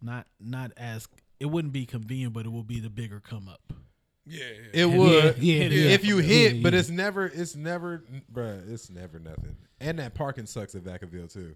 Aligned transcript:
not 0.00 0.26
not 0.40 0.72
as 0.76 1.08
it 1.40 1.46
wouldn't 1.46 1.72
be 1.72 1.86
convenient, 1.86 2.32
but 2.32 2.46
it 2.46 2.50
will 2.50 2.64
be 2.64 2.80
the 2.80 2.90
bigger 2.90 3.20
come 3.20 3.48
up. 3.48 3.72
Yeah, 4.26 4.44
It 4.74 4.86
would, 4.90 5.38
yeah, 5.38 5.64
yeah. 5.64 5.90
if 5.90 6.04
you 6.04 6.18
Yeah, 6.18 6.50
hit, 6.50 6.62
but 6.62 6.74
it's 6.74 6.90
never, 6.90 7.24
it's 7.26 7.56
never, 7.56 8.04
bruh, 8.30 8.70
it's 8.70 8.90
never 8.90 9.18
nothing. 9.18 9.56
And 9.80 9.98
that 10.00 10.14
parking 10.14 10.44
sucks 10.44 10.74
at 10.74 10.82
Vacaville 10.82 11.32
too. 11.32 11.54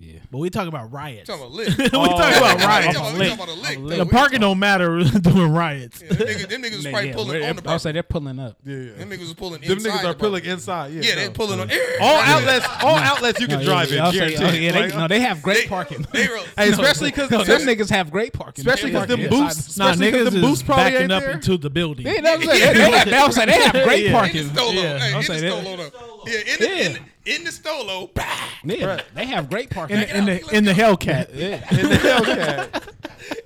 Yeah. 0.00 0.18
But 0.30 0.38
we 0.38 0.50
talk 0.50 0.68
about 0.68 0.92
riots. 0.92 1.26
talking 1.26 1.42
about 1.42 1.52
lit. 1.54 1.68
we 1.76 1.88
talking 1.88 1.98
oh, 1.98 2.14
about 2.14 2.58
We 2.58 2.64
riots. 2.66 2.96
talking, 2.96 3.18
we 3.18 3.28
talking 3.28 3.32
about 3.34 3.48
a 3.48 3.52
lick. 3.54 3.78
though. 3.98 4.04
The 4.04 4.06
parking 4.06 4.40
don't 4.40 4.58
matter 4.58 5.02
doing 5.22 5.52
riots. 5.52 6.00
Yeah, 6.02 6.08
them 6.08 6.26
niggas, 6.28 6.48
them 6.48 6.62
niggas 6.62 6.76
was 6.76 6.86
probably 6.86 7.08
Yeah, 7.08 7.14
pulling 7.14 7.44
on 7.44 7.56
the 7.56 7.68
I 7.68 7.72
was 7.72 7.82
say 7.82 7.92
they're 7.92 8.02
pulling 8.04 8.38
up. 8.38 8.56
Yeah, 8.64 8.76
yeah. 8.76 8.92
Them 8.92 9.10
niggas 9.10 9.20
was 9.20 9.34
pulling 9.34 9.60
Them 9.60 9.72
inside 9.72 9.90
niggas 9.90 10.02
the 10.02 10.08
are 10.10 10.14
pulling 10.14 10.32
property. 10.42 10.50
inside. 10.50 10.92
Yeah, 10.92 11.00
Yeah, 11.02 11.14
they 11.16 11.26
no. 11.26 11.32
pulling 11.32 11.60
on. 11.60 11.70
all 12.00 12.20
outlets. 12.20 12.66
All 12.82 12.96
outlets 12.96 13.40
you 13.40 13.46
can 13.48 13.60
oh, 13.60 13.64
drive 13.64 13.90
in. 13.92 14.00
I'll 14.00 14.12
say- 14.12 14.18
guaranteed. 14.36 14.42
oh, 14.42 14.52
yeah, 14.52 14.72
they, 14.88 14.96
no, 14.96 15.08
they 15.08 15.20
have 15.20 15.42
great 15.42 15.68
parking. 15.68 16.06
Hey, 16.12 16.28
especially 16.70 17.10
because 17.10 17.28
them 17.30 17.62
niggas 17.62 17.90
have 17.90 18.10
great 18.10 18.32
parking. 18.32 18.62
especially 18.66 18.90
because 18.92 19.08
them 19.08 19.20
Yeah. 19.20 19.28
booths, 19.30 19.76
Nah, 19.78 19.94
niggas 19.94 20.24
them 20.26 20.34
is 20.36 20.40
booths 20.40 20.62
probably 20.62 20.92
backing 20.92 21.10
up 21.10 21.24
into 21.24 21.56
the 21.56 21.70
building. 21.70 22.06
Yeah, 22.06 22.20
I'm 22.24 22.42
saying. 22.42 22.74
They, 22.74 22.74
they, 22.74 22.90
have- 23.16 23.26
was 23.26 23.34
saying, 23.34 23.48
they 23.48 23.60
have 23.62 23.72
great 23.84 24.12
parking. 24.12 24.48
the 24.48 24.60
stolo. 24.60 24.74
Yeah, 24.74 24.98
Hey, 24.98 25.12
I'll 25.12 25.18
in 25.18 25.22
say 25.24 25.40
the 25.40 25.46
that. 25.48 25.64
stolo 25.64 25.76
though. 25.76 26.22
Yeah, 26.26 26.38
in 26.54 26.60
the, 26.60 26.68
Yeah. 26.68 26.88
the, 26.92 27.00
in 27.36 27.44
the 27.44 27.50
stolo. 27.50 28.12
bah, 28.14 28.24
Yeah, 28.64 29.00
they 29.14 29.26
have 29.26 29.48
great 29.50 29.70
parking. 29.70 29.96
in 29.98 30.02
the 30.02 30.16
in 30.16 30.24
the, 30.24 30.56
in 30.56 30.64
the 30.64 30.72
Hellcat. 30.72 31.30
yeah, 31.34 31.66
in 31.78 31.88
the 31.88 31.96
Hellcat. 31.96 32.94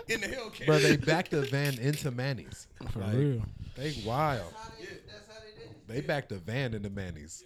In 0.09 0.21
the 0.21 0.27
Hellcat. 0.29 0.67
Bro, 0.67 0.79
they 0.81 0.97
backed 0.97 1.31
the 1.31 1.43
van 1.43 1.79
into 1.79 2.11
Manny's. 2.11 2.67
for 2.91 3.01
Like, 3.01 3.15
real. 3.15 3.43
They 3.77 3.95
wild. 4.05 4.53
They 5.89 6.01
backed 6.01 6.29
the 6.31 6.39
van 6.39 6.75
into 6.75 6.91
Manny's. 6.91 7.45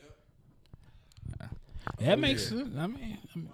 That 1.98 2.12
oh, 2.12 2.16
makes 2.16 2.48
sense. 2.48 2.76
I 2.76 2.86
mean, 2.88 3.18
I 3.34 3.38
mean 3.38 3.48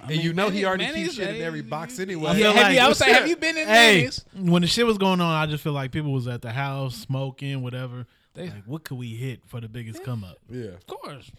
And 0.00 0.22
you 0.22 0.32
know 0.34 0.50
he 0.50 0.64
already 0.66 0.84
Manny's 0.84 1.04
keeps 1.08 1.14
shit 1.16 1.36
in 1.36 1.42
every 1.42 1.62
box 1.62 1.98
anyway. 1.98 2.30
I 2.30 2.32
yeah, 2.32 2.38
feel 2.38 2.52
have 2.52 2.62
like- 2.66 2.74
you, 2.76 2.80
I 2.80 2.88
was 2.88 2.98
saying, 2.98 3.14
have 3.14 3.28
you 3.28 3.36
been 3.36 3.56
in 3.56 3.66
Hey, 3.66 3.96
Manny's? 3.98 4.24
when 4.34 4.62
the 4.62 4.68
shit 4.68 4.86
was 4.86 4.98
going 4.98 5.20
on, 5.20 5.34
I 5.34 5.46
just 5.50 5.64
feel 5.64 5.72
like 5.72 5.90
people 5.90 6.12
was 6.12 6.28
at 6.28 6.42
the 6.42 6.52
house 6.52 6.94
smoking, 6.94 7.62
whatever. 7.62 8.06
They- 8.34 8.50
like, 8.50 8.64
what 8.66 8.84
could 8.84 8.98
we 8.98 9.14
hit 9.14 9.40
for 9.46 9.60
the 9.60 9.68
biggest 9.68 10.04
come 10.04 10.24
up? 10.24 10.36
Yeah. 10.50 10.72
Of 10.72 10.86
course. 10.86 11.30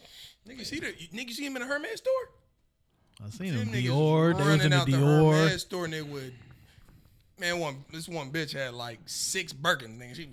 Nigga, 0.48 0.66
see 0.66 0.80
the 0.80 0.88
nigga 1.14 1.32
see 1.32 1.46
him 1.46 1.56
in 1.56 1.62
the 1.62 1.68
Hermes 1.68 1.98
store. 1.98 2.14
I 3.26 3.30
seen 3.30 3.54
him. 3.54 3.60
them 3.60 3.68
niggas 3.70 3.86
Dior. 3.88 4.34
They 4.34 4.38
was 4.40 4.48
running 4.48 4.66
in 4.66 4.70
the 4.72 4.76
out 4.78 4.86
the 4.88 4.92
Dior. 4.94 5.34
Hermes 5.34 5.62
store 5.62 5.86
and 5.86 5.94
they 5.94 6.02
would. 6.02 6.34
Man, 7.40 7.60
one 7.60 7.84
this 7.92 8.08
one 8.08 8.32
bitch 8.32 8.54
had 8.54 8.74
like 8.74 9.00
six 9.06 9.52
Birkins. 9.54 9.98
Nigga, 10.00 10.16
she, 10.16 10.30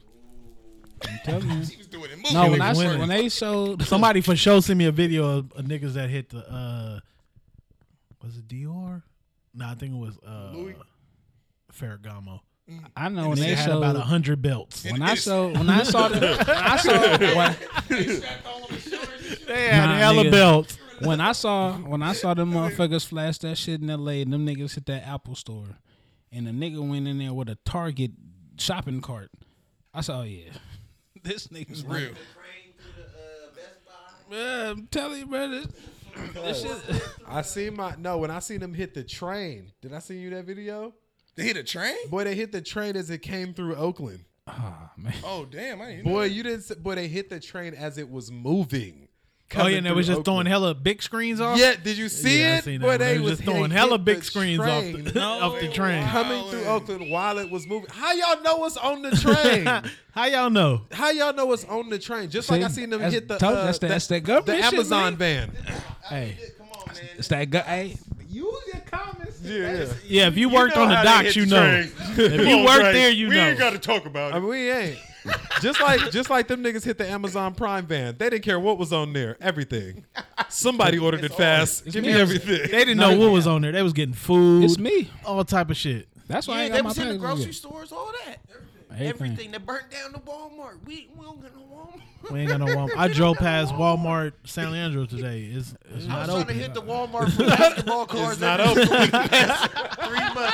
I'm 1.08 1.18
telling 1.24 1.50
you. 1.50 1.64
she 1.64 1.77
was 1.77 1.86
doing 1.88 2.10
it. 2.10 2.16
Moving 2.16 2.34
No, 2.34 2.50
when 2.50 2.60
I 2.62 2.70
niggas 2.72 2.74
saw, 2.77 2.78
winning. 2.84 2.98
when 3.00 3.08
they 3.08 3.28
showed 3.28 3.83
Somebody 3.83 4.20
for 4.20 4.36
sure 4.36 4.62
sent 4.62 4.78
me 4.78 4.84
a 4.86 4.92
video 4.92 5.38
of, 5.38 5.52
of 5.52 5.64
niggas 5.64 5.94
that 5.94 6.10
hit 6.10 6.28
the. 6.30 6.38
uh 6.48 7.00
Was 8.22 8.36
it 8.36 8.46
Dior? 8.48 9.02
No, 9.55 9.66
I 9.66 9.74
think 9.74 9.94
it 9.94 9.98
was 9.98 10.16
uh 10.27 10.50
Louis? 10.55 10.77
Ferragamo. 11.72 12.40
I 12.96 13.08
know 13.08 13.30
when 13.30 13.38
They 13.38 13.46
they 13.46 13.55
had 13.56 13.64
showed 13.66 13.78
about 13.78 13.96
a 13.96 14.00
hundred 14.00 14.40
belts. 14.40 14.84
when 14.84 15.02
I 15.02 15.14
saw 15.14 15.48
when 15.48 15.68
I 15.68 15.83
saw 15.83 16.06
the 16.08 16.20
when 16.20 16.56
I 16.56 16.77
saw 16.77 16.92
when, 17.36 17.56
They 19.47 19.69
had 19.69 19.86
Nah, 19.86 19.97
hella 19.97 20.25
nigga. 20.25 20.30
belts. 20.30 20.78
when 21.00 21.20
I 21.20 21.33
saw 21.33 21.72
when 21.78 22.02
I 22.02 22.12
saw 22.12 22.34
them 22.34 22.52
motherfuckers 22.52 23.06
flash 23.06 23.39
that 23.39 23.56
shit 23.58 23.80
in 23.83 23.91
L.A. 23.91 24.22
and 24.22 24.33
them 24.33 24.47
niggas 24.47 24.74
hit 24.74 24.86
that 24.86 25.06
Apple 25.06 25.34
store, 25.34 25.78
and 26.30 26.47
the 26.47 26.50
nigga 26.52 26.86
went 26.86 27.08
in 27.08 27.19
there 27.19 27.33
with 27.34 27.48
a 27.48 27.56
Target 27.64 28.12
shopping 28.58 29.00
cart. 29.00 29.30
I 29.94 30.00
saw, 30.00 30.20
oh, 30.20 30.22
yeah, 30.22 30.50
this 31.22 31.48
nigga's 31.48 31.84
real. 31.84 32.12
Man, 34.30 34.66
uh, 34.66 34.70
I'm 34.70 34.86
telling 34.86 35.20
you, 35.20 35.27
bro. 35.27 35.48
This, 35.50 35.67
this 36.34 36.62
shit, 36.62 37.02
I 37.28 37.42
seen 37.42 37.77
my 37.77 37.94
no 37.98 38.19
when 38.19 38.30
I 38.30 38.39
seen 38.39 38.61
them 38.61 38.72
hit 38.74 38.94
the 38.94 39.02
train. 39.05 39.72
Did 39.83 39.92
I 39.92 39.98
see 39.98 40.17
you 40.19 40.30
that 40.30 40.44
video? 40.44 40.94
They 41.34 41.44
hit 41.44 41.56
a 41.56 41.62
train. 41.62 41.96
Boy, 42.11 42.24
they 42.24 42.34
hit 42.34 42.52
the 42.52 42.61
train 42.62 42.96
as 42.96 43.11
it 43.11 43.19
came 43.22 43.55
through 43.55 43.74
Oakland. 43.77 44.24
oh 44.48 44.91
man. 44.96 45.14
Oh 45.24 45.44
damn! 45.44 45.80
I 45.80 45.86
didn't 45.91 46.05
know. 46.06 46.12
Boy, 46.12 46.24
you 46.27 46.42
didn't. 46.42 46.83
Boy, 46.83 46.94
they 46.94 47.08
hit 47.08 47.28
the 47.30 47.41
train 47.41 47.74
as 47.74 47.98
it 47.98 48.11
was 48.11 48.30
moving. 48.30 49.08
Oh 49.57 49.67
yeah, 49.67 49.77
and 49.79 49.86
they 49.86 49.92
was 49.92 50.07
through 50.07 50.17
just 50.17 50.24
throwing 50.24 50.46
hella 50.46 50.74
big 50.74 51.02
screens 51.02 51.40
off. 51.40 51.58
Yeah, 51.58 51.74
did 51.83 51.96
you 51.98 52.08
see 52.08 52.40
Yeah, 52.40 52.55
I 52.55 52.57
it? 52.58 52.64
seen 52.64 52.80
Boy, 52.80 52.92
that. 52.92 52.98
they, 52.98 53.13
They 53.14 53.18
was 53.20 53.30
was 53.33 53.39
just 53.40 53.51
throwing 53.51 53.70
they 53.70 53.77
hella 53.77 53.92
hit 53.98 54.05
big 54.05 54.18
the 54.18 54.24
screens 54.24 54.61
off 54.61 54.67
train 54.83 55.05
the, 55.05 55.20
off 55.23 55.61
the 55.61 55.68
train. 55.68 56.07
coming 56.08 56.51
through 56.51 56.61
Wildin'. 56.63 56.67
Oakland 56.68 57.11
while 57.11 57.39
it 57.39 57.51
was 57.51 57.67
moving. 57.67 57.89
How 57.90 58.13
y'all 58.13 58.42
know 58.42 58.57
what's 58.57 58.77
on 58.77 59.02
the 59.02 59.11
train? 59.17 59.92
How 60.13 60.24
y'all 60.27 60.51
know? 60.51 60.83
How 60.92 61.11
y'all 61.11 61.33
know 61.35 61.46
what's 61.46 61.64
on 61.64 61.89
the 61.90 61.98
train? 61.98 62.30
Just 62.30 62.51
like 62.51 62.63
I 62.63 62.68
seen 62.68 62.90
them 62.90 63.01
That's- 63.01 63.13
hit 63.14 63.29
the 63.29 63.39
told 63.39 63.57
uh, 63.57 63.64
that's 63.67 63.79
the- 63.79 63.86
the, 63.86 63.92
that's 63.92 64.07
that 64.08 64.20
government 64.20 64.46
the 64.61 64.64
shit, 64.64 64.74
Amazon 64.74 65.18
man. 65.18 65.51
van. 65.51 65.74
Hey, 66.08 66.36
Come 66.58 66.67
on, 66.74 66.95
man. 66.95 67.05
it's 67.19 67.29
that 67.29 67.51
guy. 67.51 67.61
Hey, 67.61 67.96
use 68.29 68.55
your 68.73 68.83
comments. 68.90 69.40
Yeah, 69.42 69.86
Yeah, 70.07 70.29
if 70.29 70.36
you 70.36 70.48
worked 70.48 70.77
on 70.77 70.89
the 70.89 70.95
docks, 71.02 71.34
you 71.36 71.46
know. 71.46 71.84
If 72.17 72.46
you 72.48 72.64
worked 72.64 72.92
there, 72.95 73.11
you 73.11 73.29
know. 73.29 73.48
Ain't 73.48 73.58
got 73.58 73.70
to 73.73 73.79
talk 73.79 74.07
about 74.07 74.33
I 74.34 74.39
mean, 74.39 74.48
we 74.48 74.70
ain't. 74.70 74.98
Just 75.60 75.80
like 75.80 76.10
just 76.10 76.30
like 76.30 76.48
them 76.48 76.62
niggas 76.62 76.84
hit 76.84 76.98
the 76.98 77.08
Amazon 77.08 77.55
Prime 77.55 77.86
van. 77.86 78.16
They 78.18 78.30
didn't 78.30 78.44
care 78.44 78.58
what 78.58 78.78
was 78.78 78.92
on 78.92 79.12
there. 79.12 79.36
Everything. 79.40 80.05
Somebody 80.48 80.98
ordered 80.98 81.24
it 81.24 81.33
fast. 81.34 81.84
Give 81.84 82.02
me 82.02 82.12
me. 82.12 82.20
everything. 82.20 82.70
They 82.70 82.84
didn't 82.84 82.98
know 82.98 83.16
what 83.16 83.30
was 83.30 83.46
on 83.46 83.62
there. 83.62 83.72
They 83.72 83.83
was 83.83 83.92
getting 83.92 84.14
food, 84.14 84.64
It's 84.64 84.78
me. 84.78 85.10
all 85.24 85.44
type 85.44 85.70
of 85.70 85.77
shit. 85.77 86.08
That's 86.28 86.46
why 86.48 86.55
I 86.55 86.56
Yeah, 86.56 86.62
ain't 86.64 86.72
they 86.72 86.78
got 86.78 86.84
my 86.84 86.88
was 86.88 86.98
in 86.98 87.08
the 87.08 87.18
grocery 87.18 87.44
yet. 87.46 87.55
stores, 87.55 87.92
all 87.92 88.10
that. 88.27 88.38
Everything. 88.92 89.33
Everything 89.33 89.51
that 89.53 89.67
burnt 89.67 89.91
down 89.91 90.13
to 90.13 90.19
Walmart. 90.20 90.85
We, 90.85 91.08
we 91.17 91.25
don't 91.25 91.41
got 91.42 91.55
no 91.55 91.63
Walmart. 91.63 92.30
We 92.33 92.41
ain't 92.41 92.48
got 92.51 92.61
no 92.61 92.67
Walmart. 92.67 92.97
I 92.97 93.08
drove 93.13 93.36
past 93.36 93.73
Walmart 93.75 94.33
San 94.45 94.70
Leandro 94.73 95.07
today. 95.07 95.45
It's, 95.53 95.75
it's 95.95 96.05
I 96.07 96.08
not 96.08 96.19
was 96.29 96.29
trying 96.45 96.47
to 96.47 96.53
hit 96.53 96.75
the 96.75 96.83
Walmart 96.83 97.33
for 97.33 97.45
basketball 97.45 98.07
cards. 98.07 98.41
not 98.41 98.61
open. 98.61 98.86
three 98.86 99.01
months. 99.08 100.52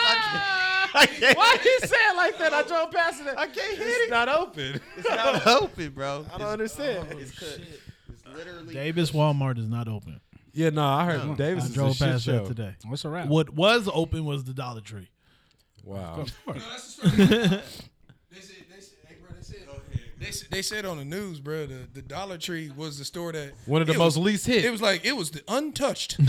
I 0.95 1.07
can't, 1.21 1.37
Why 1.37 1.57
you 1.65 1.79
say 1.87 1.97
it 1.97 2.17
like 2.17 2.39
that? 2.39 2.53
I 2.55 2.63
drove 2.63 2.91
past 2.91 3.21
it. 3.21 3.35
I 3.37 3.47
can't 3.47 3.77
hit 3.79 3.87
It's 3.87 4.07
it. 4.07 4.11
not 4.11 4.29
open. 4.29 4.81
It's 4.97 5.09
not 5.09 5.47
open, 5.47 5.91
bro. 5.91 6.25
I 6.35 6.39
don't 6.39 6.49
understand. 6.49 7.09
Oh, 7.13 7.19
it's, 7.19 7.39
cut. 7.39 7.61
it's 8.09 8.27
literally. 8.35 8.73
Davis 8.75 9.11
Walmart 9.11 9.59
is 9.59 9.69
not 9.69 9.87
open. 9.89 10.21
Yeah, 10.55 10.71
no, 10.71 10.85
I 10.85 11.05
heard 11.05 11.37
Davis 11.37 11.65
I 11.65 11.67
is 11.67 11.73
a 11.73 11.75
drove 11.75 11.95
shit 11.97 12.09
past 12.09 12.25
show. 12.25 12.33
that 12.39 12.47
today. 12.47 12.75
What's 12.87 13.05
a 13.05 13.11
wrap? 13.11 13.29
What 13.29 13.51
was 13.51 13.89
open 13.93 14.25
was 14.25 14.45
the 14.45 14.55
Dollar 14.55 14.81
Tree. 14.81 15.09
Wow. 15.85 16.25
No, 16.47 16.53
that's 16.55 16.97
the 16.97 17.09
story. 17.09 17.17
they 17.17 17.27
said, 17.29 17.63
they 18.31 18.41
said, 18.81 18.99
hey, 19.07 19.17
bro, 19.21 19.31
they 19.37 19.43
said, 19.43 19.59
they 20.29 20.33
said, 20.33 20.49
they 20.51 20.63
said 20.63 20.85
on 20.85 20.99
the 20.99 21.05
news, 21.07 21.41
bro, 21.41 21.65
the, 21.67 21.87
the 21.95 22.03
Dollar 22.03 22.37
Tree 22.37 22.71
was 22.77 22.99
the 22.99 23.05
store 23.05 23.33
that 23.33 23.53
One 23.65 23.81
of 23.81 23.89
the 23.89 23.95
most 23.95 24.17
was- 24.17 24.25
least 24.25 24.47
hit. 24.47 24.63
It 24.65 24.71
was 24.71 24.83
like 24.83 25.05
it 25.05 25.17
was 25.17 25.31
the 25.31 25.43
untouched. 25.49 26.17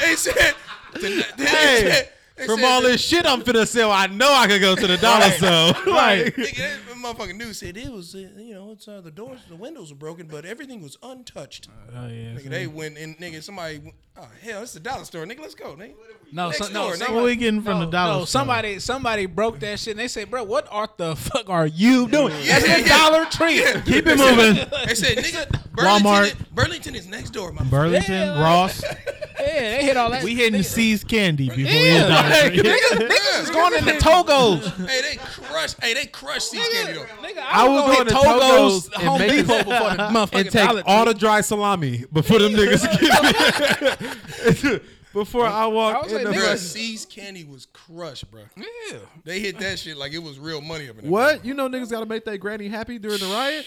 they 0.00 0.14
said, 0.16 0.54
they 1.00 1.20
said, 1.20 1.26
they 1.36 1.44
Hey, 1.44 2.04
said- 2.36 2.46
From 2.46 2.62
all 2.64 2.82
this 2.82 3.00
shit 3.00 3.26
I'm 3.26 3.40
finna 3.42 3.66
sell, 3.66 3.90
I 3.90 4.06
know 4.06 4.32
I 4.32 4.46
could 4.46 4.60
go 4.60 4.74
to 4.76 4.86
the 4.86 4.96
dollar 4.98 5.30
store. 5.30 5.72
Right. 5.92 6.26
Nigga, 6.36 6.56
that 6.56 6.87
motherfucking 7.02 7.36
news 7.36 7.58
said 7.58 7.76
it 7.76 7.90
was, 7.92 8.14
uh, 8.14 8.18
you 8.36 8.54
know, 8.54 8.72
it's 8.72 8.86
uh, 8.88 9.00
the 9.00 9.10
doors, 9.10 9.40
the 9.48 9.56
windows 9.56 9.90
were 9.90 9.96
broken, 9.98 10.26
but 10.26 10.44
everything 10.44 10.82
was 10.82 10.96
untouched. 11.02 11.68
Oh 11.94 12.06
yeah. 12.06 12.34
Nigga, 12.34 12.48
they 12.50 12.66
went 12.66 12.98
and 12.98 13.16
nigga, 13.18 13.42
somebody, 13.42 13.80
oh 14.16 14.28
hell, 14.42 14.62
it's 14.62 14.72
the 14.74 14.80
dollar 14.80 15.04
store, 15.04 15.24
nigga. 15.24 15.40
Let's 15.40 15.54
go, 15.54 15.74
nigga. 15.74 15.94
No, 16.32 16.48
Next 16.48 16.58
so, 16.58 16.72
no, 16.72 16.72
door, 16.88 16.96
so- 16.96 17.14
What 17.14 17.24
we 17.24 17.36
getting 17.36 17.62
from 17.62 17.78
no, 17.80 17.84
the 17.86 17.90
dollar 17.90 18.12
no, 18.12 18.18
store? 18.24 18.26
somebody 18.40 18.78
somebody 18.80 19.26
broke 19.26 19.60
that 19.60 19.78
shit 19.80 19.92
and 19.92 20.00
they 20.00 20.08
said, 20.08 20.30
bro, 20.30 20.44
what 20.44 20.66
art 20.70 20.98
the 20.98 21.16
fuck 21.16 21.48
are 21.48 21.66
you 21.66 22.06
doing? 22.08 22.34
Yeah, 22.42 22.58
That's 22.60 22.68
yeah, 22.68 22.74
the 22.76 22.88
yeah. 22.88 22.98
Dollar 23.10 23.24
Tree. 23.26 23.64
Keep 23.84 24.06
it 24.06 24.18
moving. 24.18 24.66
They 24.86 24.94
said, 24.94 25.18
nigga, 25.18 25.72
Burlington, 25.72 26.06
Walmart. 26.06 26.50
Burlington 26.54 26.94
is 26.94 27.06
next 27.08 27.30
door, 27.30 27.52
my 27.52 27.64
Burlington, 27.64 28.12
Yeah. 28.14 28.42
Ross. 28.42 28.82
Yeah, 29.54 29.60
they 29.78 29.84
hit 29.84 29.96
all 29.96 30.10
that. 30.10 30.22
We 30.24 30.34
hitting 30.34 30.62
See's 30.62 31.04
Candy 31.04 31.48
before 31.48 31.56
we 31.56 31.64
Yeah, 31.88 32.22
hit 32.32 32.54
like, 32.54 32.54
Tree. 32.54 32.62
niggas, 32.62 33.08
niggas 33.08 33.42
is 33.42 33.50
going 33.50 33.74
into 33.74 33.98
Togo's. 33.98 34.66
Hey, 34.88 35.00
they 35.02 35.16
crush. 35.16 35.74
Hey, 35.80 35.94
they 35.94 36.06
crush 36.06 36.44
See's 36.44 36.68
Candy 36.68 36.92
though. 36.94 37.04
Nigga, 37.22 37.38
I 37.38 37.64
I 37.64 37.68
will 37.68 37.74
will 37.74 37.86
go 37.86 37.94
go 37.94 38.00
into 38.02 38.14
hit 38.14 38.22
Togo's, 38.24 38.40
Togo's 38.40 38.88
and 38.94 39.02
Home 39.08 39.18
make 39.20 39.30
Depot 39.30 39.52
it- 39.54 39.66
before 39.66 39.90
the 39.90 39.96
motherfucking 39.96 40.40
and 40.40 40.50
take 40.50 40.68
Dollar 40.68 40.82
all 40.86 41.04
the 41.04 41.14
dry 41.14 41.40
salami 41.40 42.04
before 42.12 42.38
them 42.38 42.52
niggas 42.52 42.82
get 44.62 44.72
me. 44.72 44.80
before 45.12 45.46
I 45.46 45.62
I 45.62 45.66
walk 45.66 46.02
was 46.04 46.12
in 46.12 46.18
like, 46.18 46.26
the 46.26 46.32
nigga, 46.32 46.36
Bruh, 46.42 46.44
front- 46.44 46.60
See's 46.60 47.06
Candy 47.06 47.44
was 47.44 47.66
crushed, 47.72 48.30
bro. 48.30 48.42
Yeah. 48.56 48.98
They 49.24 49.40
hit 49.40 49.58
that 49.60 49.78
shit 49.78 49.96
like 49.96 50.12
it 50.12 50.22
was 50.22 50.38
real 50.38 50.60
money 50.60 50.88
up 50.88 50.96
in 50.96 51.02
there. 51.02 51.10
What? 51.10 51.44
You 51.44 51.54
know 51.54 51.68
niggas 51.68 51.90
gotta 51.90 52.06
make 52.06 52.24
their 52.24 52.36
granny 52.38 52.68
happy 52.68 52.98
during 52.98 53.18
the 53.18 53.26
riot? 53.26 53.66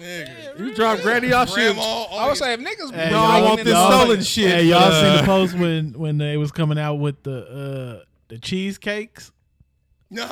Nigga. 0.00 0.58
You 0.58 0.74
drop 0.74 1.00
granny 1.00 1.32
off 1.32 1.48
shit. 1.48 1.56
Grandma, 1.74 1.82
all 1.82 2.18
I 2.18 2.28
was 2.28 2.40
your- 2.40 2.46
saying, 2.48 2.62
if 2.62 2.66
niggas 2.78 2.94
Hey, 2.94 3.10
No, 3.10 3.16
y'all- 3.16 3.24
I 3.24 3.30
breaking 3.30 3.44
want 3.48 3.60
into 3.60 3.64
this 3.64 3.72
y'all- 3.78 4.00
stolen 4.00 4.22
shit. 4.22 4.50
Hey, 4.50 4.64
y'all 4.64 4.90
seen 4.90 5.16
the 5.18 5.22
post 5.24 5.54
when 5.54 5.92
when 5.98 6.18
they 6.18 6.36
was 6.36 6.50
coming 6.50 6.78
out 6.78 6.94
with 6.94 7.22
the 7.22 8.00
uh 8.00 8.04
the 8.28 8.38
cheesecakes? 8.38 9.32
No, 10.10 10.26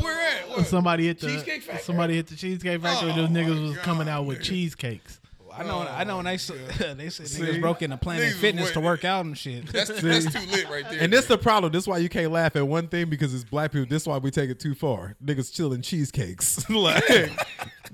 where 0.00 0.20
at? 0.20 0.48
What? 0.50 0.66
Somebody 0.66 1.06
hit 1.06 1.20
the 1.20 1.28
Cheesecake 1.28 1.62
Factory? 1.62 1.82
somebody 1.84 2.14
hit 2.16 2.26
the 2.26 2.34
cheesecake 2.36 2.80
factory. 2.82 3.10
Oh, 3.12 3.16
Those 3.16 3.30
my 3.30 3.40
niggas 3.40 3.62
was 3.62 3.76
God, 3.76 3.84
coming 3.84 4.08
out 4.08 4.24
with 4.26 4.38
nigga. 4.40 4.44
cheesecakes. 4.44 5.20
Wow. 5.58 5.64
I 5.64 5.64
know. 5.66 5.78
I 5.90 6.04
know. 6.04 6.16
When 6.16 6.24
they 6.26 6.34
s- 6.34 6.50
oh, 6.50 6.94
they 6.94 7.08
said 7.10 7.28
See? 7.28 7.42
niggas 7.42 7.60
broke 7.60 7.82
into 7.82 7.96
Planet 7.96 8.22
Niggas 8.24 8.32
was 8.32 8.40
Fitness 8.40 8.70
to 8.72 8.80
work 8.80 9.04
out 9.04 9.24
and 9.24 9.36
shit. 9.36 9.66
That's 9.72 9.88
that's 9.88 10.32
too 10.32 10.50
lit 10.50 10.68
right 10.70 10.88
there. 10.90 11.00
And 11.00 11.12
this 11.12 11.26
the 11.26 11.38
problem. 11.38 11.72
This 11.72 11.84
is 11.84 11.88
why 11.88 11.98
you 11.98 12.08
can't 12.08 12.30
laugh 12.32 12.56
at 12.56 12.66
one 12.66 12.88
thing 12.88 13.08
because 13.08 13.34
it's 13.34 13.44
black 13.44 13.72
people. 13.72 13.86
This 13.88 14.02
is 14.02 14.08
why 14.08 14.18
we 14.18 14.30
take 14.30 14.50
it 14.50 14.60
too 14.60 14.74
far. 14.74 15.16
Niggas 15.24 15.52
chilling 15.52 15.82
cheesecakes. 15.82 16.68
like 16.70 17.04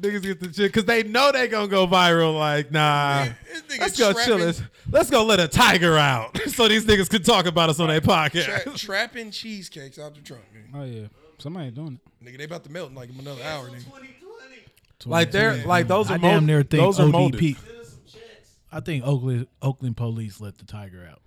niggas 0.01 0.23
get 0.23 0.41
the 0.41 0.47
shit 0.53 0.73
because 0.73 0.85
they 0.85 1.03
know 1.03 1.31
they 1.33 1.49
gonna 1.49 1.69
go 1.69 1.87
viral. 1.87 2.39
Like 2.39 2.71
nah, 2.73 3.27
This 3.69 3.79
let's 3.79 3.99
go 3.99 4.13
chill. 4.13 4.25
trapping- 4.39 4.43
Let's, 4.47 4.63
let's 4.91 5.11
go 5.11 5.25
let 5.25 5.41
a 5.41 5.49
tiger 5.49 5.97
out 5.97 6.37
so 6.49 6.67
these 6.69 6.85
niggas 6.85 7.09
can 7.09 7.23
talk 7.23 7.47
about 7.47 7.71
us 7.71 7.79
on 7.81 7.89
their 7.89 8.01
podcast. 8.01 8.63
Tra- 8.65 8.73
trapping 8.79 9.31
cheesecakes 9.31 9.99
out 9.99 10.15
the 10.15 10.21
trunk, 10.21 10.43
nigga. 10.55 10.79
Oh 10.81 10.85
yeah, 10.85 11.07
somebody 11.39 11.71
doing 11.71 11.99
it. 12.21 12.25
Nigga, 12.25 12.39
they 12.39 12.45
about 12.45 12.65
to 12.65 12.71
melt 12.73 12.91
in 12.91 12.95
like 12.95 13.11
another 13.19 13.43
hour, 13.43 13.69
nigga. 13.69 13.85
Like 15.07 15.31
they're 15.33 15.65
like 15.67 15.89
those 15.89 16.11
are 16.11 16.15
I 16.15 16.19
mold- 16.19 16.33
damn 16.35 16.47
near 16.47 16.63
think 16.63 16.83
those 16.83 17.01
are 17.01 17.07
molded. 17.09 17.41
ODP. 17.41 17.57
I 18.71 18.81
think 18.81 19.05
Oakland 19.07 19.47
Oakland 19.61 19.97
police 19.97 20.41
let 20.41 20.59
the 20.59 20.65
tiger 20.65 21.07
out. 21.11 21.21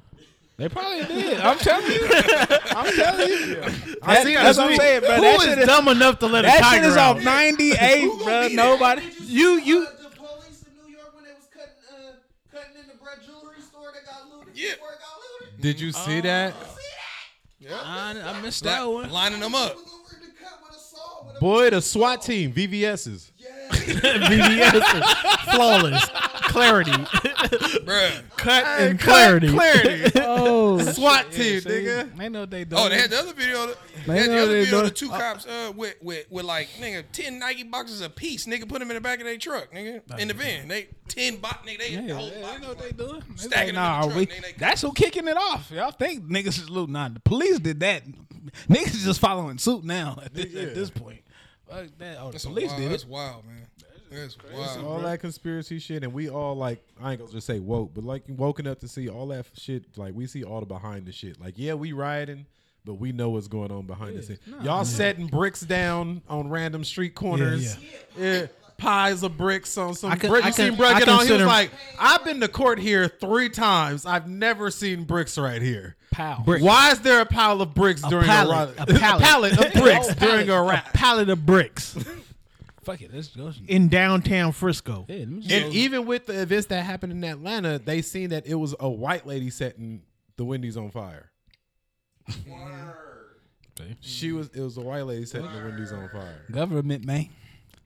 They 0.57 0.69
probably 0.69 1.03
did. 1.05 1.39
I'm 1.41 1.57
telling 1.57 1.91
you. 1.91 2.07
I'm 2.09 2.95
telling 2.95 3.29
you. 3.29 3.61
I 4.01 4.23
see 4.23 4.33
That's 4.35 4.57
what 4.57 4.71
I'm 4.71 4.77
saying, 4.77 5.01
bro. 5.01 5.15
Who 5.15 5.21
That 5.21 5.35
is 5.35 5.43
shit 5.43 5.57
is, 5.59 5.65
dumb 5.67 5.87
enough 5.89 6.19
to 6.19 6.27
let 6.27 6.45
a 6.45 6.47
that 6.47 6.61
tiger 6.61 6.83
shit 6.83 6.91
is 6.91 6.97
out? 6.97 7.17
off 7.17 7.23
98, 7.23 8.09
bro. 8.23 8.47
Nobody. 8.53 9.01
You 9.21 9.59
you 9.59 9.85
the 9.85 10.09
police 10.15 10.63
in 10.65 10.81
New 10.87 10.95
York 10.95 11.13
when 11.13 11.25
they 11.25 11.31
was 11.33 11.47
cutting 11.53 11.73
uh, 11.91 12.13
cutting 12.51 12.81
in 12.81 12.87
the 12.87 12.93
bread 13.03 13.17
jewelry 13.25 13.59
store 13.61 13.91
that 13.93 14.05
got 14.05 14.29
looted 14.33 14.55
Yeah. 14.57 14.71
before 14.75 14.91
it 14.93 14.99
got 14.99 15.41
looted. 15.41 15.61
Did 15.61 15.79
you 15.81 15.91
see 15.91 16.21
that? 16.21 16.53
I, 17.69 18.21
I 18.23 18.41
missed 18.41 18.63
that 18.63 18.85
one. 18.89 19.09
lining 19.11 19.39
them 19.41 19.55
up. 19.55 19.73
He 19.73 19.81
was 19.81 19.93
over 19.93 20.15
in 20.23 20.29
the 20.29 20.33
cut 20.41 20.59
with 20.67 20.77
a 20.77 20.79
saw 20.79 21.25
with 21.27 21.35
a 21.35 21.39
Boy, 21.39 21.69
the 21.71 21.81
SWAT 21.81 22.21
team, 22.21 22.53
VVS's. 22.53 23.31
VVS 24.29 25.53
flawless 25.55 26.05
clarity, 26.49 26.91
Bruh. 26.91 28.21
cut 28.37 28.63
and 28.79 28.99
clarity. 28.99 29.49
Clarity. 29.49 30.11
Oh, 30.37 30.77
SWAT 30.79 31.31
team, 31.31 31.59
see? 31.61 31.69
nigga. 31.69 32.15
They 32.17 32.29
know 32.29 32.41
what 32.41 32.51
they 32.51 32.63
doing. 32.65 32.81
Oh, 32.81 32.89
they 32.89 32.97
had 32.99 33.09
the 33.09 33.19
other 33.19 33.33
video. 33.33 33.67
They 33.67 33.73
They 34.05 34.17
had 34.19 34.29
the 34.29 34.35
know 34.35 34.43
other 34.43 34.51
video 34.63 34.77
of 34.79 34.83
the 34.85 34.89
doing- 34.91 34.93
two 34.93 35.09
cops 35.09 35.45
uh, 35.45 35.71
with, 35.75 35.95
with 36.01 36.25
with 36.29 36.45
like 36.45 36.67
nigga 36.79 37.03
ten 37.11 37.39
Nike 37.39 37.63
boxes 37.63 38.01
a 38.01 38.09
piece. 38.09 38.45
Nigga 38.45 38.67
put 38.67 38.79
them 38.79 38.89
in 38.91 38.95
the 38.95 39.01
back 39.01 39.19
of 39.19 39.25
their 39.25 39.37
truck. 39.37 39.71
Nigga 39.71 40.19
in 40.19 40.27
the 40.27 40.33
van. 40.33 40.67
They 40.67 40.87
ten 41.07 41.37
box. 41.37 41.67
Nigga 41.67 41.77
they 41.79 41.89
Yeah, 41.91 42.01
the 42.01 42.07
they, 42.07 42.13
whole 42.13 42.29
they 42.29 42.41
box. 42.41 42.61
know 42.61 42.67
what 42.69 42.79
they 42.79 42.91
doing. 42.91 43.23
They 43.29 43.35
Stacking 43.37 43.75
them 43.75 43.75
in 43.75 43.75
like, 43.75 43.75
the 43.75 43.81
nah, 43.81 44.01
truck, 44.03 44.15
we, 44.15 44.25
they- 44.25 44.39
they- 44.39 44.53
that's 44.57 44.81
who 44.81 44.93
kicking 44.93 45.27
it 45.27 45.37
off. 45.37 45.71
Y'all 45.71 45.91
think 45.91 46.25
niggas 46.25 46.59
is 46.61 46.69
looting? 46.69 46.93
Nah, 46.93 47.09
the 47.09 47.19
police 47.21 47.59
did 47.59 47.79
that. 47.81 48.03
Niggas 48.69 48.87
is 48.95 49.03
just 49.05 49.19
following 49.19 49.57
suit 49.57 49.83
now 49.83 50.19
at 50.23 50.33
this, 50.33 50.53
at 50.55 50.75
this 50.75 50.89
point. 50.89 51.21
Uh, 51.69 51.75
Fuck 51.75 51.97
that. 51.99 52.17
Oh, 52.19 52.25
the 52.27 52.31
That's 52.33 52.43
a 52.45 52.47
police 52.47 52.69
wild, 52.69 52.81
did 52.81 52.91
That's 52.91 53.05
wild, 53.05 53.45
man. 53.45 53.67
That's 54.11 54.37
wild. 54.53 54.85
all 54.85 54.99
that 54.99 55.19
conspiracy 55.19 55.79
shit, 55.79 56.03
and 56.03 56.13
we 56.13 56.29
all 56.29 56.55
like 56.55 56.83
I 57.01 57.11
ain't 57.11 57.19
gonna 57.21 57.31
just 57.31 57.47
say 57.47 57.59
woke, 57.59 57.93
but 57.93 58.03
like 58.03 58.23
woken 58.27 58.67
up 58.67 58.79
to 58.81 58.87
see 58.87 59.09
all 59.09 59.27
that 59.27 59.45
shit. 59.55 59.97
Like 59.97 60.13
we 60.13 60.27
see 60.27 60.43
all 60.43 60.59
the 60.59 60.65
behind 60.65 61.05
the 61.05 61.11
shit. 61.11 61.39
Like 61.39 61.55
yeah, 61.57 61.73
we 61.73 61.91
rioting, 61.91 62.45
but 62.85 62.95
we 62.95 63.11
know 63.11 63.31
what's 63.31 63.47
going 63.47 63.71
on 63.71 63.87
behind 63.87 64.17
the 64.17 64.23
scene. 64.23 64.39
Y'all 64.61 64.85
setting 64.85 65.27
bricks 65.27 65.61
down 65.61 66.21
on 66.29 66.49
random 66.49 66.83
street 66.83 67.15
corners. 67.15 67.77
Yeah. 68.17 68.47
Piles 68.77 69.23
of 69.23 69.37
bricks 69.37 69.77
on 69.77 69.95
some. 69.95 70.11
I 70.11 70.15
can- 70.17 70.29
brick. 70.29 70.43
I 70.43 70.49
You 70.49 70.53
can- 70.53 70.69
seen 70.71 70.75
Bro 70.77 70.87
I 70.89 70.99
get 70.99 71.07
on? 71.07 71.15
He 71.15 71.19
was 71.19 71.27
consider- 71.27 71.45
like, 71.45 71.71
"I've 71.97 72.23
been 72.25 72.41
to 72.41 72.47
court 72.47 72.77
here 72.79 73.07
three 73.07 73.49
times. 73.49 74.05
I've 74.05 74.27
never 74.27 74.69
seen 74.69 75.05
bricks 75.05 75.37
right 75.37 75.61
here. 75.61 75.95
Pow. 76.11 76.43
Why 76.45 76.91
is 76.91 76.99
there 76.99 77.21
a 77.21 77.25
pile 77.25 77.61
of 77.61 77.73
bricks 77.73 78.01
during 78.01 78.25
pallet, 78.25 78.69
a, 78.77 78.83
a 78.83 79.19
pallet. 79.19 79.53
of 79.53 79.73
bricks 79.81 80.13
during 80.15 80.49
a 80.49 80.53
pallet. 80.53 80.69
rap? 80.71 80.93
pallet 80.93 81.29
of 81.29 81.45
bricks 81.45 81.97
Fuck 82.83 83.01
it. 83.01 83.11
Let's 83.13 83.29
go. 83.29 83.51
in 83.67 83.87
downtown 83.89 84.51
Frisco. 84.51 85.05
Yeah, 85.09 85.15
let 85.17 85.27
me 85.29 85.39
just 85.41 85.51
And 85.51 85.73
go. 85.73 85.77
even 85.77 86.05
with 86.05 86.27
the 86.27 86.39
events 86.41 86.67
that 86.67 86.83
happened 86.85 87.11
in 87.13 87.23
Atlanta, 87.23 87.79
they 87.79 88.01
seen 88.01 88.29
that 88.29 88.45
it 88.45 88.53
was 88.55 88.75
a 88.79 88.87
white 88.89 89.25
lady 89.25 89.49
setting 89.49 90.03
the 90.37 90.45
Wendy's 90.45 90.77
on 90.77 90.91
fire. 90.91 91.31
She 94.01 94.31
was 94.31 94.49
it 94.53 94.61
was 94.61 94.77
a 94.77 94.81
white 94.81 95.01
lady 95.05 95.25
setting 95.25 95.51
the 95.51 95.63
Wendy's 95.67 95.91
on 95.91 96.07
fire. 96.09 96.45
government 96.51 97.05
man. 97.05 97.27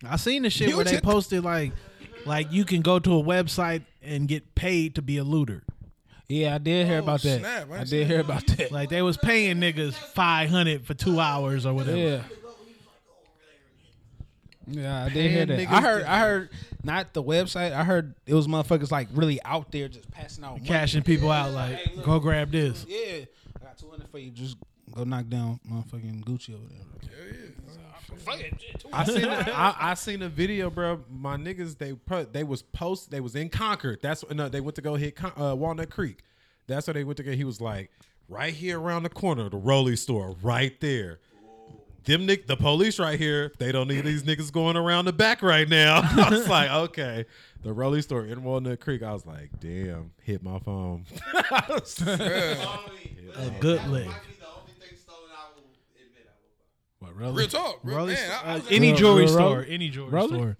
I 0.08 0.16
seen 0.16 0.44
the 0.44 0.50
shit 0.50 0.70
You 0.70 0.76
where 0.78 0.86
they 0.86 1.00
posted 1.02 1.44
like 1.44 1.72
like 2.26 2.52
you 2.52 2.66
can 2.66 2.82
go 2.82 3.00
to 3.00 3.18
a 3.20 3.24
website 3.24 3.84
and 4.02 4.28
get 4.28 4.56
paid 4.56 4.96
to 4.96 5.02
be 5.02 5.18
a 5.18 5.24
looter. 5.24 5.64
Yeah, 6.28 6.54
I 6.56 6.58
did 6.60 6.86
hear 6.88 6.98
Oh, 6.98 7.04
about 7.04 7.22
that. 7.24 7.40
snap. 7.40 7.68
I 7.72 7.80
I 7.80 7.84
did 7.86 8.06
hear 8.08 8.20
about 8.20 8.46
that. 8.48 8.72
Like 8.72 8.90
they 8.90 9.02
was 9.02 9.18
paying 9.18 9.58
niggas 9.58 9.94
five 9.94 10.50
hundred 10.50 10.86
for 10.86 10.94
two 10.94 11.20
hours 11.20 11.66
or 11.66 11.74
whatever. 11.74 11.98
Yeah. 11.98 12.22
Yeah, 14.68 15.06
I 15.06 15.10
did 15.10 15.32
hear 15.32 15.46
that. 15.48 15.60
I 15.72 15.82
heard. 15.82 16.04
I 16.04 16.20
heard 16.20 16.50
not 16.84 17.14
the 17.14 17.24
website. 17.24 17.72
I 17.74 17.84
heard 17.84 18.14
it 18.28 18.36
was 18.36 18.48
motherfuckers 18.48 18.92
like 18.92 19.08
really 19.14 19.42
out 19.44 19.72
there 19.72 19.88
just 19.88 20.10
passing 20.12 20.44
out 20.44 20.54
money. 20.58 20.66
Cashing 20.68 21.02
people 21.02 21.32
out 21.32 21.52
like 21.54 21.76
Hey, 21.78 21.96
look. 21.96 22.06
go 22.06 22.20
grab 22.20 22.52
this. 22.52 22.86
Yeah, 22.88 23.26
I 23.60 23.64
got 23.66 23.78
two 23.80 23.90
hundred 23.90 24.10
for 24.10 24.20
you. 24.20 24.30
Just 24.30 24.58
go 24.94 25.04
knock 25.06 25.28
down 25.28 25.60
motherfucking 25.68 26.24
Gucci 26.24 26.54
over 26.54 26.64
there. 26.70 27.49
Fuck 28.20 28.40
it, 28.40 28.54
I 28.92 29.04
seen 29.06 29.24
a, 29.24 29.52
I, 29.54 29.76
I 29.80 29.94
seen 29.94 30.22
a 30.22 30.30
video, 30.30 30.70
bro. 30.70 31.02
My 31.10 31.38
niggas 31.38 31.78
they 31.78 31.94
put 31.94 32.34
they 32.34 32.44
was 32.44 32.62
post 32.62 33.12
they 33.12 33.20
was 33.20 33.36
in 33.36 33.50
Concord. 33.50 34.00
That's 34.02 34.24
no, 34.32 34.50
they 34.50 34.62
went 34.62 34.76
to 34.76 34.82
go 34.82 34.96
hit 34.96 35.16
Con, 35.16 35.32
uh, 35.38 35.56
Walnut 35.56 35.90
Creek. 35.90 36.24
That's 36.68 36.88
where 36.88 36.94
they 36.94 37.04
went 37.04 37.18
to 37.18 37.24
go. 37.24 37.32
He 37.32 37.44
was 37.44 37.60
like 37.60 37.92
right 38.28 38.54
here 38.54 38.80
around 38.80 39.04
the 39.04 39.10
corner, 39.10 39.50
the 39.50 39.58
Rolly 39.58 39.96
store, 39.96 40.36
right 40.42 40.80
there. 40.80 41.20
Them 42.06 42.26
nick 42.26 42.48
the 42.48 42.56
police 42.56 42.98
right 42.98 43.20
here. 43.20 43.52
They 43.60 43.72
don't 43.72 43.88
need 43.88 44.06
these 44.06 44.24
niggas 44.24 44.52
going 44.52 44.78
around 44.78 45.06
the 45.06 45.14
back 45.14 45.42
right 45.42 45.68
now. 45.68 46.02
I 46.04 46.30
was 46.30 46.48
like, 46.48 46.72
okay. 46.72 47.26
The 47.62 47.74
Rolly 47.74 48.02
store 48.02 48.26
in 48.26 48.44
Walnut 48.44 48.80
Creek. 48.80 49.04
I 49.04 49.12
was 49.12 49.26
like, 49.26 49.50
damn, 49.60 50.12
hit 50.24 50.42
my 50.42 50.60
phone. 50.60 51.06
A 53.36 53.52
good 53.60 53.86
lick. 53.88 54.08
What, 57.20 57.26
really? 57.28 57.38
Real 57.38 57.48
talk, 57.48 57.84
bro. 57.84 57.96
Rolly- 57.98 58.14
Man, 58.14 58.32
I, 58.46 58.52
I 58.52 58.56
was 58.56 58.72
any 58.72 58.88
Real- 58.90 58.98
jewelry 58.98 59.24
real 59.26 59.34
store, 59.34 59.66
any 59.68 59.90
jewelry 59.90 60.12
Rolly? 60.12 60.30
store. 60.36 60.58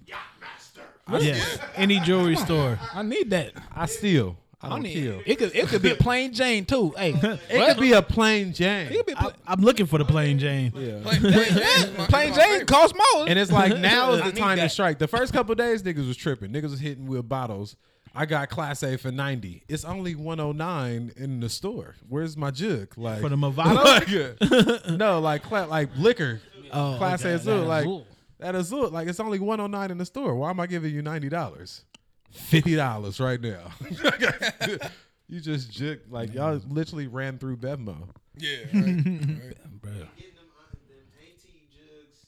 Yes, 1.20 1.58
any 1.76 2.00
jewelry 2.02 2.36
store. 2.36 2.78
I 2.94 3.02
need 3.02 3.32
that. 3.32 3.54
I 3.76 3.88
steal. 3.88 4.38
I 4.62 4.68
I 4.68 4.70
don't 4.72 4.82
need 4.84 4.94
kill. 4.94 5.22
it. 5.26 5.38
Could 5.38 5.56
it 5.56 5.68
could 5.70 5.82
be 5.82 5.90
a 5.92 5.96
plain 5.96 6.34
Jane 6.34 6.66
too. 6.66 6.94
Hey, 6.98 7.12
It 7.50 7.66
could 7.76 7.80
be 7.82 7.94
a 7.94 8.02
plain 8.02 8.54
Jane. 8.54 8.88
it 8.92 8.98
could 8.98 9.06
be 9.06 9.14
I, 9.16 9.32
I'm 9.48 9.62
looking 9.62 9.86
for 9.86 9.98
the 9.98 10.04
plain 10.06 10.38
Jane. 10.38 10.74
Yeah. 10.76 11.00
plain, 11.02 11.22
plain 11.22 11.32
Jane. 11.32 11.98
my- 11.98 12.06
plain 12.10 12.30
my 12.32 12.36
Jane 12.36 12.50
favorite. 12.52 12.68
cost 12.68 12.94
more. 13.16 13.30
And 13.30 13.40
it's 13.40 13.52
like 13.52 13.78
now 13.80 14.12
is 14.14 14.22
I 14.22 14.26
the 14.28 14.34
need 14.34 14.40
time 14.40 14.58
to 14.58 14.64
that. 14.64 14.72
strike. 14.72 15.00
The 15.00 15.08
first 15.08 15.32
couple 15.34 15.56
days, 15.56 15.82
niggas 15.82 16.06
was 16.08 16.18
tripping. 16.18 16.52
Niggas 16.52 16.72
was 16.72 16.80
hitting 16.82 17.08
with 17.08 17.28
bottles. 17.30 17.76
I 18.14 18.26
got 18.26 18.50
Class 18.50 18.82
A 18.84 18.98
for 18.98 19.12
ninety. 19.12 19.64
It's 19.70 19.86
only 19.86 20.16
one 20.16 20.40
oh 20.40 20.52
nine 20.52 21.12
in 21.16 21.40
the 21.40 21.48
store. 21.48 21.96
Where's 22.10 22.36
my 22.36 22.52
jug? 22.52 22.98
Like 22.98 23.22
For 23.22 23.30
the 23.30 23.36
Movado? 23.38 24.42
Like, 24.42 24.90
no, 24.98 25.20
like 25.20 25.44
cla- 25.44 25.68
like 25.70 25.90
liquor. 25.96 26.42
Oh, 26.72 26.96
Class 26.98 27.22
okay. 27.22 27.32
A 27.32 27.36
Azul. 27.36 27.58
That 27.62 27.68
Like 27.68 27.82
Azul. 27.86 28.08
that 28.40 28.56
Azul. 28.56 28.90
Like 28.90 29.08
it's 29.08 29.20
only 29.20 29.40
one 29.40 29.60
oh 29.60 29.68
nine 29.68 29.92
in 29.92 29.98
the 29.98 30.06
store. 30.06 30.36
Why 30.36 30.50
am 30.50 30.60
I 30.60 30.68
giving 30.68 30.94
you 30.94 31.02
ninety 31.02 31.30
dollars? 31.30 31.84
Fifty 32.32 32.76
dollars 32.76 33.20
right 33.20 33.42
now. 33.42 33.72
you 35.28 35.40
just 35.40 35.72
jug 35.72 36.00
like 36.10 36.34
y'all 36.34 36.62
literally 36.70 37.08
ran 37.08 37.38
through 37.38 37.58
Bevmo. 37.58 38.10
Yeah, 38.38 38.58
right, 38.74 38.74
right. 38.74 39.58
Bruh. 39.82 40.08
Getting 40.16 40.36
them, 40.36 40.50
uh, 40.58 40.72
them 40.88 41.10
AT 41.20 41.44
jugs, 41.74 42.28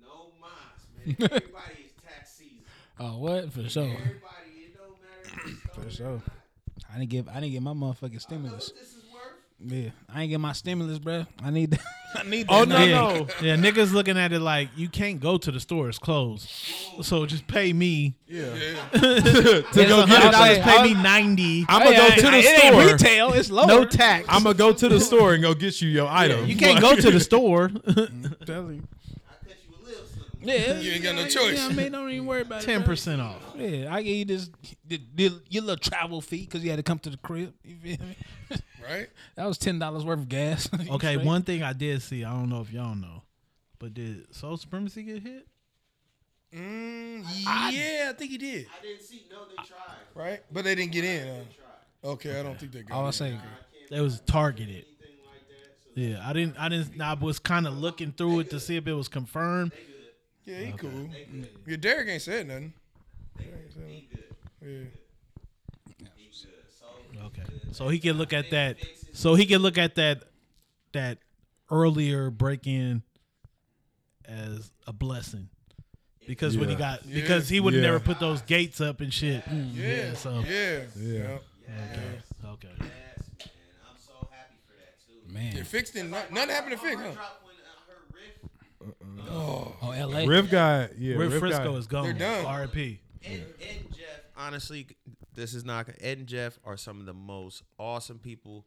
no 0.00 0.28
mas, 0.40 0.86
man. 1.18 1.30
Everybody 1.30 1.86
is 1.86 1.92
tax 2.06 2.32
season. 2.32 2.58
Oh, 2.98 3.18
what 3.18 3.52
for 3.52 3.68
sure? 3.68 3.82
Everybody, 3.84 4.50
it 4.58 4.76
don't 4.76 4.96
matter. 5.02 5.56
For 5.74 5.90
sure. 5.90 6.22
I 6.92 6.98
didn't 6.98 7.10
give. 7.10 7.28
I 7.28 7.34
didn't 7.40 7.50
get 7.52 7.62
my 7.62 7.72
motherfucking 7.72 8.20
stimulus. 8.20 8.68
What 8.70 8.80
this 8.80 8.90
is 8.94 9.04
worth? 9.12 9.22
Yeah, 9.58 9.88
I 10.12 10.22
ain't 10.22 10.30
get 10.30 10.38
my 10.40 10.52
stimulus, 10.52 10.98
bruh. 10.98 11.26
I 11.42 11.50
need 11.50 11.70
that. 11.70 11.80
I 12.14 12.22
need 12.24 12.46
that. 12.46 12.52
Oh, 12.52 12.64
no, 12.64 12.76
now. 12.78 12.84
yeah. 12.84 12.94
no. 13.18 13.26
yeah, 13.42 13.56
niggas 13.56 13.92
looking 13.92 14.16
at 14.18 14.32
it 14.32 14.40
like 14.40 14.68
you 14.76 14.88
can't 14.88 15.18
go 15.18 15.38
to 15.38 15.50
the 15.50 15.58
store; 15.60 15.88
it's 15.88 15.98
closed. 15.98 16.48
So 17.02 17.24
just 17.26 17.46
pay 17.46 17.72
me. 17.72 18.16
Yeah. 18.26 18.54
To 18.92 19.00
go 19.00 19.62
go 19.72 20.06
get 20.06 20.08
hundred 20.08 20.28
it. 20.28 20.32
dollars, 20.32 20.58
I- 20.58 20.60
pay 20.62 20.76
I- 20.78 20.82
me 20.84 20.94
ninety. 20.94 21.64
I'm 21.68 21.82
gonna 21.82 21.96
go 21.96 22.10
to 22.10 22.20
the 22.22 22.28
it 22.38 22.64
ain't 22.64 22.74
store. 22.74 22.92
retail. 22.92 23.32
It's 23.32 23.50
lower. 23.50 23.66
no 23.66 23.84
tax. 23.86 24.26
I'm 24.28 24.42
gonna 24.42 24.54
go 24.54 24.72
to 24.72 24.88
the 24.88 25.00
store 25.00 25.32
and 25.34 25.42
go 25.42 25.54
get 25.54 25.80
you 25.80 25.88
your 25.88 26.08
item. 26.08 26.46
you 26.46 26.56
can't 26.56 26.80
go 26.80 26.94
to 26.94 27.10
the 27.10 27.20
store. 27.30 27.70
I 27.74 27.78
cut 27.80 27.86
you 27.86 27.92
a 27.96 27.96
little 27.96 28.36
something. 28.46 28.88
Yeah, 30.46 30.78
You 30.80 30.92
ain't 30.92 31.02
got 31.02 31.14
no 31.14 31.26
choice. 31.26 31.58
Yeah, 31.58 31.66
I 31.66 31.72
mean, 31.72 31.92
don't 31.92 32.10
even 32.10 32.26
worry 32.26 32.42
about 32.42 32.62
it. 32.62 32.66
Ten 32.66 32.82
percent 32.82 33.20
off. 33.20 33.42
Yeah, 33.56 33.92
I 33.92 34.02
gave 34.02 34.16
you 34.16 34.24
this 34.24 34.50
the, 34.86 35.00
the, 35.14 35.40
your 35.48 35.62
little 35.62 35.76
travel 35.76 36.20
fee 36.20 36.44
because 36.44 36.62
you 36.62 36.70
had 36.70 36.76
to 36.76 36.82
come 36.82 36.98
to 37.00 37.10
the 37.10 37.16
crib. 37.18 37.52
You 37.64 37.76
feel 37.76 38.06
me? 38.06 38.16
right? 38.88 39.08
That 39.34 39.46
was 39.46 39.58
ten 39.58 39.78
dollars 39.78 40.04
worth 40.04 40.20
of 40.20 40.28
gas. 40.28 40.68
Okay, 40.90 41.14
straight? 41.14 41.26
one 41.26 41.42
thing 41.42 41.62
I 41.62 41.72
did 41.72 42.00
see, 42.02 42.24
I 42.24 42.30
don't 42.32 42.48
know 42.48 42.60
if 42.60 42.72
y'all 42.72 42.94
know, 42.94 43.22
but 43.78 43.92
did 43.94 44.34
Soul 44.34 44.56
Supremacy 44.56 45.02
get 45.02 45.22
hit? 45.22 45.46
Mm, 46.54 47.24
yeah, 47.72 48.10
I 48.10 48.12
think 48.16 48.30
he 48.30 48.38
did. 48.38 48.66
I 48.78 48.82
didn't 48.82 49.02
see. 49.02 49.22
No, 49.30 49.38
they 49.48 49.56
tried. 49.56 49.96
Right, 50.14 50.40
but 50.52 50.64
they 50.64 50.74
didn't 50.74 50.92
get 50.92 51.04
in. 51.04 51.26
huh? 51.26 51.42
Tried. 52.02 52.10
Okay, 52.12 52.40
I 52.40 52.42
don't 52.42 52.58
think 52.58 52.72
they 52.72 52.82
got. 52.82 52.94
All 52.96 53.04
I 53.04 53.08
in. 53.08 53.12
say, 53.12 53.36
It 53.90 54.00
was 54.00 54.20
targeted. 54.20 54.84
Like 55.00 55.48
that. 55.48 55.94
So 55.94 56.00
Yeah, 56.00 56.26
I 56.26 56.32
didn't. 56.32 56.56
I 56.58 56.68
didn't. 56.68 57.00
I 57.00 57.14
was 57.14 57.38
kind 57.38 57.66
of 57.66 57.76
looking 57.76 58.12
through 58.12 58.40
it 58.40 58.50
to 58.50 58.60
see 58.60 58.76
if 58.76 58.86
it 58.86 58.92
was 58.94 59.08
confirmed. 59.08 59.72
Yeah, 60.46 60.58
he 60.60 60.72
cool. 60.72 61.10
Yeah, 61.66 61.76
Derek 61.76 62.08
ain't 62.08 62.22
said 62.22 62.46
nothing. 62.46 62.72
Ain't 63.40 63.48
said 63.72 63.82
nothing. 63.82 64.08
Yeah. 64.62 64.84
So 66.70 66.86
Okay. 67.26 67.42
So 67.72 67.88
he 67.88 67.98
can 67.98 68.16
look 68.16 68.32
at 68.32 68.50
that. 68.50 68.76
So 69.12 69.34
he 69.34 69.44
can 69.46 69.60
look 69.60 69.76
at 69.76 69.96
that 69.96 70.22
that 70.92 71.18
earlier 71.70 72.30
break 72.30 72.66
in 72.66 73.02
as 74.24 74.70
a 74.86 74.92
blessing. 74.92 75.48
Because 76.28 76.56
when 76.56 76.68
he 76.68 76.74
Yeah. 76.74 76.78
got 76.78 77.04
Yeah. 77.06 77.14
because 77.22 77.48
he 77.48 77.58
would 77.60 77.74
have 77.74 77.82
Yeah. 77.82 77.90
never 77.90 78.00
put 78.00 78.20
those 78.20 78.40
gates 78.42 78.80
up 78.80 79.00
and 79.00 79.12
shit. 79.12 79.44
Yeah. 79.48 80.14
so 80.14 80.40
Yeah. 80.40 80.84
Yeah. 80.96 81.38
Yeah. 81.66 81.68
okay. 81.68 82.22
Okay. 82.44 82.68
Yes, 82.78 82.78
man. 82.78 83.50
I'm 83.88 83.96
so 83.98 84.28
happy 84.30 84.54
for 84.66 84.74
that 84.74 84.94
too. 85.06 85.32
Man. 85.32 85.56
It 85.56 85.66
fixed 85.66 85.96
it. 85.96 86.04
No- 86.04 86.22
Nothing 86.30 86.50
happened 86.50 86.72
to 86.72 86.78
fix, 86.78 87.00
huh? 87.00 87.14
Drop 88.78 88.94
when 89.00 89.20
uh, 89.20 89.30
Oh, 89.30 89.76
Oh, 89.82 89.90
L.A. 89.92 90.26
RIF 90.26 90.50
guy, 90.50 90.88
yeah, 90.98 91.16
RIF 91.16 91.32
RIF 91.32 91.40
Frisco 91.40 91.72
guy. 91.72 91.78
is 91.78 91.86
gone. 91.86 92.04
They're 92.04 92.12
done. 92.14 92.44
R.I.P. 92.46 93.00
Ed, 93.24 93.30
Ed 93.30 93.44
and 93.80 93.90
Jeff, 93.96 94.20
honestly, 94.36 94.86
this 95.34 95.54
is 95.54 95.64
not 95.64 95.88
Ed 96.00 96.18
and 96.18 96.26
Jeff 96.26 96.58
are 96.64 96.76
some 96.76 97.00
of 97.00 97.06
the 97.06 97.14
most 97.14 97.62
awesome 97.78 98.18
people 98.18 98.64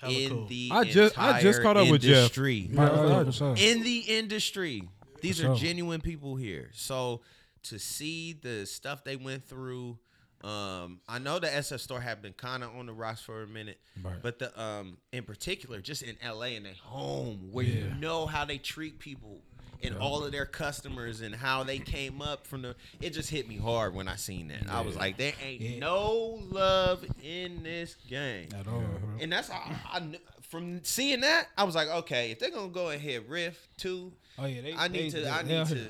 Hella 0.00 0.12
in 0.14 0.30
cool. 0.30 0.46
the 0.46 0.68
I 0.72 0.84
just- 0.84 1.18
I 1.18 1.40
just 1.40 1.58
entire 1.58 1.62
caught 1.62 1.76
up 1.78 1.90
with 1.90 2.02
Jeff. 2.02 2.16
industry. 2.16 2.68
Yeah, 2.72 2.82
yeah, 3.06 3.16
I- 3.20 3.24
for 3.24 3.32
sure. 3.32 3.54
In 3.56 3.82
the 3.82 3.98
industry, 3.98 4.88
these 5.20 5.42
are 5.42 5.54
genuine 5.54 6.00
people 6.00 6.36
here. 6.36 6.70
So 6.74 7.22
to 7.64 7.78
see 7.78 8.32
the 8.34 8.66
stuff 8.66 9.04
they 9.04 9.16
went 9.16 9.46
through, 9.46 9.98
um, 10.44 11.00
I 11.08 11.18
know 11.18 11.38
the 11.38 11.46
SF 11.48 11.80
store 11.80 12.00
had 12.00 12.20
been 12.22 12.34
kind 12.34 12.62
of 12.62 12.74
on 12.76 12.86
the 12.86 12.92
rocks 12.92 13.20
for 13.22 13.42
a 13.42 13.46
minute, 13.46 13.78
Right. 14.02 14.16
but 14.22 14.38
the 14.38 14.60
um, 14.60 14.98
in 15.12 15.24
particular, 15.24 15.80
just 15.80 16.02
in 16.02 16.16
LA 16.24 16.48
and 16.56 16.66
their 16.66 16.74
home, 16.82 17.48
where 17.52 17.64
you 17.64 17.90
know 17.98 18.26
how 18.26 18.44
they 18.44 18.58
treat 18.58 18.98
people 18.98 19.40
and 19.82 19.96
all 19.98 20.24
of 20.24 20.32
their 20.32 20.46
customers 20.46 21.20
and 21.20 21.34
how 21.34 21.62
they 21.62 21.78
came 21.78 22.22
up 22.22 22.46
from 22.46 22.62
the 22.62 22.74
it 23.02 23.10
just 23.10 23.28
hit 23.30 23.46
me 23.48 23.56
hard 23.58 23.94
when 23.94 24.08
I 24.08 24.16
seen 24.16 24.48
that. 24.48 24.70
I 24.70 24.80
was 24.80 24.96
like, 24.96 25.16
there 25.18 25.32
ain't 25.42 25.60
Yeah. 25.60 25.78
no 25.78 26.38
love 26.50 27.04
in 27.22 27.62
this 27.62 27.96
game. 28.08 28.48
At 28.58 28.66
all. 28.66 28.82
And 29.20 29.30
that's 29.32 29.50
I, 29.50 29.76
I 29.92 29.98
kn- 30.00 30.16
from 30.42 30.82
seeing 30.84 31.20
that, 31.20 31.48
I 31.58 31.64
was 31.64 31.74
like, 31.74 31.88
okay, 31.88 32.30
if 32.30 32.38
they're 32.38 32.50
gonna 32.50 32.68
go 32.68 32.90
ahead 32.90 33.28
RIF 33.28 33.68
too, 33.76 34.12
Oh 34.38 34.46
yeah, 34.46 34.62
they. 34.62 34.74
I 34.74 34.88
need 34.88 35.12
they, 35.12 35.22
to, 35.22 35.30
I 35.30 35.42
need 35.42 35.54
out 35.56 35.68
to, 35.68 35.74
here. 35.74 35.88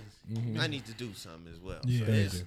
I 0.60 0.66
need 0.66 0.84
to 0.86 0.92
do 0.94 1.12
something 1.14 1.52
as 1.52 1.58
well. 1.60 1.80
Yeah. 1.84 2.06
so 2.06 2.12
it's 2.12 2.42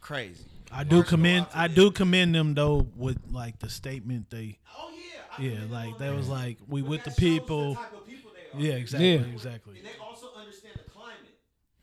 crazy. 0.00 0.44
I 0.72 0.84
do 0.84 1.02
commend 1.02 1.46
I 1.54 1.68
do 1.68 1.90
commend 1.90 2.34
them 2.34 2.54
though 2.54 2.86
with 2.96 3.18
like 3.30 3.58
the 3.58 3.68
statement 3.70 4.30
they 4.30 4.58
Oh 4.78 4.90
yeah, 4.94 5.20
I 5.38 5.42
yeah 5.42 5.64
like 5.70 5.98
them 5.98 6.10
they 6.10 6.16
was 6.16 6.28
like 6.28 6.58
we 6.68 6.82
But 6.82 6.90
with 6.90 7.04
the 7.04 7.10
shows 7.10 7.18
people 7.18 7.74
type 7.74 7.92
of 7.94 8.06
people 8.06 8.30
they 8.34 8.58
are. 8.58 8.62
yeah 8.62 8.74
exactly 8.74 9.08
Yeah. 9.14 9.20
exactly 9.32 9.78
And 9.78 9.86
they 9.86 9.92
also 10.02 10.26
understand 10.38 10.74
the 10.84 10.90
climate. 10.90 11.34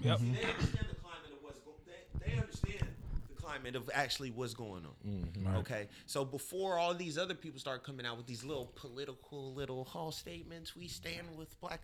Yep. 0.02 0.20
See, 0.20 0.26
they 0.26 0.50
understand 0.52 0.88
the 0.90 0.96
climate 0.96 1.32
of 1.32 1.42
what's 1.44 1.60
going. 1.60 1.78
They, 1.88 2.30
they 2.32 2.38
understand 2.40 2.88
the 3.36 3.42
climate 3.42 3.76
of 3.76 3.90
actually 3.94 4.32
what's 4.32 4.54
going 4.54 4.86
on. 4.86 4.96
Mm-hmm. 5.10 5.56
Okay, 5.58 5.88
so 6.06 6.24
before 6.26 6.78
all 6.78 6.94
these 6.94 7.18
other 7.18 7.34
people 7.34 7.60
start 7.60 7.84
coming 7.84 8.06
out 8.06 8.18
with 8.18 8.28
these 8.28 8.44
little 8.44 8.72
political 8.76 9.54
little 9.54 9.84
hall 9.86 10.12
statements, 10.12 10.76
we 10.76 10.88
stand 10.88 11.28
with 11.38 11.60
black. 11.62 11.82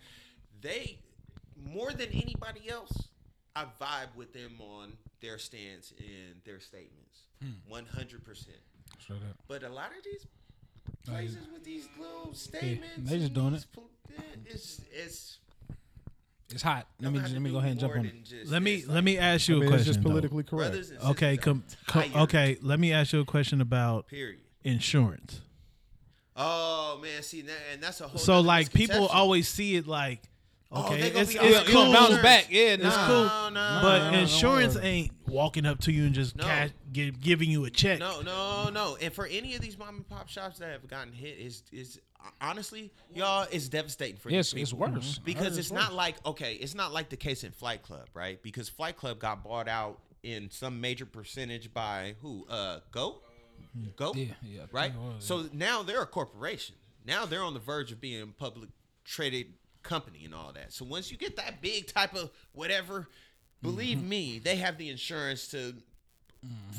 They 0.61 0.99
more 1.63 1.91
than 1.91 2.09
anybody 2.09 2.69
else, 2.69 3.07
I 3.55 3.65
vibe 3.79 4.15
with 4.15 4.33
them 4.33 4.53
on 4.59 4.93
their 5.21 5.37
stance 5.37 5.93
and 5.97 6.41
their 6.45 6.59
statements, 6.59 7.19
hmm. 7.41 7.51
one 7.67 7.85
hundred 7.85 8.23
percent. 8.25 8.57
But 9.47 9.63
a 9.63 9.69
lot 9.69 9.91
of 9.97 10.03
these 10.03 10.25
oh, 11.07 11.11
places 11.11 11.47
with 11.51 11.63
these 11.63 11.87
little 11.99 12.33
statements, 12.33 12.95
they 13.09 13.15
just 13.17 13.25
and 13.27 13.35
doing 13.35 13.53
it. 13.55 13.65
pol- 13.73 13.89
eh, 14.17 14.21
It's 14.45 14.81
it's. 14.91 15.37
It's 16.53 16.61
hot. 16.63 16.85
Let 16.99 17.13
me 17.13 17.19
I'm 17.19 17.31
let 17.31 17.41
me 17.41 17.49
go 17.51 17.59
ahead 17.59 17.71
and 17.71 17.79
jump 17.79 17.95
on 17.95 18.05
it. 18.05 18.13
let 18.47 18.61
me 18.61 18.83
let 18.85 18.95
like, 18.95 19.03
me 19.05 19.17
ask 19.17 19.49
I 19.49 19.53
you 19.53 19.57
a 19.57 19.61
mean, 19.61 19.67
it's 19.67 19.71
question 19.71 19.93
just 19.93 20.03
though. 20.03 20.09
politically 20.09 20.43
correct. 20.43 20.75
okay 21.05 21.35
sisters, 21.37 21.41
com, 21.41 21.63
com, 21.87 22.21
okay 22.23 22.57
let 22.61 22.77
me 22.77 22.91
ask 22.91 23.13
you 23.13 23.21
a 23.21 23.25
question 23.25 23.61
about 23.61 24.07
Period. 24.07 24.41
insurance 24.65 25.39
Oh 26.35 26.99
man, 27.01 27.21
see 27.23 27.41
that, 27.43 27.53
and 27.71 27.81
that's 27.81 28.01
a 28.01 28.07
whole. 28.07 28.19
so 28.19 28.41
like 28.41 28.73
people 28.73 29.07
always 29.07 29.47
see 29.47 29.75
it 29.77 29.87
like 29.87 30.19
Oh, 30.23 30.27
okay 30.73 31.01
they 31.01 31.09
gonna 31.09 31.21
it's, 31.21 31.31
it's 31.35 31.69
cool 31.69 31.87
you 31.87 31.93
gonna 31.93 31.93
bounce 32.09 32.21
back. 32.21 32.47
Yeah, 32.49 32.61
it's 32.79 32.83
cool 32.97 33.23
No, 33.25 33.49
no, 33.49 33.79
but 33.81 33.99
no, 34.05 34.11
no, 34.11 34.17
insurance 34.19 34.75
no. 34.75 34.81
ain't 34.81 35.11
walking 35.27 35.65
up 35.65 35.79
to 35.81 35.91
you 35.91 36.03
and 36.05 36.13
just 36.13 36.35
No. 36.35 36.43
cash, 36.43 36.69
gi- 36.91 37.11
giving 37.11 37.49
you 37.49 37.65
a 37.65 37.69
check 37.69 37.99
No, 37.99 38.21
no, 38.21 38.69
no. 38.69 38.97
And 39.01 39.13
for 39.13 39.25
any 39.25 39.55
of 39.55 39.61
these 39.61 39.77
mom 39.77 39.95
and 39.97 40.07
pop 40.09 40.29
shops 40.29 40.59
that 40.59 40.71
have 40.71 40.87
gotten 40.87 41.13
hit, 41.13 41.37
is 41.37 41.63
is 41.71 41.99
honestly, 42.39 42.91
y'all, 43.13 43.47
it's 43.51 43.67
devastating 43.67 44.17
for 44.17 44.29
you. 44.29 44.35
Yes, 44.37 44.51
these 44.51 44.63
it's 44.63 44.71
people. 44.71 44.87
worse. 44.93 45.19
Because 45.19 45.43
heard 45.43 45.47
it's 45.49 45.57
it's 45.57 45.71
not 45.71 45.93
like 45.93 46.15
okay, 46.25 46.53
it's 46.55 46.75
not 46.75 46.93
like 46.93 47.09
the 47.09 47.17
case 47.17 47.43
in 47.43 47.51
Flight 47.51 47.81
Club, 47.83 48.07
right? 48.13 48.41
Because 48.41 48.69
Flight 48.69 48.95
Club 48.97 49.19
got 49.19 49.43
bought 49.43 49.67
out 49.67 49.99
in 50.23 50.49
some 50.51 50.79
major 50.79 51.05
percentage 51.05 51.73
by 51.73 52.15
who? 52.21 52.45
Uh, 52.47 52.79
Go, 52.91 53.21
Go, 53.95 54.13
Yeah, 54.15 54.25
yeah, 54.43 54.61
right. 54.71 54.91
it 54.91 54.97
was, 54.97 55.23
so 55.25 55.45
now 55.53 55.81
they're 55.81 56.01
a 56.01 56.05
corporation. 56.07 56.75
Now 57.05 57.25
they're 57.25 57.41
on 57.43 57.53
the 57.55 57.59
verge 57.59 57.91
of 57.91 57.99
being 57.99 58.33
public 58.37 58.69
traded 59.03 59.47
company 59.83 60.25
and 60.25 60.33
all 60.35 60.51
that. 60.53 60.71
So 60.73 60.85
once 60.85 61.11
you 61.11 61.17
get 61.17 61.35
that 61.37 61.61
big 61.61 61.87
type 61.87 62.15
of 62.15 62.29
whatever, 62.53 63.07
believe 63.61 63.97
Mm-hmm. 63.99 64.09
me, 64.09 64.39
they 64.39 64.55
have 64.57 64.77
the 64.77 64.89
insurance 64.89 65.47
to 65.49 65.75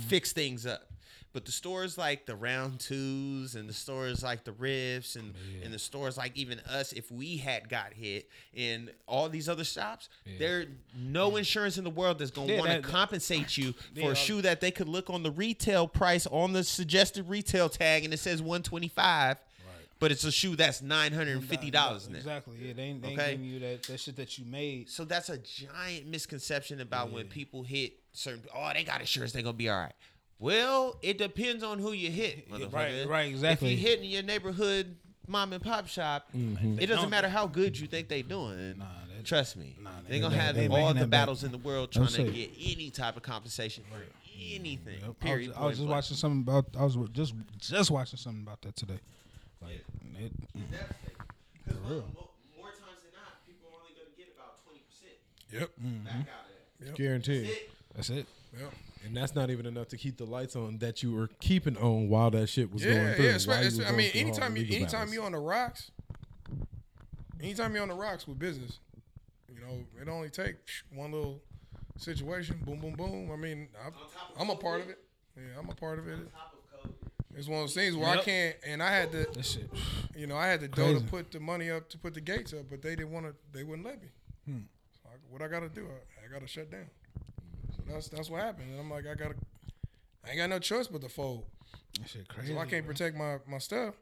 fix 0.09 0.33
things 0.33 0.67
up. 0.67 0.89
But 1.35 1.47
the 1.47 1.53
stores 1.53 1.97
like 1.97 2.27
the 2.27 2.37
round 2.37 2.79
twos 2.79 3.55
and 3.55 3.67
the 3.67 3.73
stores 3.73 4.23
like 4.23 4.45
the 4.45 4.53
RIFs 4.53 5.17
and, 5.17 5.33
and 5.65 5.73
the 5.73 5.79
stores 5.79 6.19
like 6.19 6.37
even 6.37 6.61
us, 6.61 6.93
if 6.93 7.11
we 7.11 7.39
had 7.39 7.71
got 7.71 7.95
hit 7.95 8.29
and 8.55 8.91
all 9.09 9.31
these 9.31 9.49
other 9.49 9.65
shops, 9.65 10.11
there 10.39 10.67
no 10.95 11.37
insurance 11.37 11.79
in 11.79 11.85
the 11.85 11.91
world 11.91 12.19
that's 12.19 12.31
gonna 12.31 12.53
Yeah, 12.53 12.59
want 12.61 12.71
to 12.85 12.91
compensate 12.91 13.57
you 13.57 13.73
Yeah, 13.95 14.03
for 14.05 14.13
a 14.13 14.17
shoe 14.17 14.43
that 14.43 14.61
they 14.61 14.71
could 14.71 14.89
look 14.89 15.09
on 15.09 15.23
the 15.23 15.31
retail 15.31 15.89
price 15.89 16.27
on 16.27 16.53
the 16.53 16.63
suggested 16.65 17.27
retail 17.27 17.71
tag 17.71 18.05
and 18.05 18.13
it 18.13 18.19
says 18.19 18.43
125 18.43 19.39
but 20.03 20.11
it's 20.11 20.25
a 20.25 20.33
shoe 20.33 20.57
that's 20.57 20.83
$950 20.83 22.11
now. 22.11 22.17
Exactly. 22.17 22.57
Yeah, 22.61 22.73
they 22.73 22.83
ain't, 22.83 23.03
they 23.03 23.13
Okay. 23.13 23.31
giving 23.31 23.47
you 23.47 23.61
that, 23.61 23.85
that 23.85 24.01
shit 24.01 24.17
that 24.17 24.37
you 24.37 24.45
made. 24.45 24.91
So 24.91 25.05
that's 25.05 25.29
a 25.29 25.39
giant 25.39 26.09
misconception 26.09 26.81
about 26.81 27.13
when 27.13 27.29
people 27.29 27.63
hit 27.63 27.95
certain. 28.11 28.43
Oh, 28.53 28.69
they 28.75 28.83
got 28.83 29.01
insurance. 29.01 29.33
They're 29.33 29.43
gonna 29.43 29.53
be 29.53 29.69
all 29.69 29.79
right. 29.79 29.93
Well, 30.41 30.99
it 31.03 31.19
depends 31.19 31.63
on 31.63 31.79
who 31.79 31.93
you 31.93 32.11
hit. 32.11 32.49
right, 32.73 33.07
right, 33.07 33.29
exactly. 33.29 33.75
If 33.75 33.79
you 33.79 33.87
hitting 33.87 34.11
your 34.11 34.25
neighborhood 34.25 34.97
mom 35.29 35.53
and 35.53 35.63
pop 35.63 35.87
shop, 35.87 36.27
mm-hmm. 36.37 36.81
it 36.81 36.87
doesn't 36.87 37.09
matter 37.09 37.29
how 37.29 37.47
good 37.47 37.79
you 37.79 37.87
think 37.87 38.09
they 38.09 38.23
doing. 38.23 38.79
Nah, 38.79 38.85
that- 38.85 39.25
Trust 39.25 39.57
me, 39.57 39.77
nah, 39.81 39.91
they 40.09 40.15
they- 40.15 40.21
gonna 40.21 40.35
they- 40.35 40.41
have 40.41 40.57
they 40.57 40.67
all 40.67 40.89
making 40.89 41.01
the 41.01 41.07
battles 41.07 41.45
in 41.45 41.53
the 41.53 41.59
world 41.59 41.93
trying 41.93 42.09
to 42.09 42.25
get 42.25 42.51
any 42.61 42.91
type 42.91 43.17
of 43.17 43.23
compensation 43.23 43.85
for 43.89 44.01
anything. 44.37 44.95
Yep. 44.95 45.05
I 45.05 45.07
was, 45.07 45.17
Period. 45.21 45.53
I 45.57 45.67
was 45.67 45.79
just 45.79 45.89
watching 45.89 46.17
something 46.17 46.41
about. 46.41 46.67
I 46.77 46.83
was 46.83 46.97
just 47.13 47.35
just 47.59 47.93
watching 47.93 48.19
something 48.19 48.43
about 48.43 48.63
that 48.63 48.75
today. 48.75 48.99
Like, 49.63 49.85
it, 50.23 50.33
Because 51.65 51.81
more, 51.83 52.05
more 52.57 52.71
times 52.71 53.03
than 53.05 53.13
not, 53.15 53.45
people 53.47 53.69
are 53.71 53.81
only 53.81 53.93
gonna 53.95 54.15
get 54.17 54.29
about 54.35 54.63
twenty 54.65 54.81
percent 54.89 55.19
Yep. 55.51 55.71
Mm. 55.83 56.05
back 56.05 56.15
out 56.33 56.47
of 56.47 56.87
that. 56.87 56.95
Guaranteed. 56.97 57.47
It- 57.49 57.71
that's 57.95 58.09
it. 58.11 58.27
Yep. 58.59 58.73
And 59.05 59.17
that's 59.17 59.35
not 59.35 59.51
even 59.51 59.67
enough 59.67 59.89
to 59.89 59.97
keep 59.97 60.17
the 60.17 60.25
lights 60.25 60.55
on 60.57 60.79
that 60.79 61.03
you 61.03 61.13
were 61.13 61.29
keeping 61.41 61.77
on 61.77 62.09
while 62.09 62.31
that 62.31 62.49
shit 62.49 62.73
was 62.73 62.85
Yeah, 62.85 62.95
going 62.95 63.15
through. 63.17 63.25
yeah. 63.27 63.33
while 63.33 63.39
espe- 63.59 63.63
you 63.65 63.69
espe- 63.83 63.87
I 63.89 63.91
mean, 63.93 64.11
through 64.11 64.21
all 64.21 64.25
the 64.27 64.31
anytime 64.31 64.57
you 64.57 64.63
anytime 64.65 64.91
battles. 64.93 65.13
you 65.15 65.23
on 65.25 65.33
the 65.33 65.39
rocks, 65.39 65.91
anytime 67.41 67.75
you're 67.75 67.83
on 67.83 67.89
the 67.89 67.95
rocks 67.95 68.27
with 68.27 68.39
business, 68.39 68.79
you 69.53 69.61
know, 69.61 69.85
it 70.01 70.09
only 70.09 70.31
takes 70.31 70.83
one 70.95 71.13
little 71.13 71.43
situation, 71.99 72.61
boom, 72.65 72.79
boom, 72.81 72.93
boom. 72.95 73.31
I 73.33 73.37
mean, 73.37 73.69
I, 73.79 73.91
top 73.91 73.97
of 74.35 74.41
I'm 74.41 74.51
a 74.51 74.57
part 74.57 74.81
of 74.83 74.89
it. 74.89 74.99
Yeah, 75.37 75.59
I'm 75.59 75.69
a 75.69 75.75
part 75.75 75.99
of 75.99 76.09
it. 76.09 76.19
Top 77.33 77.39
of 77.39 77.39
COVID. 77.39 77.39
It's 77.39 77.49
one 77.49 77.59
of 77.59 77.63
those 77.65 77.75
things 77.75 77.97
where 77.97 78.09
I 78.09 78.17
can't, 78.19 78.57
and 78.67 78.83
I 78.83 78.91
had 78.91 79.13
to, 79.13 79.27
you 80.17 80.27
know, 80.27 80.37
I 80.37 80.47
had 80.47 80.61
to 80.61 80.69
dough 80.69 80.95
to 80.95 81.01
put 81.01 81.31
the 81.31 81.41
money 81.41 81.71
up 81.71 81.89
to 81.91 81.99
put 81.99 82.15
the 82.15 82.21
gates 82.21 82.53
up, 82.53 82.71
but 82.71 82.83
they 82.83 82.97
didn't 82.97 83.13
want 83.13 83.27
to. 83.27 83.35
They 83.53 83.65
wouldn't 83.65 83.87
let 83.87 84.01
me. 84.03 84.09
Hmm. 84.47 84.59
So 84.93 85.01
I, 85.07 85.17
what 85.31 85.43
I 85.43 85.49
got 85.49 85.61
to 85.61 85.69
do? 85.69 85.87
I, 85.87 86.27
I 86.27 86.33
got 86.33 86.41
to 86.41 86.49
shut 86.49 86.71
down. 86.71 86.87
So 87.77 87.83
that's 87.89 88.09
that's 88.09 88.31
what 88.31 88.43
happened, 88.43 88.71
and 88.71 88.81
I'm 88.81 88.91
like, 88.91 89.07
I 89.07 89.15
gotta, 89.15 89.35
I 90.25 90.31
ain't 90.31 90.39
got 90.39 90.51
no 90.51 90.59
choice 90.59 90.87
but 90.87 91.01
to 91.03 91.09
fold. 91.09 91.45
That 91.99 92.09
shit 92.09 92.29
crazy. 92.29 92.53
So 92.53 92.59
I 92.59 92.67
can't 92.67 92.85
bro. 92.85 92.95
protect 92.95 93.17
my 93.17 93.39
my 93.47 93.59
stuff. 93.59 93.95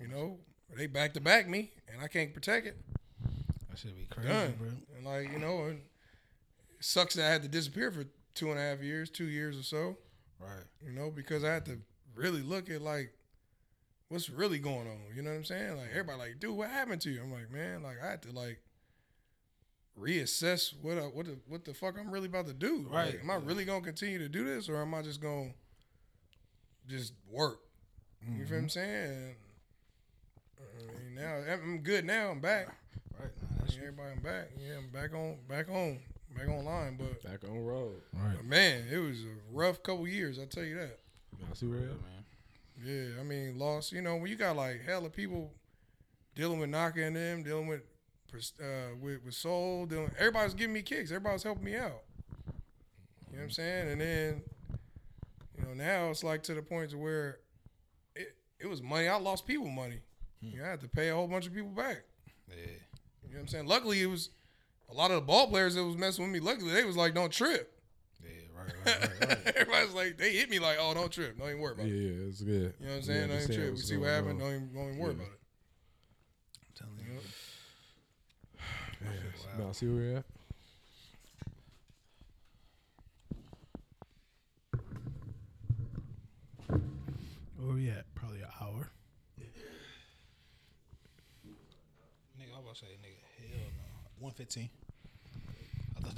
You 0.00 0.08
know, 0.08 0.38
they 0.76 0.86
back 0.86 1.14
to 1.14 1.20
back 1.20 1.48
me, 1.48 1.72
and 1.92 2.02
I 2.02 2.08
can't 2.08 2.34
protect 2.34 2.66
it. 2.66 2.76
That 3.70 3.78
should 3.78 3.96
be 3.96 4.06
crazy, 4.10 4.28
Done. 4.28 4.54
bro. 4.58 4.68
And 4.96 5.06
like 5.06 5.32
you 5.32 5.38
know, 5.38 5.64
and 5.64 5.80
it 6.78 6.84
sucks 6.84 7.14
that 7.14 7.26
I 7.26 7.30
had 7.30 7.42
to 7.42 7.48
disappear 7.48 7.90
for 7.90 8.04
two 8.34 8.50
and 8.50 8.58
a 8.58 8.62
half 8.62 8.82
years, 8.82 9.10
two 9.10 9.26
years 9.26 9.58
or 9.58 9.62
so. 9.62 9.96
Right. 10.38 10.64
You 10.84 10.92
know, 10.92 11.10
because 11.10 11.44
I 11.44 11.52
had 11.54 11.64
to 11.66 11.78
really 12.16 12.42
look 12.42 12.68
at 12.70 12.82
like 12.82 13.12
what's 14.08 14.30
really 14.30 14.58
going 14.58 14.88
on. 14.88 14.98
You 15.14 15.22
know 15.22 15.30
what 15.30 15.36
I'm 15.36 15.44
saying? 15.44 15.76
Like 15.76 15.86
mm-hmm. 15.88 15.98
everybody 15.98 16.18
like, 16.18 16.40
dude, 16.40 16.56
what 16.56 16.70
happened 16.70 17.00
to 17.02 17.10
you? 17.10 17.20
I'm 17.22 17.32
like, 17.32 17.50
man, 17.52 17.82
like 17.82 17.96
I 18.02 18.10
had 18.10 18.22
to 18.22 18.32
like 18.32 18.60
reassess 19.98 20.74
what 20.82 20.98
I, 20.98 21.02
what 21.02 21.26
the, 21.26 21.38
what 21.48 21.64
the 21.64 21.74
fuck 21.74 21.96
I'm 21.98 22.10
really 22.10 22.26
about 22.26 22.46
to 22.46 22.52
do. 22.52 22.86
Like, 22.90 23.14
Right. 23.14 23.20
am 23.20 23.30
I 23.30 23.36
really 23.36 23.64
gonna 23.64 23.84
continue 23.84 24.18
to 24.18 24.28
do 24.28 24.44
this, 24.44 24.68
or 24.68 24.80
am 24.82 24.94
I 24.94 25.02
just 25.02 25.20
gonna 25.20 25.52
just 26.88 27.12
work? 27.30 27.60
You 28.22 28.44
feel 28.44 28.44
what 28.44 28.50
I'm 28.50 28.60
mm-hmm. 28.62 28.68
saying? 28.68 29.34
I 30.58 30.92
mean, 30.92 31.14
now 31.14 31.42
I'm 31.52 31.78
good. 31.78 32.04
Now 32.04 32.30
I'm 32.30 32.40
back. 32.40 32.68
Right. 33.18 33.30
Nah, 33.40 33.64
that 33.64 33.70
shit- 33.70 33.80
Everybody, 33.82 34.10
I'm 34.16 34.22
back. 34.22 34.50
Yeah, 34.58 34.78
I'm 34.78 34.90
back 34.90 35.14
on, 35.14 35.38
back 35.48 35.68
home. 35.68 36.00
back 36.36 36.48
online. 36.48 36.96
But 36.96 37.22
Back 37.22 37.44
on 37.48 37.64
road. 37.64 38.02
but 38.12 38.44
man, 38.44 38.84
it 38.90 38.98
was 38.98 39.22
a 39.22 39.34
rough 39.52 39.82
couple 39.82 40.06
years. 40.08 40.38
I 40.38 40.44
tell 40.46 40.64
you 40.64 40.76
that. 40.76 40.98
Now 41.40 41.54
see 41.54 41.66
where 41.66 41.78
at? 41.78 41.96
Yeah, 42.84 43.20
I 43.20 43.22
mean, 43.22 43.58
lost. 43.58 43.92
You 43.92 44.02
know, 44.02 44.16
when 44.16 44.26
you 44.26 44.36
got 44.36 44.56
like 44.56 44.82
hella 44.84 45.08
people 45.08 45.52
dealing 46.34 46.58
with 46.60 46.70
Naka 46.70 47.02
and 47.02 47.16
them, 47.16 47.42
dealing 47.42 47.66
with 47.66 47.82
uh, 48.60 48.94
with 49.00 49.24
with 49.24 49.34
Soul, 49.34 49.86
dealing, 49.86 50.10
everybody's 50.18 50.54
giving 50.54 50.74
me 50.74 50.82
kicks. 50.82 51.10
Everybody's 51.10 51.42
helping 51.42 51.64
me 51.64 51.76
out. 51.76 52.02
You 53.30 53.38
know 53.38 53.38
what 53.38 53.42
I'm 53.44 53.50
saying? 53.50 53.90
And 53.92 54.00
then, 54.00 54.42
you 55.58 55.64
know, 55.64 55.74
now 55.74 56.10
it's 56.10 56.24
like 56.24 56.42
to 56.44 56.54
the 56.54 56.62
point 56.62 56.90
to 56.90 56.98
where 56.98 57.38
it 58.14 58.36
it 58.60 58.66
was 58.66 58.82
money. 58.82 59.08
I 59.08 59.16
lost 59.16 59.46
people 59.46 59.68
money. 59.68 60.00
You 60.40 60.58
know, 60.58 60.66
I 60.66 60.70
had 60.70 60.80
to 60.80 60.88
pay 60.88 61.08
a 61.08 61.14
whole 61.14 61.28
bunch 61.28 61.46
of 61.46 61.54
people 61.54 61.70
back. 61.70 62.02
Yeah. 62.48 62.54
You 63.24 63.32
know 63.32 63.36
what 63.36 63.40
I'm 63.40 63.48
saying? 63.48 63.66
Luckily, 63.66 64.02
it 64.02 64.06
was 64.06 64.30
a 64.90 64.94
lot 64.94 65.10
of 65.10 65.16
the 65.16 65.22
ball 65.22 65.48
players 65.48 65.74
that 65.74 65.84
was 65.84 65.96
messing 65.96 66.24
with 66.24 66.32
me. 66.32 66.40
Luckily, 66.40 66.72
they 66.72 66.84
was 66.84 66.96
like, 66.96 67.14
"Don't 67.14 67.32
trip." 67.32 67.75
Yeah, 68.66 68.92
right, 68.92 69.00
right, 69.00 69.10
right, 69.20 69.28
right. 69.46 69.56
Everybody's 69.56 69.94
like, 69.94 70.16
they 70.18 70.32
hit 70.32 70.50
me 70.50 70.58
like, 70.58 70.76
"Oh, 70.80 70.94
don't 70.94 71.10
trip. 71.10 71.38
Don't 71.38 71.48
even 71.48 71.60
worry 71.60 71.72
about 71.72 71.86
Yeah, 71.86 71.94
it." 71.94 71.96
yeah, 71.96 72.28
it's 72.28 72.40
good. 72.42 72.74
You 72.80 72.86
know 72.86 72.92
what 72.92 72.96
I'm 72.96 73.02
saying? 73.02 73.28
don't 73.28 73.42
even 73.42 73.56
trip. 73.56 73.70
We 73.74 73.80
see 73.80 73.96
what 73.96 74.08
happened. 74.08 74.38
Don't 74.40 74.48
even, 74.50 74.72
don't 74.74 74.88
even 74.88 74.98
worry 74.98 75.10
Yeah. 75.14 75.20
about 75.22 75.32
it. 75.32 75.40
I'm 76.68 76.74
telling 76.74 76.98
you. 77.00 77.20
Now 79.58 79.72
see 79.72 79.86
where 79.86 79.96
we're 79.96 80.16
at? 80.18 80.24
Where 87.58 87.74
we 87.74 87.88
at? 87.90 88.04
Probably 88.14 88.40
an 88.40 88.48
hour. 88.60 88.90
Nigga, 92.38 92.52
I 92.54 92.58
was 92.58 92.64
about 92.64 92.74
to 92.76 92.80
say, 92.80 92.86
nigga, 93.02 93.20
hell 93.38 93.70
no. 93.76 93.84
115. 94.18 94.68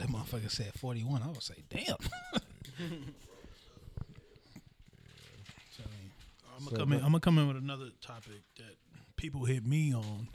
I 0.08 0.22
thought 0.22 0.30
that 0.30 0.42
motherfucker 0.42 0.50
said 0.50 0.72
41. 0.74 1.22
I 1.22 1.28
was 1.28 1.44
say, 1.44 1.54
damn. 1.68 1.96
I'm 6.56 6.64
gonna 6.64 6.76
come 6.76 6.92
in. 6.92 6.98
I'm 6.98 7.04
gonna 7.06 7.20
come 7.20 7.38
in 7.38 7.48
with 7.48 7.56
another 7.56 7.90
topic 8.00 8.42
that 8.56 8.76
people 9.16 9.44
hit 9.44 9.64
me 9.64 9.94
on. 9.94 10.28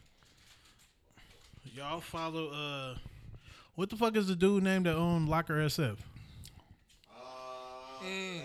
Y'all 1.76 2.00
follow 2.00 2.50
uh, 2.50 2.96
what 3.76 3.90
the 3.90 3.98
fuck 3.98 4.16
is 4.16 4.28
the 4.28 4.36
dude 4.36 4.64
named 4.64 4.86
that 4.86 4.96
owned 4.96 5.28
Locker 5.28 5.56
SF? 5.56 5.98
Uh, 7.12 7.16
uh, 7.16 8.06
I 8.06 8.42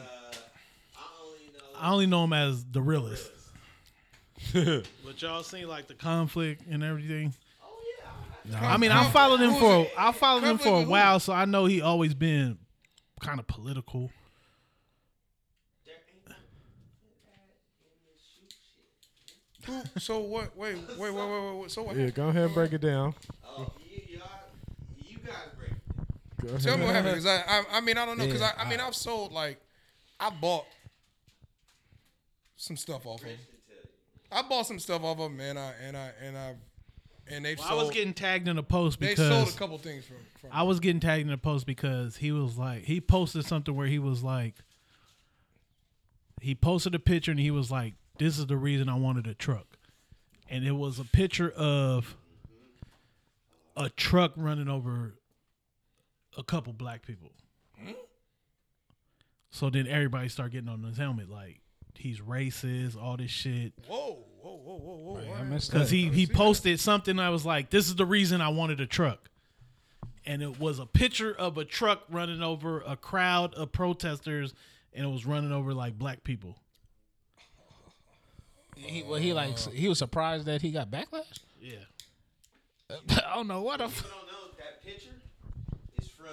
only 1.23 1.47
know. 1.53 1.79
I 1.79 1.91
only 1.91 2.07
know 2.07 2.25
him 2.25 2.33
as 2.33 2.65
the 2.65 2.81
realist. 2.81 3.31
but 4.53 5.23
y'all 5.23 5.43
seen 5.43 5.69
like 5.69 5.87
the 5.87 5.95
conflict 5.95 6.63
and 6.69 6.83
everything. 6.83 7.35
Yeah. 8.51 8.73
I 8.73 8.77
mean, 8.77 8.91
I 8.91 9.11
followed 9.11 9.41
him 9.41 9.55
for? 9.55 9.87
I 9.97 10.13
followed 10.13 10.45
him 10.45 10.59
for 10.59 10.83
a 10.83 10.85
while, 10.85 11.21
so 11.21 11.33
I 11.33 11.45
know 11.45 11.67
he 11.67 11.81
always 11.81 12.15
been 12.15 12.59
kind 13.21 13.39
of 13.41 13.47
political. 13.47 14.11
There 15.85 15.95
ain't 15.95 16.29
nothing 16.29 16.43
in 17.83 17.97
this 18.07 18.23
shoot 18.35 19.83
shit. 19.85 19.93
Who- 19.95 20.01
so 20.01 20.21
what? 20.21 20.57
Wait, 20.57 20.77
wait, 20.77 20.99
wait, 20.99 21.15
wait, 21.15 21.31
wait. 21.31 21.61
wait. 21.61 21.71
So 21.71 21.83
what? 21.83 21.97
Yeah, 21.97 22.11
go 22.11 22.29
ahead 22.29 22.45
and 22.45 22.55
break 22.55 22.73
it 22.73 22.81
down. 22.81 23.15
Oh, 23.47 23.73
you, 23.91 24.17
y'all, 24.19 24.29
guys 25.25 25.35
break. 25.59 25.73
it 25.73 26.49
down. 26.49 26.59
Tell 26.61 26.79
me 26.79 26.85
what 26.85 26.95
happened. 26.95 27.15
Cause 27.17 27.27
I, 27.27 27.37
I, 27.47 27.65
I 27.73 27.81
mean, 27.81 27.99
I 27.99 28.07
don't 28.07 28.19
know. 28.19 28.27
Cause 28.27 28.41
Yeah, 28.41 28.53
I, 28.59 28.65
I 28.65 28.69
mean, 28.69 28.81
I've 28.81 28.95
sold 28.95 29.33
like, 29.33 29.61
I 30.21 30.31
bought 30.31 30.65
some 32.57 32.77
stuff 32.77 33.07
off 33.07 33.21
of. 33.21 33.27
Them. 33.27 33.39
I 34.31 34.43
bought 34.43 34.67
some 34.67 34.79
stuff 34.79 35.03
off 35.05 35.19
of 35.19 35.31
them, 35.31 35.41
and 35.41 35.59
I 35.59 35.73
and 35.87 35.97
I 35.97 36.11
and 36.23 36.37
I 36.37 36.55
and 37.31 37.45
they've 37.45 37.59
Well, 37.59 37.69
I 37.69 37.75
was 37.75 37.91
getting 37.91 38.15
tagged 38.15 38.49
in 38.49 38.59
a 38.59 38.63
post 38.63 38.99
because 38.99 39.19
they 39.19 39.29
sold 39.29 39.49
a 39.49 39.53
couple 39.53 39.79
things 39.79 40.05
from. 40.05 40.17
from 40.41 40.51
I 40.53 40.63
was 40.63 40.81
getting 40.81 41.01
tagged 41.01 41.27
in 41.27 41.33
a 41.33 41.39
post 41.39 41.67
because 41.67 42.17
he 42.17 42.33
was 42.33 42.57
like 42.57 42.85
he 42.85 43.01
posted 43.01 43.45
something 43.45 43.75
where 43.75 43.87
he 43.87 43.99
was 43.99 44.23
like 44.23 44.55
he 46.41 46.55
posted 46.55 46.95
a 46.95 46.99
picture 46.99 47.31
and 47.31 47.41
he 47.41 47.51
was 47.51 47.71
like 47.71 47.95
this 48.19 48.39
is 48.39 48.47
the 48.47 48.57
reason 48.57 48.89
I 48.89 48.97
wanted 48.97 49.27
a 49.27 49.35
truck. 49.35 49.67
And 50.51 50.67
it 50.67 50.73
was 50.73 50.99
a 50.99 51.05
picture 51.05 51.51
of 51.51 52.17
a 53.77 53.89
truck 53.91 54.33
running 54.37 54.69
over 54.69 55.15
a 56.37 56.43
couple 56.43 56.73
black 56.73 57.07
people. 57.07 57.31
Hmm? 57.79 57.93
So 59.51 59.71
then 59.71 59.87
everybody 59.87 60.29
started 60.29 60.53
getting 60.53 60.69
on 60.69 60.83
his 60.83 60.99
helmet 60.99 61.31
like 61.31 61.61
he's 61.95 62.21
racist, 62.21 63.01
all 63.01 63.17
this 63.17 63.31
shit. 63.31 63.73
Whoa, 63.87 64.19
whoa, 64.57 64.77
whoa, 64.77 64.77
whoa, 64.79 64.97
whoa! 64.97 65.17
Right, 65.33 65.41
I 65.41 65.43
missed 65.45 65.71
Because 65.73 65.91
that. 65.91 65.97
he, 65.97 66.09
he 66.09 66.27
posted 66.27 66.81
something 66.81 67.19
I 67.19 67.31
was 67.31 67.45
like, 67.47 67.71
this 67.71 67.87
is 67.89 67.97
the 67.97 68.07
reason 68.07 68.41
I 68.41 68.49
wanted 68.49 68.81
a 68.81 68.87
truck. 68.87 69.29
And 70.27 70.43
it 70.43 70.59
was 70.61 70.79
a 70.79 70.87
picture 70.87 71.33
of 71.35 71.57
a 71.59 71.65
truck 71.65 72.03
running 72.11 72.43
over 72.43 72.81
a 72.83 72.97
crowd 72.97 73.55
of 73.55 73.73
protesters 73.73 74.53
and 74.93 75.05
it 75.07 75.09
was 75.09 75.25
running 75.25 75.53
over 75.53 75.73
like 75.73 75.99
black 75.99 76.23
people. 76.25 76.59
He, 78.77 79.03
well, 79.03 79.19
he 79.21 79.33
like 79.33 79.59
he 79.59 79.89
was 79.89 79.99
surprised 79.99 80.47
that 80.47 80.63
he 80.63 80.71
got 80.71 80.91
backlash. 80.91 81.41
Yeah. 81.61 81.77
I 83.11 83.35
don't 83.35 83.49
know 83.49 83.63
what 83.63 83.79
the. 83.79 83.85
F- 83.85 83.97
You 84.05 84.11
don't 84.11 84.27
know 84.27 84.55
that 84.59 84.85
picture 84.85 85.11
is 86.01 86.09
from. 86.09 86.27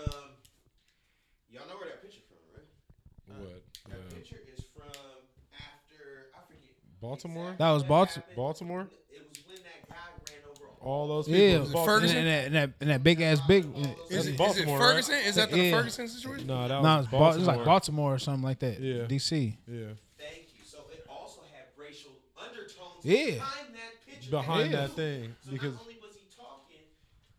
Y'all 1.49 1.67
know 1.67 1.75
where 1.75 1.87
that 1.89 2.01
picture 2.03 2.21
from, 2.27 2.37
right? 2.53 3.41
What? 3.41 3.63
That 3.89 3.97
Uh, 3.97 4.15
picture 4.15 4.39
is 4.55 4.63
from 4.75 4.85
after 5.57 6.29
I 6.35 6.39
forget. 6.47 6.75
Baltimore? 7.01 7.51
exactly 7.51 7.65
That 7.65 7.71
was 7.71 7.83
what 7.83 8.07
happened. 8.09 8.35
Baltimore? 8.35 8.81
It 9.11 9.21
was 9.29 9.37
when 9.47 9.57
that 9.57 9.89
guy 9.89 9.95
ran 9.95 10.39
over 10.49 10.65
All 10.81 11.07
those 11.07 11.25
people. 11.25 11.41
Yeah, 11.41 11.57
Baltimore. 11.59 11.85
Ferguson? 11.85 12.17
and, 12.17 12.27
that, 12.27 12.45
and 12.45 12.55
that 12.55 12.69
and 12.81 12.89
that 12.89 13.03
big 13.03 13.21
ass 13.21 13.39
big. 13.47 13.65
Is, 13.65 13.71
That's 13.73 13.87
it, 13.87 14.15
is 14.15 14.27
it 14.27 14.37
Baltimore, 14.37 14.79
right? 14.79 14.89
Ferguson? 14.89 15.15
Is 15.25 15.35
that 15.35 15.51
the 15.51 15.57
Yeah. 15.59 15.71
Ferguson 15.77 16.07
situation? 16.07 16.47
No, 16.47 16.67
that 16.67 16.81
No, 16.81 16.81
was 16.81 17.05
it's, 17.05 17.11
Ba- 17.11 17.17
Baltimore. 17.17 17.37
it's 17.37 17.47
like 17.57 17.65
Baltimore 17.65 18.13
or 18.15 18.19
something 18.19 18.43
like 18.43 18.59
that. 18.59 18.79
Yeah. 18.79 19.03
DC. 19.05 19.57
Yeah. 19.67 19.93
Thank 20.17 20.47
you. 20.57 20.63
So 20.65 20.79
it 20.91 21.05
also 21.09 21.41
had 21.53 21.65
racial 21.77 22.11
undertones 22.37 23.03
Yeah. 23.03 23.35
behind 23.35 23.67
that 23.75 23.91
picture. 24.07 24.31
Behind 24.31 24.71
Yeah. 24.71 24.77
that 24.81 24.91
thing. 24.91 25.35
So 25.45 25.51
Because 25.51 25.73
not 25.73 25.81
only 25.81 25.97
was 26.01 26.15
he 26.17 26.25
talking, 26.35 26.85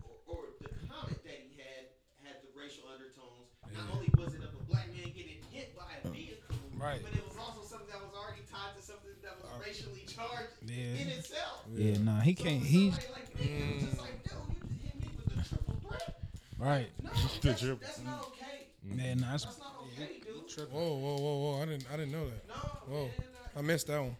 or, 0.03 0.15
or 0.27 0.41
the 0.61 0.69
comment 0.89 1.23
that 1.25 1.39
he 1.47 1.57
had 1.59 1.91
had 2.23 2.37
the 2.43 2.51
racial 2.59 2.85
undertones. 2.91 3.51
Not 3.75 3.91
only 3.95 4.11
was 4.17 4.35
it 4.35 4.43
of 4.43 4.55
a 4.55 4.65
black 4.71 4.89
man 4.95 5.11
getting 5.15 5.39
hit 5.53 5.77
by 5.77 5.87
a 6.03 6.09
vehicle, 6.11 6.55
Right. 6.79 7.01
but 7.03 7.15
it 7.15 7.23
was 7.27 7.37
also 7.39 7.63
something 7.67 7.89
that 7.91 8.03
was 8.03 8.15
already 8.15 8.43
tied 8.51 8.75
to 8.77 8.83
something 8.83 9.15
that 9.23 9.35
was 9.43 9.51
racially 9.63 10.03
charged 10.09 10.55
Yeah. 10.77 11.01
in 11.01 11.09
itself. 11.09 11.65
Yeah, 11.75 11.97
nah, 12.05 12.21
he 12.21 12.35
So 12.35 12.45
can't. 12.45 12.63
He's 12.63 12.95
like 12.95 13.33
me, 13.41 13.45
it 13.49 13.81
just 13.81 13.99
like, 13.99 14.23
dude, 14.25 14.33
you 14.61 14.77
hit 14.85 14.95
me 15.01 15.09
with 15.17 15.29
the 15.33 15.41
triple 15.49 15.77
threat. 15.89 16.21
right. 16.59 16.89
No, 17.03 17.11
that's, 17.17 17.41
that's 17.41 18.05
not 18.05 18.29
okay. 18.29 18.69
Yeah, 18.85 19.15
nah, 19.15 19.35
it's, 19.35 19.45
That's 19.45 19.59
not 19.59 19.83
okay, 19.97 20.21
dude. 20.21 20.69
Whoa, 20.71 20.95
whoa, 20.97 21.17
whoa, 21.17 21.37
whoa! 21.43 21.63
I 21.63 21.65
didn't, 21.67 21.87
I 21.93 21.97
didn't 21.97 22.13
know 22.13 22.29
that. 22.29 22.45
No, 22.49 22.55
Whoa, 22.87 23.05
man. 23.09 23.29
uh, 23.57 23.59
I 23.59 23.63
missed 23.63 23.89
that 23.89 24.01
one. 24.01 24.17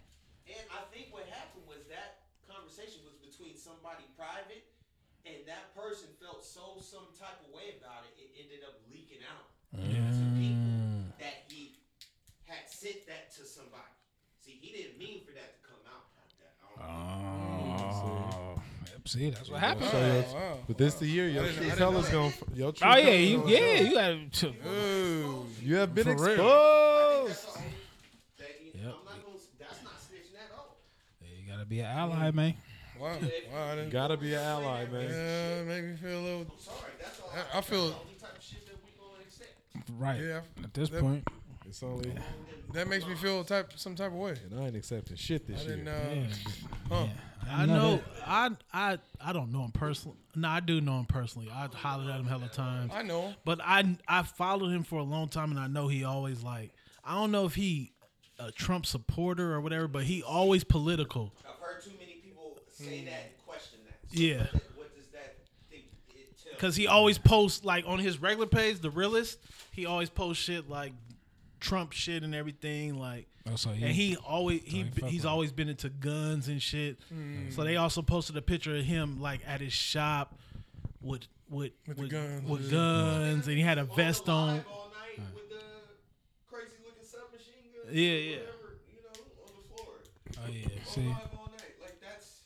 And 0.49 0.65
I 0.73 0.83
think 0.93 1.13
what 1.15 1.25
happened 1.33 1.65
was 1.71 1.87
that 1.93 2.27
conversation 2.51 3.05
was 3.07 3.15
between 3.23 3.55
somebody 3.57 4.05
private, 4.19 4.65
and 5.29 5.45
that 5.47 5.71
person 5.77 6.09
felt 6.19 6.43
so 6.43 6.81
some 6.83 7.09
type 7.15 7.39
of 7.47 7.53
way 7.55 7.77
about 7.79 8.05
it. 8.11 8.17
It 8.19 8.33
ended 8.37 8.65
up 8.67 8.81
leaking 8.91 9.23
out 9.29 9.47
to 9.77 10.25
people 10.41 11.15
that 11.21 11.47
he 11.49 11.79
had 12.49 12.67
sent 12.69 13.07
that 13.07 13.31
to 13.39 13.47
somebody. 13.47 13.93
See, 14.43 14.59
he 14.61 14.71
didn't 14.75 14.99
mean 14.99 15.23
for 15.27 15.33
that 15.35 15.59
to 15.59 15.61
come 15.67 15.83
out 15.91 16.11
like 16.19 16.31
that. 16.43 16.55
I 16.63 16.71
don't 16.71 16.76
oh, 16.89 18.61
see, 19.05 19.31
that's 19.31 19.49
what 19.51 19.61
happened. 19.61 19.87
So 19.91 19.99
your- 19.99 20.25
Oh, 20.29 20.35
wow. 20.35 20.59
but 20.67 20.79
this 20.79 20.95
the 20.95 21.07
year 21.07 21.29
your 21.29 21.45
I 21.45 21.47
didn't- 21.49 21.69
true 21.69 21.77
colors 21.77 22.13
know 22.13 22.13
going 22.21 22.33
your 22.55 22.73
true 22.73 22.89
Oh 22.91 22.97
yeah, 22.97 23.11
you 23.11 23.49
yeah, 23.49 23.59
show. 23.77 23.83
you 23.83 23.95
got 23.95 24.33
to. 24.33 24.47
Ooh. 24.69 25.47
You 25.63 25.77
have 25.77 25.95
been 25.95 26.05
For 26.05 26.13
exposed. 26.13 27.29
That's 27.29 27.47
all. 27.57 27.63
That, 28.39 28.49
you 28.75 28.81
know, 28.83 28.89
Yep. 28.89 28.95
I'm 28.99 29.05
not 29.05 29.25
gonna. 29.25 29.39
That's 29.59 29.83
not 29.85 29.93
at 29.93 30.57
all. 30.57 30.77
You 31.23 31.51
gotta 31.53 31.65
be 31.67 31.81
an 31.81 31.87
ally, 31.87 32.31
man. 32.31 32.55
Wow, 32.99 33.19
wow! 33.53 33.85
Gotta 33.91 34.17
be 34.17 34.33
an 34.33 34.41
ally, 34.41 34.87
man. 34.87 35.11
Yeah, 35.11 35.63
make 35.65 35.85
me 35.85 35.97
feel 35.97 36.19
a 36.19 36.23
little. 36.23 36.41
I'm 36.43 36.59
sorry. 36.59 36.79
That's 36.99 37.21
all. 37.21 37.31
I- 37.55 37.59
I 37.59 37.61
feel- 37.61 37.89
That's 37.89 37.95
the 37.95 38.01
only 38.01 38.15
type 38.19 38.37
of 38.39 38.43
shit 38.43 38.67
that 38.67 38.75
we 38.83 38.91
gonna 38.99 39.23
accept. 39.23 39.53
Right. 39.99 40.21
Yeah, 40.23 40.65
At 40.65 40.73
this 40.73 40.89
that- 40.89 41.01
point, 41.03 41.29
It's 41.69 41.83
only 41.83 42.13
that 42.73 42.89
makes 42.89 43.07
me 43.07 43.15
feel 43.15 43.43
type 43.45 43.73
some 43.77 43.95
type 43.97 44.09
of 44.09 44.15
way. 44.19 44.35
and 44.51 44.61
I 44.61 44.65
ain't 44.67 44.77
accepting 44.77 45.17
shit 45.17 45.45
I 45.49 45.53
this 45.53 45.63
didn't. 45.65 45.87
year. 45.87 45.95
Uh, 45.95 46.15
yeah. 46.91 46.97
huh. 46.97 47.07
I 47.49 47.67
know 47.67 48.01
I 48.27 48.51
I 48.73 48.99
I 49.21 49.33
don't 49.33 49.53
know 49.53 49.63
him 49.65 49.73
personally. 49.73 50.17
No, 50.35 50.49
I 50.49 50.61
do 50.61 50.81
know 50.81 50.99
him 50.99 51.07
personally. 51.07 51.49
I 51.53 51.69
hollered 51.73 52.09
at 52.11 52.19
him 52.21 52.27
hella 52.27 52.49
times. 52.49 52.93
I 52.95 53.03
know. 53.03 53.35
But 53.45 53.61
I 53.63 53.97
I 54.09 54.23
followed 54.23 54.71
him 54.71 54.83
for 54.85 54.99
a 54.99 55.05
long 55.05 55.29
time, 55.29 55.51
and 55.51 55.61
I 55.61 55.67
know 55.67 55.89
he 55.89 56.05
always 56.05 56.43
like 56.43 56.73
I 57.05 57.15
don't 57.15 57.31
know 57.31 57.45
if 57.47 57.55
he 57.55 57.93
a 58.39 58.51
Trump 58.53 58.85
supporter 58.85 59.55
or 59.55 59.61
whatever, 59.61 59.89
but 59.89 60.05
he 60.05 60.23
always 60.23 60.63
political. 60.65 61.33
I've 61.49 61.55
heard 61.65 61.83
too 61.83 61.91
many 61.99 62.15
people 62.23 62.59
say 62.71 63.05
that 63.05 63.13
and 63.27 63.47
question 63.47 63.79
that. 63.87 63.97
Yeah. 64.19 64.39
What, 64.39 64.53
that- 64.53 64.63
what 64.77 64.97
does 64.97 65.07
that 65.13 65.37
think 65.71 65.85
it 66.11 66.37
tell? 66.51 66.59
Cause 66.59 66.75
he 66.77 66.87
always 66.87 67.17
posts 67.19 67.65
like 67.65 67.85
on 67.87 67.99
his 67.99 68.21
regular 68.21 68.47
page, 68.47 68.81
the 68.81 68.91
realist. 68.91 69.39
He 69.73 69.85
always 69.87 70.09
posts 70.11 70.43
shit 70.43 70.69
like 70.71 70.93
Trump 71.61 71.93
shit 71.93 72.23
and 72.23 72.35
everything. 72.35 72.99
Like, 72.99 73.27
Oh, 73.49 73.55
so 73.57 73.71
he- 73.71 73.85
and 73.85 73.93
he 73.95 74.17
always 74.17 74.63
he 74.65 74.85
he 75.01 75.07
he's 75.07 75.25
always 75.25 75.53
been 75.53 75.69
into 75.69 75.89
guns 75.89 76.49
and 76.49 76.61
shit. 76.61 76.99
So 77.51 77.63
they 77.65 77.77
also 77.77 78.03
posted 78.03 78.37
a 78.37 78.43
picture 78.43 78.77
of 78.77 78.85
him 78.85 79.21
like 79.21 79.41
at 79.47 79.61
his 79.61 79.73
shop 79.73 80.39
with 81.01 81.23
with 81.49 81.73
With 81.87 81.99
with, 81.99 82.11
guns. 82.11 82.49
with 82.49 82.71
guns, 82.71 83.47
and 83.47 83.57
he 83.57 83.63
had 83.63 83.79
a 83.79 83.85
vest 83.85 84.29
on. 84.29 84.57
Live 84.57 84.65
all 84.69 84.91
night 85.19 85.25
with 85.35 85.49
the 85.49 85.63
crazy 86.51 86.73
looking. 86.85 87.07
Yeah, 87.97 88.11
yeah. 88.13 88.37
Whatever, 88.39 88.79
you 88.91 89.03
know, 89.03 89.45
on 89.45 89.53
the 89.55 89.77
floor. 89.77 89.95
Oh 90.45 90.51
yeah. 90.51 90.67
Go 90.67 90.91
See. 90.91 91.07
all 91.07 91.51
night. 91.53 91.75
Like 91.81 92.01
that's 92.01 92.41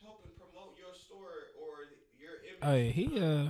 helping 0.00 0.30
promote 0.38 0.76
your 0.78 0.94
store 0.94 1.50
or 1.60 1.88
your 2.20 2.34
image. 2.46 2.62
Oh 2.62 2.74
yeah. 2.74 2.90
He 2.92 3.20
uh. 3.20 3.48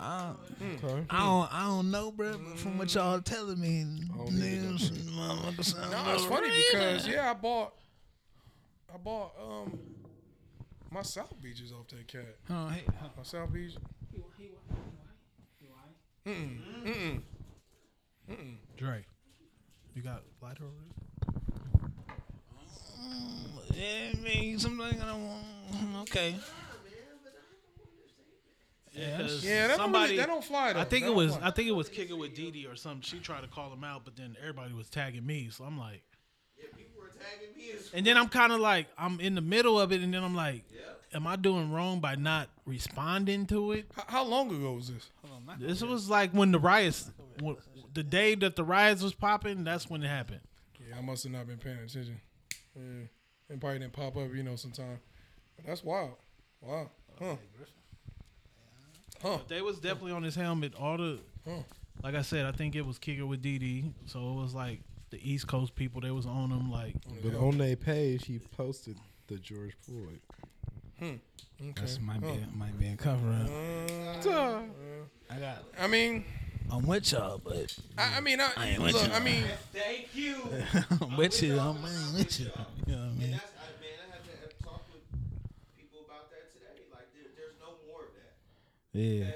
I, 0.00 0.32
Okay. 0.62 1.04
I 1.10 1.24
don't, 1.26 1.54
I 1.54 1.64
don't 1.66 1.90
know, 1.90 2.10
bro. 2.10 2.38
But 2.38 2.58
from 2.58 2.78
what 2.78 2.94
y'all 2.94 3.20
telling 3.20 3.60
me, 3.60 3.84
don't 4.16 4.32
need 4.32 4.62
to 4.62 4.68
niggas, 4.84 5.02
motherfuckers 5.10 5.64
sound 5.64 5.90
No, 5.92 6.12
it's 6.14 6.24
a 6.24 6.28
funny 6.28 6.48
little 6.48 6.62
because 6.72 7.02
crazy. 7.02 7.10
yeah, 7.12 7.30
I 7.30 7.34
bought, 7.34 7.74
I 8.92 8.96
bought 8.96 9.32
um 9.40 9.78
my 10.90 11.02
South 11.02 11.34
Beaches 11.42 11.72
off 11.72 11.86
that 11.88 12.08
cat. 12.08 12.36
Oh 12.48 12.68
hey. 12.68 12.82
My 13.16 13.22
South 13.22 13.52
Beach. 13.52 13.74
Mm 16.26 16.58
mm 16.84 17.20
mm. 18.30 18.56
Dre, 18.76 19.04
you 19.94 20.02
got 20.02 20.22
lighter 20.42 20.64
over 20.64 20.74
there? 23.70 23.76
Yeah, 23.76 24.10
I 24.12 24.16
mean, 24.22 24.58
something 24.58 25.00
I 25.00 25.06
don't 25.06 25.26
want. 25.26 26.08
Okay. 26.10 26.36
Yeah, 28.92 29.18
'cause 29.18 29.44
Yeah, 29.44 29.62
that 29.62 29.68
don't, 29.68 29.76
somebody. 29.76 30.04
really, 30.12 30.16
that 30.16 30.26
don't 30.26 30.44
fly 30.44 30.72
though. 30.72 30.80
I 30.80 30.84
think 30.84 31.04
That 31.04 31.12
it 31.12 31.14
was. 31.14 31.36
fly. 31.36 31.46
I 31.46 31.50
think 31.52 31.68
it 31.68 31.72
was 31.72 31.88
kicking 31.88 32.18
with 32.18 32.34
Didi 32.34 32.66
or 32.66 32.74
something. 32.76 33.02
She 33.02 33.20
tried 33.20 33.42
to 33.42 33.46
call 33.48 33.72
him 33.72 33.84
out, 33.84 34.04
but 34.04 34.16
then 34.16 34.36
everybody 34.40 34.72
was 34.74 34.88
tagging 34.90 35.24
me. 35.24 35.48
So 35.50 35.64
I'm 35.64 35.78
like, 35.78 36.02
Yeah, 36.58 36.64
people 36.76 37.00
were 37.00 37.08
tagging 37.08 37.56
me 37.56 37.70
as 37.78 37.90
and 37.92 38.04
then 38.06 38.16
I'm 38.16 38.28
kind 38.28 38.52
of 38.52 38.60
like, 38.60 38.88
I'm 38.98 39.20
in 39.20 39.34
the 39.34 39.40
middle 39.40 39.80
of 39.80 39.92
it, 39.92 40.00
and 40.02 40.12
then 40.12 40.22
I'm 40.24 40.34
like, 40.34 40.64
am 41.12 41.26
I 41.26 41.36
doing 41.36 41.72
wrong 41.72 42.00
by 42.00 42.14
not 42.14 42.48
responding 42.66 43.46
to 43.46 43.72
it? 43.72 43.86
How, 43.94 44.04
how 44.08 44.24
long 44.24 44.50
ago 44.50 44.72
was 44.72 44.88
this? 44.92 45.08
This 45.58 45.82
was 45.82 46.08
like 46.10 46.32
when 46.32 46.52
the 46.52 46.58
riots, 46.58 47.10
when, 47.40 47.56
the 47.94 48.02
day 48.02 48.34
that 48.36 48.56
the 48.56 48.64
riots 48.64 49.02
was 49.02 49.14
popping. 49.14 49.64
That's 49.64 49.88
when 49.90 50.02
it 50.02 50.08
happened. 50.08 50.40
Yeah, 50.88 50.98
I 50.98 51.00
must 51.00 51.22
have 51.24 51.32
not 51.32 51.46
been 51.46 51.58
paying 51.58 51.78
attention. 51.78 52.20
Yeah, 52.76 53.04
it 53.48 53.60
probably 53.60 53.78
didn't 53.80 53.92
pop 53.92 54.16
up, 54.16 54.34
you 54.34 54.42
know, 54.42 54.56
sometime. 54.56 54.98
But 55.56 55.66
that's 55.66 55.82
wild. 55.84 56.14
Wow. 56.60 56.90
Huh. 57.18 57.36
Huh. 59.22 59.38
They 59.48 59.60
was 59.62 59.78
definitely 59.78 60.12
on 60.12 60.22
his 60.22 60.34
helmet. 60.34 60.74
All 60.78 60.96
the, 60.96 61.18
Huh. 61.46 61.62
like 62.02 62.14
I 62.14 62.22
said, 62.22 62.46
I 62.46 62.52
think 62.52 62.74
it 62.76 62.84
was 62.86 62.98
kicker 62.98 63.26
with 63.26 63.42
Didi. 63.42 63.92
So 64.06 64.18
it 64.32 64.34
was 64.42 64.54
like 64.54 64.80
the 65.10 65.18
East 65.28 65.46
Coast 65.46 65.74
people. 65.74 66.00
They 66.00 66.10
was 66.10 66.26
on 66.26 66.50
him 66.50 66.70
like. 66.70 66.94
But 67.22 67.34
on 67.34 67.58
their 67.58 67.76
page, 67.76 68.26
he 68.26 68.38
posted 68.38 68.96
the 69.26 69.36
George 69.36 69.74
Floyd. 69.80 70.20
Okay. 71.02 71.20
That's 71.76 71.98
might 72.00 72.20
be 72.20 72.44
might 72.54 72.78
be 72.78 72.88
a 72.88 72.96
cover 72.96 73.30
up. 73.32 74.26
Uh, 74.26 74.60
I 75.30 75.38
got. 75.38 75.64
I 75.78 75.86
mean, 75.86 76.24
I'm 76.70 76.86
with 76.86 77.10
y'all, 77.12 77.38
but 77.38 77.74
I, 77.98 78.16
I 78.18 78.20
mean, 78.20 78.38
I, 78.40 78.50
I 78.56 78.68
ain't 78.70 78.82
with 78.82 78.92
look. 78.94 79.06
you. 79.08 79.12
I 79.12 79.20
mean, 79.20 79.44
thank 79.72 80.14
you. 80.14 80.36
I'm 81.02 81.16
with 81.16 81.42
you. 81.42 81.58
I'm 81.58 81.82
with 81.82 82.38
you. 82.40 82.50
You 82.86 82.92
know 82.96 82.98
what 82.98 83.04
I 83.04 83.08
And 83.08 83.18
mean? 83.18 83.30
that's 83.32 83.52
I, 83.56 83.80
man, 83.80 83.96
I 83.96 84.12
had 84.12 84.24
to 84.24 84.30
have 84.40 84.58
talked 84.64 84.92
with 84.92 85.00
people 85.76 86.00
about 86.06 86.30
that 86.30 86.52
today. 86.52 86.80
Like 86.92 87.08
there, 87.14 87.28
there's 87.36 87.56
no 87.60 87.72
more 87.88 88.02
of 88.04 88.12
that. 88.16 88.32
Yeah. 88.92 89.24
Okay? 89.24 89.34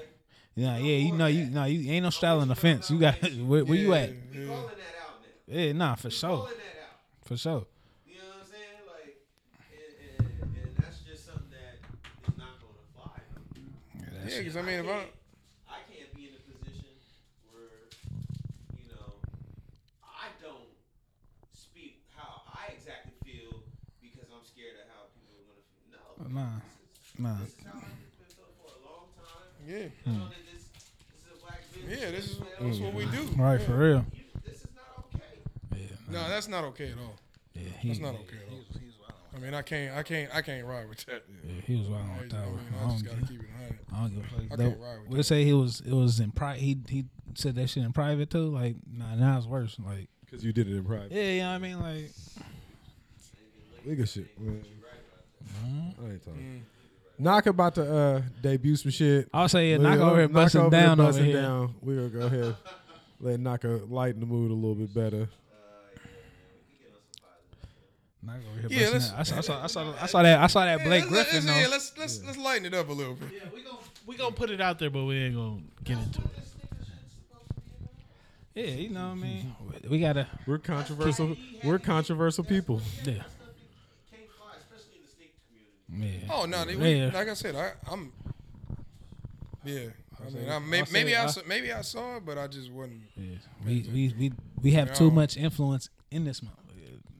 Yeah, 0.57 0.77
yeah, 0.77 0.97
you 0.97 1.11
know, 1.13 1.27
you 1.27 1.45
know, 1.47 1.65
you 1.65 1.91
ain't 1.91 2.03
no 2.03 2.09
straddling 2.11 2.47
the 2.47 2.55
fence. 2.55 2.89
You 2.89 2.97
got 2.99 3.15
where, 3.39 3.65
where 3.65 3.77
you 3.77 3.93
at? 3.93 4.09
Yeah. 4.09 4.47
calling 4.47 4.63
that 4.79 4.95
out 5.03 5.19
now. 5.47 5.53
Yeah, 5.59 5.71
nah, 5.73 5.95
for 5.95 6.07
We 6.07 6.11
sure, 6.13 6.29
calling 6.29 6.53
that 6.55 6.79
out. 6.83 7.27
for 7.27 7.35
sure. 7.37 7.65
You 8.07 8.15
know 8.15 8.23
what 8.23 8.39
I'm 8.39 8.47
saying? 8.47 8.79
Like, 8.87 9.19
and, 9.75 10.23
and, 10.47 10.55
and 10.55 10.75
that's 10.79 10.99
just 11.03 11.25
something 11.27 11.51
that 11.51 11.83
is 11.83 12.37
not 12.39 12.55
going 12.63 12.71
to 12.71 12.87
fly. 12.95 13.19
Yeah, 13.99 14.31
yeah, 14.31 14.37
because 14.39 14.55
I 14.55 14.61
mean, 14.63 14.79
if 14.79 14.85
I, 14.87 14.87
can't, 14.95 15.11
I 15.67 15.79
can't 15.91 16.11
be 16.15 16.23
in 16.31 16.33
a 16.39 16.43
position 16.55 16.95
where, 17.51 17.91
you 18.79 18.87
know, 18.95 19.19
I 20.07 20.31
don't 20.39 20.71
speak 21.51 21.99
how 22.15 22.47
I 22.47 22.71
exactly 22.71 23.11
feel 23.27 23.59
because 23.99 24.31
I'm 24.31 24.43
scared 24.47 24.79
of 24.79 24.87
how 24.87 25.11
people 25.19 25.35
are 25.35 25.47
going 25.51 25.59
to 25.59 25.67
feel. 25.67 26.31
No. 26.31 26.31
Nah, 26.31 26.63
This 26.63 27.11
is, 27.11 27.19
nah. 27.19 27.35
this 27.43 27.51
is 27.51 27.64
black 29.65 31.61
business. 31.73 32.01
yeah, 32.01 32.11
this 32.11 32.25
is 32.31 32.39
man. 32.39 32.47
that's 32.61 32.79
what 32.79 32.93
we 32.93 33.05
do. 33.05 33.23
Right, 33.37 33.59
Yeah. 33.59 33.65
for 33.65 33.77
real. 33.77 34.05
You, 34.13 34.23
this 34.45 34.57
is 34.61 34.67
not 34.75 35.05
okay. 35.15 35.25
Yeah, 35.75 35.87
No, 36.11 36.29
that's 36.29 36.47
not 36.47 36.63
okay 36.65 36.91
at 36.91 36.97
all. 36.97 37.15
yeah, 37.53 37.69
he, 37.79 37.87
That's 37.89 37.99
not 37.99 38.15
okay 38.15 38.37
at 38.45 38.51
all. 38.51 38.59
I 39.35 39.37
mean, 39.39 39.53
I 39.53 39.61
can't, 39.63 39.93
I 39.97 40.01
can't, 40.03 40.33
I 40.33 40.41
can't 40.41 40.65
ride 40.65 40.87
with 40.87 41.05
that. 41.07 41.23
yeah, 41.45 41.59
he 41.67 41.75
was 41.75 41.89
wild 41.89 42.05
I, 42.15 42.21
with 42.21 42.31
that 42.31 42.37
I 42.37 42.45
mean, 42.45 42.59
I 42.79 42.85
I 42.85 42.89
just 42.91 43.03
don't, 43.05 43.13
gotta 43.15 43.19
give- 43.21 43.29
keep 43.29 43.39
it 43.41 43.49
hundred. 43.57 43.79
I 43.93 43.97
don't 43.99 44.15
give 44.15 44.23
a 44.23 44.27
fuck. 44.27 44.39
I 44.39 44.55
can't 44.63 44.79
ride 44.79 44.99
with 45.01 45.07
We'll 45.09 45.17
that. 45.17 45.23
say 45.25 45.43
he 45.43 45.51
was 45.53 45.81
it 45.81 45.91
was 45.93 46.19
in 46.21 46.31
private. 46.31 46.61
He 46.61 46.77
he 46.87 47.05
said 47.33 47.55
that 47.55 47.69
shit 47.69 47.83
in 47.83 47.91
private 47.91 48.29
too. 48.29 48.47
Like 48.47 48.75
nah, 48.89 49.15
now 49.15 49.37
it's 49.37 49.45
worse. 49.45 49.77
Like 49.85 50.07
Because 50.23 50.45
you 50.45 50.53
did 50.53 50.69
it 50.69 50.77
in 50.77 50.85
private. 50.85 51.11
yeah, 51.11 51.31
you 51.31 51.39
know 51.41 51.49
what 51.49 51.55
I 51.55 51.57
mean. 51.57 51.79
Like 51.81 52.11
Nigga 53.85 54.07
shit, 54.11 54.39
man. 54.39 54.63
Mm-hmm. 55.43 56.05
I 56.05 56.09
ain't 56.11 56.23
talking. 56.23 56.41
Mm. 56.41 56.61
Knock 57.17 57.45
about 57.45 57.75
to 57.75 57.95
uh, 57.95 58.21
debut 58.41 58.75
some 58.75 58.91
shit. 58.91 59.29
I'll 59.33 59.47
say 59.47 59.71
yeah, 59.71 59.77
knock 59.77 59.99
over 59.99 60.17
here 60.17 60.27
busting 60.27 60.61
over 60.61 60.75
here 60.75 60.85
down 60.85 60.99
over 60.99 61.23
here. 61.23 61.41
down. 61.41 61.75
We 61.81 61.95
gonna 61.95 62.09
go 62.09 62.19
ahead, 62.21 62.55
let 63.21 63.39
Naka 63.39 63.81
lighten 63.89 64.19
the 64.19 64.25
mood 64.25 64.51
a 64.51 64.53
little 64.53 64.75
bit 64.75 64.93
better. 64.93 65.29
Knock 68.21 68.35
over 68.51 68.59
here 68.67 68.69
Yeah, 68.69 68.91
busting 68.91 68.93
let's- 68.93 69.09
down. 69.11 69.19
I 69.19 69.23
saw, 69.23 69.37
I 69.37 69.41
saw, 69.41 69.63
I 69.63 69.67
saw, 69.67 69.93
I 70.01 70.05
saw 70.07 70.23
that. 70.23 70.39
I 70.41 70.47
saw 70.47 70.65
that 70.65 70.79
Yeah, 70.79 70.85
Blake 70.85 71.03
let's, 71.03 71.13
Griffin 71.31 71.33
let's, 71.35 71.45
though. 71.45 71.61
yeah, 71.61 71.67
let's 71.67 71.97
let's 71.97 72.23
let's 72.25 72.37
lighten 72.37 72.65
it 72.65 72.73
up 72.73 72.89
a 72.89 72.93
little 72.93 73.13
bit. 73.15 73.29
Yeah, 73.33 73.49
we 73.53 73.63
gonna 73.63 73.77
we 74.05 74.17
gonna 74.17 74.35
put 74.35 74.49
it 74.49 74.59
out 74.59 74.79
there, 74.79 74.89
but 74.89 75.05
we 75.05 75.15
ain't 75.15 75.35
gonna 75.35 75.61
get 75.83 75.97
into 75.97 76.21
it. 76.21 76.27
Yeah, 78.55 78.63
you 78.67 78.89
know 78.89 79.07
what 79.07 79.11
I 79.11 79.15
mean. 79.15 79.55
We 79.89 79.99
gotta. 79.99 80.27
We're 80.47 80.57
controversial. 80.59 81.35
We're 81.63 81.77
controversial 81.79 82.43
people. 82.45 82.81
Yeah, 83.03 83.13
Can't 83.13 83.23
fly, 84.31 84.55
especially 84.57 84.95
in 84.95 85.01
the 85.03 85.11
sneaker 85.11 85.33
community. 85.49 85.74
Yeah. 85.91 86.09
Oh 86.31 86.45
no, 86.45 86.65
they, 86.65 86.75
we, 86.75 86.93
Yeah. 86.95 87.11
like 87.13 87.29
I 87.29 87.33
said, 87.33 87.55
I, 87.55 87.71
I'm. 87.91 88.11
Yeah, 89.63 89.87
I 90.25 90.29
mean, 90.29 90.49
I, 90.49 90.53
I'll 90.55 90.59
may, 90.59 90.83
say- 90.85 90.91
maybe 90.93 91.15
I, 91.15 91.23
I- 91.23 91.27
saw, 91.27 91.41
maybe 91.47 91.71
I 91.73 91.81
saw 91.81 92.17
it, 92.17 92.25
but 92.25 92.37
I 92.37 92.47
just 92.47 92.71
wasn't. 92.71 93.01
Yeah, 93.15 93.35
we 93.65 93.85
we 93.93 94.13
we 94.19 94.33
we 94.61 94.71
have 94.71 94.93
too 94.93 95.11
much 95.11 95.37
influence 95.37 95.89
in 96.11 96.23
this 96.25 96.41
month. 96.43 96.55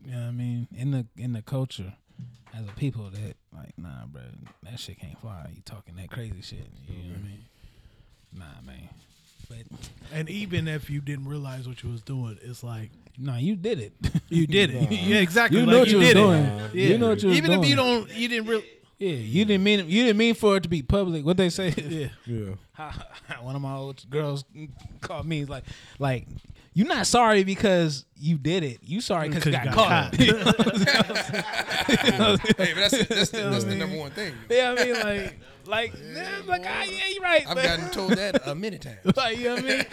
You 0.06 0.12
know 0.12 0.20
what 0.20 0.28
I 0.28 0.32
mean? 0.32 0.68
In 0.76 0.92
the 0.92 1.08
in 1.18 1.34
the 1.34 1.42
culture, 1.42 1.94
as 2.54 2.68
a 2.68 2.72
people 2.74 3.10
that 3.10 3.36
like, 3.56 3.76
nah, 3.78 4.06
bro, 4.08 4.22
that 4.64 4.80
shit 4.80 5.00
can't 5.00 5.20
fly. 5.20 5.50
You 5.56 5.62
talking 5.66 5.96
that 5.96 6.12
crazy 6.12 6.42
shit? 6.42 6.68
You 6.88 6.96
know 7.04 7.10
what 7.10 7.18
I 7.20 7.24
mean? 7.24 7.46
Nah, 8.38 8.62
man. 8.66 8.90
But 9.50 9.80
And 10.14 10.30
even 10.30 10.68
if 10.68 10.90
you 10.90 11.02
didn't 11.02 11.26
realize 11.28 11.68
what 11.68 11.82
you 11.84 11.90
was 11.90 12.02
doing, 12.02 12.38
it's 12.44 12.64
like 12.64 12.92
no, 13.18 13.36
you 13.36 13.56
did 13.56 13.80
it. 13.80 13.94
you 14.30 14.48
did 14.48 14.72
it. 14.74 14.92
yeah, 14.92 15.18
exactly. 15.18 15.60
You 15.60 15.66
like 15.66 15.74
know 15.74 15.80
what 15.80 15.88
you 15.90 15.98
was 16.00 16.08
did 16.08 16.14
doing. 16.16 16.44
It. 16.44 16.76
You 16.76 16.88
Yeah. 16.90 16.98
know 16.98 17.10
what 17.10 17.22
you 17.24 17.30
was 17.30 17.38
even 17.38 17.52
if 17.52 17.66
you 17.70 17.76
don't, 17.76 18.12
you 18.14 18.28
didn't 18.28 18.48
really. 18.48 18.66
yeah, 19.00 19.10
you 19.12 19.46
didn't 19.46 19.64
mean 19.64 19.80
you 19.90 20.04
didn't 20.04 20.18
mean 20.18 20.36
for 20.36 20.58
it 20.58 20.64
to 20.64 20.70
be 20.70 20.82
public. 20.82 21.26
What 21.26 21.38
they 21.38 21.50
say? 21.50 21.74
Yeah. 21.78 22.08
Yeah. 22.26 22.94
One 23.42 23.56
of 23.56 23.62
my 23.62 23.76
old 23.76 24.10
girls 24.10 24.44
called 25.02 25.26
me 25.26 25.46
like, 25.46 25.64
like 26.00 26.28
you're 26.76 26.88
not 26.88 27.08
sorry 27.08 27.44
because 27.44 28.06
you 28.16 28.38
did 28.38 28.64
it. 28.64 28.80
You 28.84 29.02
sorry 29.02 29.30
because 29.30 29.46
you 29.46 29.52
got, 29.54 29.72
caught. 29.74 30.16
Hey, 31.86 32.12
but 32.12 32.90
that's 32.90 33.08
that's, 33.08 33.30
the, 33.30 33.50
that's 33.50 33.64
the 33.64 33.76
number 33.76 33.98
one 33.98 34.12
thing. 34.12 34.34
Yeah, 34.50 34.76
I 34.78 34.84
mean, 34.84 34.94
like, 34.94 35.40
like, 35.68 35.94
yeah, 36.14 36.42
like, 36.46 36.64
ah, 36.66 36.84
yeah, 36.84 37.08
you're 37.14 37.24
right. 37.24 37.48
I've 37.48 37.56
but- 37.56 37.64
gotten 37.64 37.90
told 37.92 38.12
that 38.14 38.48
a 38.48 38.56
many 38.56 38.78
times. 38.78 39.00
like, 39.16 39.38
you 39.38 39.46
know 39.46 39.56
what 39.56 39.64
I 39.64 39.68
mean? 39.68 39.86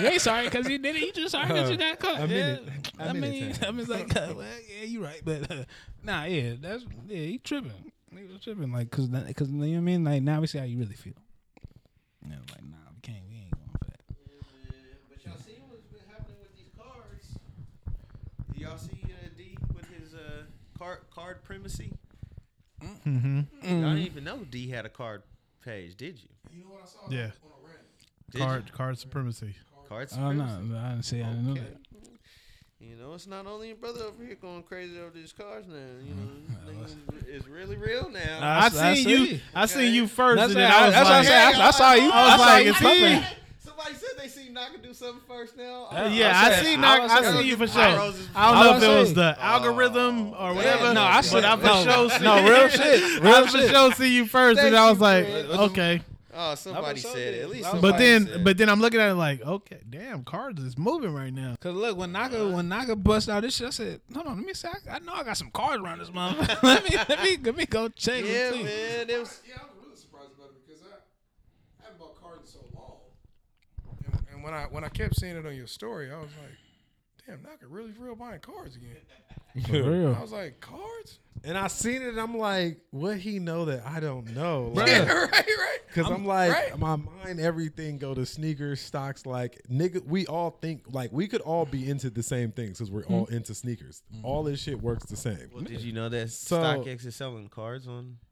You 0.00 0.06
ain't 0.08 0.20
sorry 0.20 0.44
because 0.46 0.68
you 0.68 0.78
did 0.78 0.96
it. 0.96 1.02
You 1.02 1.12
just 1.12 1.32
sorry 1.32 1.46
because 1.48 1.70
you 1.70 1.76
got 1.76 1.98
caught. 1.98 2.20
a 2.20 2.26
yeah. 2.26 2.56
a 2.98 3.08
I 3.08 3.12
minute 3.12 3.30
mean, 3.30 3.52
time. 3.52 3.68
I 3.68 3.70
mean, 3.72 3.80
it's 3.80 3.88
like, 3.88 4.16
uh, 4.16 4.34
well, 4.36 4.46
yeah, 4.68 4.84
you're 4.84 5.02
right, 5.02 5.20
but 5.24 5.50
uh, 5.50 5.64
nah, 6.02 6.24
yeah, 6.24 6.54
that's 6.60 6.84
yeah, 7.06 7.16
he 7.16 7.38
tripping. 7.38 7.72
He 8.16 8.24
was 8.24 8.40
tripping, 8.42 8.72
like, 8.72 8.90
cause, 8.90 9.08
cause 9.36 9.48
you 9.48 9.54
know 9.54 9.68
what 9.68 9.76
I 9.76 9.80
mean. 9.80 10.04
Like, 10.04 10.22
now 10.22 10.40
we 10.40 10.46
see 10.46 10.58
how 10.58 10.64
you 10.64 10.78
really 10.78 10.94
feel. 10.94 11.14
Yeah, 12.26 12.36
like, 12.50 12.62
nah, 12.64 12.76
we 12.94 13.00
can't, 13.02 13.18
we 13.28 13.36
ain't 13.36 13.50
going 13.50 13.70
for 13.78 13.84
that. 13.90 14.00
But 15.10 15.24
y'all 15.24 15.36
see 15.44 15.58
what's 15.68 15.82
been 15.86 16.00
happening 16.08 16.36
with 16.40 16.54
these 16.56 16.70
cards? 16.78 17.38
Did 18.52 18.60
y'all 18.62 18.78
see 18.78 18.98
uh, 19.04 19.28
D 19.36 19.56
with 19.74 19.86
his 19.90 20.14
uh, 20.14 20.44
card 21.24 21.36
card 21.36 21.44
primacy? 21.44 21.92
Mm-hmm. 22.82 23.40
Y'all 23.62 23.94
didn't 23.94 23.98
even 23.98 24.24
know 24.24 24.38
D 24.50 24.68
had 24.68 24.84
a 24.84 24.88
card 24.90 25.22
page, 25.64 25.96
did 25.96 26.18
you? 26.20 26.28
Yeah. 27.10 27.30
Did 28.30 28.40
Card 28.40 28.72
card 28.72 28.98
supremacy. 28.98 29.46
you? 29.46 29.52
Card 29.88 30.08
Oh 30.18 30.32
no, 30.32 30.46
supremacy. 30.46 30.76
I 30.78 30.90
didn't 30.90 31.04
say 31.04 31.22
I 31.22 31.28
didn't 31.28 31.46
know 31.46 31.54
that. 31.54 31.76
You 32.80 32.96
know, 32.96 33.14
it's 33.14 33.26
not 33.26 33.46
only 33.46 33.68
your 33.68 33.76
brother 33.76 34.04
over 34.04 34.22
here 34.22 34.34
going 34.34 34.62
crazy 34.64 34.98
over 34.98 35.10
these 35.14 35.32
cards 35.32 35.66
now. 35.68 35.76
You 36.04 36.14
know, 36.14 36.30
Mm-hmm. 36.70 36.82
this 36.82 36.92
thing 36.92 37.24
is 37.28 37.48
really 37.48 37.76
real 37.76 38.10
now. 38.10 38.40
I, 38.42 38.66
I 38.66 38.68
seen 38.68 39.04
see. 39.04 39.32
you. 39.34 39.40
I 39.54 39.66
seen 39.66 39.94
you 39.94 40.06
first, 40.06 40.36
That's 40.36 40.52
and 40.52 40.60
what 40.62 40.68
then 40.68 40.70
I- 40.72 40.82
I 40.82 40.86
was 40.86 40.94
that's 40.94 41.04
what 41.04 41.12
I 41.14 41.18
like, 41.18 41.26
said. 41.26 41.54
I, 41.62 41.66
I 41.66 41.70
saw 41.70 41.92
you. 41.94 42.10
I 42.12 42.24
was 42.24 42.32
I 42.32 42.36
saw 42.36 42.44
like, 42.52 42.64
you 42.64 42.70
it's 42.70 42.80
pumping. 42.80 43.38
He. 43.64 43.68
Somebody 43.68 43.94
said 43.94 44.10
they 44.18 44.28
seen 44.28 44.52
Naka 44.52 44.78
do 44.78 44.92
something 44.94 45.20
first 45.26 45.56
now. 45.56 45.86
Uh, 45.90 46.08
yeah, 46.12 46.32
I, 46.34 46.50
said- 46.62 46.78
I 46.80 46.96
I, 46.96 47.00
was 47.00 47.10
I 47.12 47.20
saying- 47.22 47.36
seen 47.38 47.46
you 47.46 47.56
for 47.56 47.66
sure. 47.66 47.82
I 47.82 47.86
I 47.88 47.94
don't 47.94 48.00
know 48.00 48.74
was 48.74 48.82
if 48.82 48.88
it 48.90 48.98
was 48.98 49.08
saying- 49.08 49.14
the 49.14 49.36
algorithm 49.42 50.28
or 50.34 50.54
whatever. 50.54 50.94
no, 50.94 51.02
I 51.02 51.20
said- 51.20 51.42
but 51.42 51.44
I 51.44 51.56
for 51.56 51.64
no, 51.66 51.84
sure. 52.08 52.10
see- 52.18 52.24
no, 52.24 52.44
real 52.48 52.68
shit, 52.68 53.22
real 53.22 53.34
I 53.34 53.46
for 53.46 53.58
sure 53.58 53.92
see 53.92 54.14
you 54.14 54.26
first, 54.26 54.60
and 54.60 54.76
I 54.76 54.90
was 54.90 55.00
like, 55.00 55.26
okay. 55.26 56.02
Oh, 56.36 56.56
somebody 56.56 56.98
so 56.98 57.10
said 57.10 57.34
it. 57.34 57.42
At 57.42 57.50
least 57.50 57.62
But 57.62 57.70
somebody 57.70 58.04
then, 58.04 58.26
said 58.26 58.36
it. 58.40 58.44
but 58.44 58.58
then 58.58 58.68
I'm 58.68 58.80
looking 58.80 58.98
at 59.00 59.08
it 59.10 59.14
like, 59.14 59.40
okay, 59.42 59.78
damn, 59.88 60.24
cards 60.24 60.60
is 60.64 60.76
moving 60.76 61.14
right 61.14 61.32
now. 61.32 61.54
Cause 61.60 61.74
look, 61.76 61.96
when 61.96 62.10
Naka 62.10 62.48
when 62.50 62.68
Naka 62.68 62.96
bust 62.96 63.28
out 63.28 63.42
this 63.42 63.54
shit, 63.54 63.68
I 63.68 63.70
said, 63.70 64.00
"Hold 64.12 64.26
on, 64.26 64.38
let 64.38 64.44
me 64.46 64.52
see. 64.52 64.66
I, 64.66 64.96
I 64.96 64.98
know 64.98 65.12
I 65.12 65.22
got 65.22 65.36
some 65.36 65.52
cards 65.52 65.80
around 65.80 66.00
this 66.00 66.10
motherfucker. 66.10 66.60
let 66.64 66.82
me 66.90 66.96
let 67.08 67.22
me 67.22 67.36
let 67.40 67.56
me 67.56 67.66
go 67.66 67.88
check." 67.88 68.24
yeah, 68.24 68.50
man, 68.50 69.08
it 69.10 69.16
was. 69.20 69.42
Yeah, 69.48 69.58
I 69.60 69.62
was 69.66 69.84
really 69.84 69.94
surprised 69.96 70.32
about 70.36 70.48
it 70.50 70.66
because 70.66 70.82
I, 70.82 70.96
I 71.80 71.84
haven't 71.84 72.00
bought 72.00 72.20
cards 72.20 72.40
in 72.52 72.60
so 72.60 72.66
long. 72.74 72.96
And, 74.12 74.26
and 74.32 74.33
when 74.44 74.52
I 74.54 74.64
when 74.64 74.84
I 74.84 74.88
kept 74.90 75.16
seeing 75.16 75.36
it 75.36 75.46
on 75.46 75.56
your 75.56 75.66
story, 75.66 76.12
I 76.12 76.18
was 76.18 76.30
like, 76.42 76.58
damn, 77.26 77.42
Naka 77.42 77.66
really 77.66 77.92
for 77.92 78.04
real 78.04 78.14
buying 78.14 78.40
cards 78.40 78.76
again. 78.76 78.96
For 79.68 79.88
real. 79.88 80.16
I 80.16 80.20
was 80.20 80.32
like, 80.32 80.58
cards? 80.60 81.20
And 81.44 81.56
I 81.56 81.68
seen 81.68 82.02
it. 82.02 82.08
and 82.08 82.18
I'm 82.18 82.36
like, 82.36 82.80
what 82.90 83.18
he 83.18 83.38
know 83.38 83.66
that 83.66 83.86
I 83.86 84.00
don't 84.00 84.34
know? 84.34 84.72
Yeah, 84.76 85.12
right, 85.12 85.30
right. 85.30 85.78
Cause 85.94 86.10
I'm, 86.10 86.26
like, 86.26 86.50
right. 86.50 86.76
my 86.76 86.96
mind, 86.96 87.38
everything 87.38 87.98
go 87.98 88.14
to 88.14 88.26
sneakers, 88.26 88.80
stocks. 88.80 89.26
Like, 89.26 89.60
nigga, 89.70 90.04
we 90.04 90.26
all 90.26 90.50
think 90.50 90.86
like 90.90 91.12
we 91.12 91.28
could 91.28 91.40
all 91.40 91.66
be 91.66 91.88
into 91.88 92.10
the 92.10 92.24
same 92.24 92.50
things 92.50 92.78
because 92.78 92.90
we're 92.90 93.04
all 93.04 93.26
hmm. 93.26 93.34
into 93.34 93.54
sneakers. 93.54 94.02
All 94.24 94.42
this 94.42 94.60
shit 94.60 94.82
works 94.82 95.04
the 95.04 95.16
same. 95.16 95.50
Well, 95.52 95.62
did 95.62 95.82
you 95.82 95.92
know 95.92 96.08
that 96.08 96.30
So- 96.30 96.60
StockX 96.60 97.06
is 97.06 97.14
selling 97.14 97.48
cards 97.48 97.86
on 97.86 98.16
I- 98.20 98.23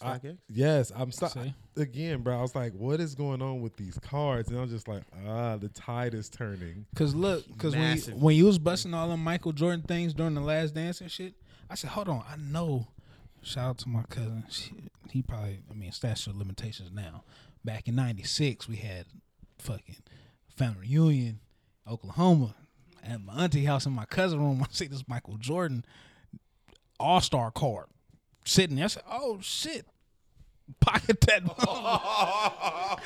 StockX? 0.00 0.38
yes, 0.48 0.92
I'm 0.94 1.12
so, 1.12 1.28
See? 1.28 1.54
again, 1.76 2.22
bro. 2.22 2.38
I 2.38 2.42
was 2.42 2.54
like, 2.54 2.72
what 2.72 3.00
is 3.00 3.14
going 3.14 3.42
on 3.42 3.60
with 3.60 3.76
these 3.76 3.98
cards? 3.98 4.48
And 4.48 4.58
I 4.58 4.62
was 4.62 4.70
just 4.70 4.88
like, 4.88 5.02
ah, 5.26 5.56
the 5.56 5.68
tide 5.68 6.14
is 6.14 6.28
turning. 6.28 6.86
Cause 6.94 7.14
look, 7.14 7.44
cause 7.58 7.72
when 7.72 7.82
you, 7.82 7.88
Massive. 7.88 8.14
when 8.14 8.36
you 8.36 8.46
was 8.46 8.58
busting 8.58 8.94
all 8.94 9.08
them 9.08 9.22
Michael 9.22 9.52
Jordan 9.52 9.82
things 9.82 10.14
during 10.14 10.34
the 10.34 10.40
last 10.40 10.74
dance 10.74 11.00
and 11.00 11.10
shit, 11.10 11.34
I 11.68 11.74
said, 11.74 11.90
"Hold 11.90 12.08
on, 12.08 12.24
I 12.28 12.36
know." 12.36 12.88
Shout 13.42 13.68
out 13.70 13.78
to 13.78 13.88
my 13.88 14.02
cousin. 14.10 14.44
She, 14.50 14.72
he 15.10 15.22
probably, 15.22 15.60
I 15.70 15.74
mean, 15.74 15.92
statute 15.92 16.30
of 16.30 16.36
limitations 16.36 16.90
now. 16.92 17.24
Back 17.64 17.88
in 17.88 17.94
'96, 17.94 18.68
we 18.68 18.76
had 18.76 19.06
fucking 19.58 19.96
family 20.56 20.80
reunion, 20.82 21.40
Oklahoma, 21.88 22.54
at 23.02 23.20
my 23.22 23.44
auntie 23.44 23.64
house 23.64 23.86
in 23.86 23.92
my 23.92 24.04
cousin 24.04 24.40
room. 24.40 24.62
I 24.64 24.66
see 24.70 24.88
this 24.88 25.04
Michael 25.08 25.36
Jordan 25.38 25.84
All 26.98 27.20
Star 27.20 27.50
card 27.50 27.86
sitting 28.44 28.76
there. 28.76 28.86
I 28.86 28.88
said, 28.88 29.04
"Oh 29.10 29.38
shit." 29.40 29.86
Pocket 30.80 31.20
that. 31.22 31.42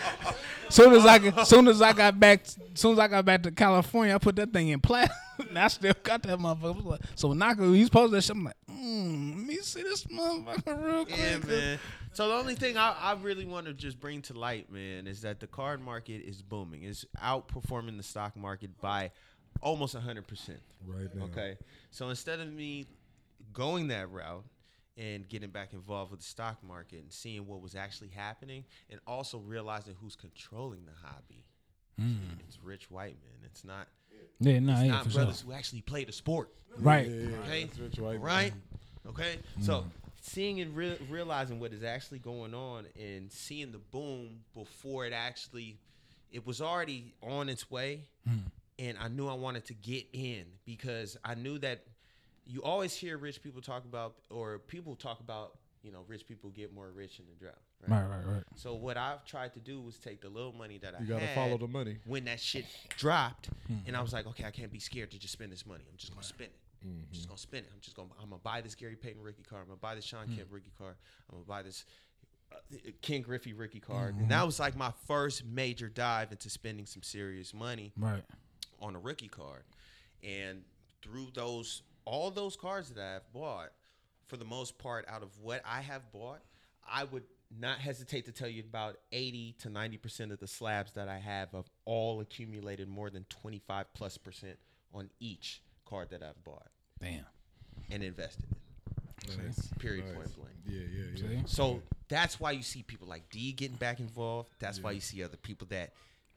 soon 0.69 0.93
as 0.95 1.07
I 1.07 1.19
got, 1.19 1.49
soon 1.49 1.69
as 1.69 1.83
I 1.83 1.93
got 1.93 2.19
back, 2.19 2.45
soon 2.75 2.93
as 2.93 2.99
I 2.99 3.09
got 3.09 3.25
back 3.25 3.43
to 3.45 3.51
California, 3.51 4.15
I 4.15 4.19
put 4.19 4.37
that 4.37 4.53
thing 4.53 4.69
in 4.69 4.81
plastic. 4.81 5.17
and 5.49 5.59
I 5.59 5.69
still 5.69 5.95
got 6.03 6.23
that 6.25 6.39
motherfucker. 6.39 6.65
I 6.65 6.71
was 6.71 6.85
like- 6.85 7.01
So 7.15 7.33
Naka, 7.33 7.67
he's 7.73 7.91
posted 7.91 8.19
that 8.19 8.23
shit. 8.23 8.37
I'm 8.37 8.45
like, 8.45 8.57
mm, 8.71 9.37
let 9.37 9.47
me 9.47 9.57
see 9.57 9.83
this 9.83 10.05
motherfucker 10.05 10.85
real 10.85 11.05
quick. 11.07 11.19
Yeah, 11.19 11.39
man. 11.39 11.79
So 12.13 12.29
the 12.29 12.35
only 12.35 12.55
thing 12.55 12.77
I, 12.77 12.95
I 13.01 13.17
really 13.21 13.45
want 13.45 13.67
to 13.67 13.75
just 13.75 13.99
bring 13.99 14.23
to 14.23 14.39
light, 14.39 14.71
man, 14.71 15.07
is 15.07 15.23
that 15.23 15.41
the 15.41 15.47
card 15.49 15.81
market 15.81 16.23
is 16.25 16.43
booming. 16.43 16.85
It's 16.85 17.05
outperforming 17.23 17.97
the 17.97 18.05
stock 18.05 18.37
market 18.37 18.81
by 18.81 19.11
almost 19.61 19.97
hundred 19.97 20.27
percent. 20.27 20.61
Right 20.87 21.13
now. 21.15 21.25
Okay. 21.25 21.57
So 21.91 22.09
instead 22.11 22.41
of 22.41 22.53
me 22.53 22.87
going 23.53 23.89
that 23.89 24.11
route 24.11 24.45
and 24.97 25.29
getting 25.29 25.51
back 25.51 25.73
involved 25.73 26.11
with 26.11 26.21
the 26.21 26.27
stock 26.27 26.63
market 26.63 27.01
and 27.01 27.13
seeing 27.13 27.47
what 27.47 27.61
was 27.61 27.75
actually 27.75 28.09
happening 28.09 28.65
and 28.91 29.01
also 29.07 29.39
realizing 29.39 29.95
who's 30.01 30.17
controlling 30.17 30.85
the 30.87 30.93
hobby. 31.07 31.45
Hmm. 31.99 32.39
It's 32.47 32.59
rich 32.63 32.91
white 32.91 33.17
men. 33.23 33.45
It's 33.45 33.65
not 33.65 33.87
Yeah, 34.41 34.59
no, 34.61 34.73
yeah, 34.81 34.87
not 34.89 35.05
for 35.05 35.11
sure. 35.11 35.21
brothers 35.23 35.41
who 35.41 35.53
actually 35.53 35.81
play 35.83 36.05
the 36.05 36.13
sport. 36.13 36.51
Right. 36.79 37.07
Okay. 37.07 37.65
That's 37.65 37.79
rich 37.79 37.99
white 37.99 38.21
Right. 38.21 38.53
man. 38.53 38.63
Okay. 39.09 39.39
So 39.61 39.81
hmm. 39.83 39.89
seeing 40.21 40.61
and 40.61 40.75
re- 40.77 40.99
realizing 41.09 41.61
what 41.61 41.73
is 41.73 41.83
actually 41.83 42.19
going 42.21 42.55
on 42.55 42.87
and 42.99 43.31
seeing 43.33 43.73
the 43.73 43.79
boom 43.79 44.41
before 44.55 45.07
it 45.07 45.13
actually, 45.13 45.79
it 46.33 46.47
was 46.47 46.61
already 46.61 47.15
on 47.23 47.49
its 47.49 47.71
way, 47.71 48.05
hmm. 48.27 48.39
and 48.79 48.97
I 48.99 49.09
knew 49.09 49.29
I 49.29 49.35
wanted 49.35 49.65
to 49.67 49.75
get 49.75 50.07
in 50.13 50.45
because 50.65 51.17
I 51.25 51.35
knew 51.35 51.59
that 51.59 51.85
you 52.47 52.63
always 52.63 52.95
hear 52.95 53.19
rich 53.19 53.43
people 53.43 53.61
talk 53.61 53.85
about 53.85 54.17
or 54.31 54.59
people 54.59 54.97
talk 54.97 55.21
about 55.21 55.59
you 55.83 55.93
know 55.93 56.01
rich 56.09 56.27
people 56.27 56.51
get 56.51 56.75
more 56.75 56.91
rich 56.91 57.19
in 57.19 57.27
the 57.27 57.35
drought. 57.35 57.55
Right. 57.87 58.03
Right, 58.03 58.17
right, 58.17 58.35
right. 58.37 58.43
So 58.57 58.75
what 58.75 58.97
I've 58.97 59.25
tried 59.27 59.53
to 59.55 59.61
do 59.61 59.81
was 59.81 59.99
take 59.99 60.23
the 60.23 60.29
little 60.29 60.53
money 60.53 60.79
that 60.79 60.95
I 60.95 61.03
You 61.03 61.07
gotta 61.07 61.27
had 61.27 61.35
follow 61.35 61.59
the 61.59 61.69
money. 61.69 61.99
when 62.07 62.25
that 62.25 62.41
shit 62.41 62.65
dropped, 62.97 63.51
hmm. 63.67 63.77
and 63.87 63.97
I 63.97 64.01
was 64.01 64.13
like, 64.13 64.27
okay, 64.27 64.45
I 64.45 64.51
can't 64.51 64.73
be 64.73 64.79
scared 64.79 65.11
to 65.11 65.19
just 65.19 65.33
spend 65.33 65.53
this 65.53 65.67
money. 65.67 65.85
I'm 65.91 65.97
just 65.97 66.13
gonna 66.13 66.25
spend 66.25 66.51
it. 66.51 66.59
I'm 66.83 67.07
just 67.11 67.23
mm-hmm. 67.23 67.31
gonna 67.31 67.39
spend 67.39 67.67
it. 67.67 67.73
I'm 67.73 67.81
just 67.81 67.97
gonna. 67.97 68.09
I'm 68.21 68.31
gonna 68.31 68.41
buy 68.43 68.61
this 68.61 68.75
Gary 68.75 68.97
Payton 68.97 69.23
rookie 69.23 69.43
card. 69.43 69.63
I'm 69.63 69.69
gonna 69.69 69.79
buy 69.79 69.95
this 69.95 70.05
Shawn 70.05 70.27
Kemp 70.27 70.49
hmm. 70.49 70.55
rookie 70.55 70.73
card. 70.79 70.97
I'm 71.31 71.37
gonna 71.37 71.47
buy 71.47 71.63
this 71.63 71.85
uh, 72.53 72.57
Ken 73.03 73.23
Griffey 73.23 73.53
rookie 73.53 73.81
card. 73.81 74.15
And 74.15 74.23
mm-hmm. 74.23 74.31
that 74.31 74.47
was 74.47 74.61
like 74.61 74.77
my 74.77 74.93
first 75.07 75.45
major 75.45 75.89
dive 75.89 76.33
into 76.33 76.51
spending 76.51 76.87
some 76.87 77.03
serious 77.03 77.55
money 77.55 77.93
Right. 77.97 78.23
on 78.81 78.95
a 78.97 78.99
rookie 78.99 79.29
card. 79.29 79.65
And 80.23 80.63
through 81.03 81.29
those 81.35 81.83
all 82.05 82.31
those 82.31 82.57
cards 82.57 82.91
that 82.91 83.05
I've 83.17 83.33
bought, 83.33 83.71
for 84.27 84.37
the 84.37 84.45
most 84.45 84.79
part, 84.79 85.05
out 85.09 85.23
of 85.23 85.29
what 85.41 85.63
I 85.67 85.81
have 85.81 86.11
bought, 86.13 86.41
I 86.89 87.05
would 87.05 87.25
not 87.59 87.79
hesitate 87.79 88.25
to 88.27 88.33
tell 88.33 88.49
you 88.49 88.63
about 88.69 88.97
80 89.13 89.55
to 89.61 89.69
90% 89.69 90.33
of 90.33 90.41
the 90.41 90.47
slabs 90.47 90.93
that 90.93 91.09
I 91.09 91.19
have 91.19 91.53
have 91.53 91.71
all 91.85 92.21
accumulated 92.21 92.89
more 92.89 93.11
than 93.11 93.25
25 93.29 93.93
plus 93.95 94.19
percent 94.19 94.59
on 94.93 95.11
each 95.21 95.63
card 95.85 96.11
that 96.11 96.23
I've 96.23 96.43
bought 96.45 96.67
Damn. 97.01 97.25
and 97.91 98.03
invested 98.03 98.47
in. 98.51 99.45
Nice. 99.47 99.69
Period 99.79 100.05
Nice. 100.07 100.15
point 100.15 100.37
blank. 100.37 100.55
Yeah, 100.67 100.81
yeah, 100.81 101.05
yeah. 101.15 101.41
See? 101.41 101.43
So 101.47 101.83
that's 102.09 102.39
why 102.41 102.51
you 102.53 102.63
see 102.63 102.83
people 102.83 103.07
like 103.09 103.29
D 103.31 103.53
getting 103.53 103.77
back 103.77 104.01
involved. 104.01 104.51
That's 104.59 104.81
why 104.83 104.91
you 104.93 105.01
see 105.01 105.23
other 105.23 105.37
people 105.37 105.67
that 105.71 105.93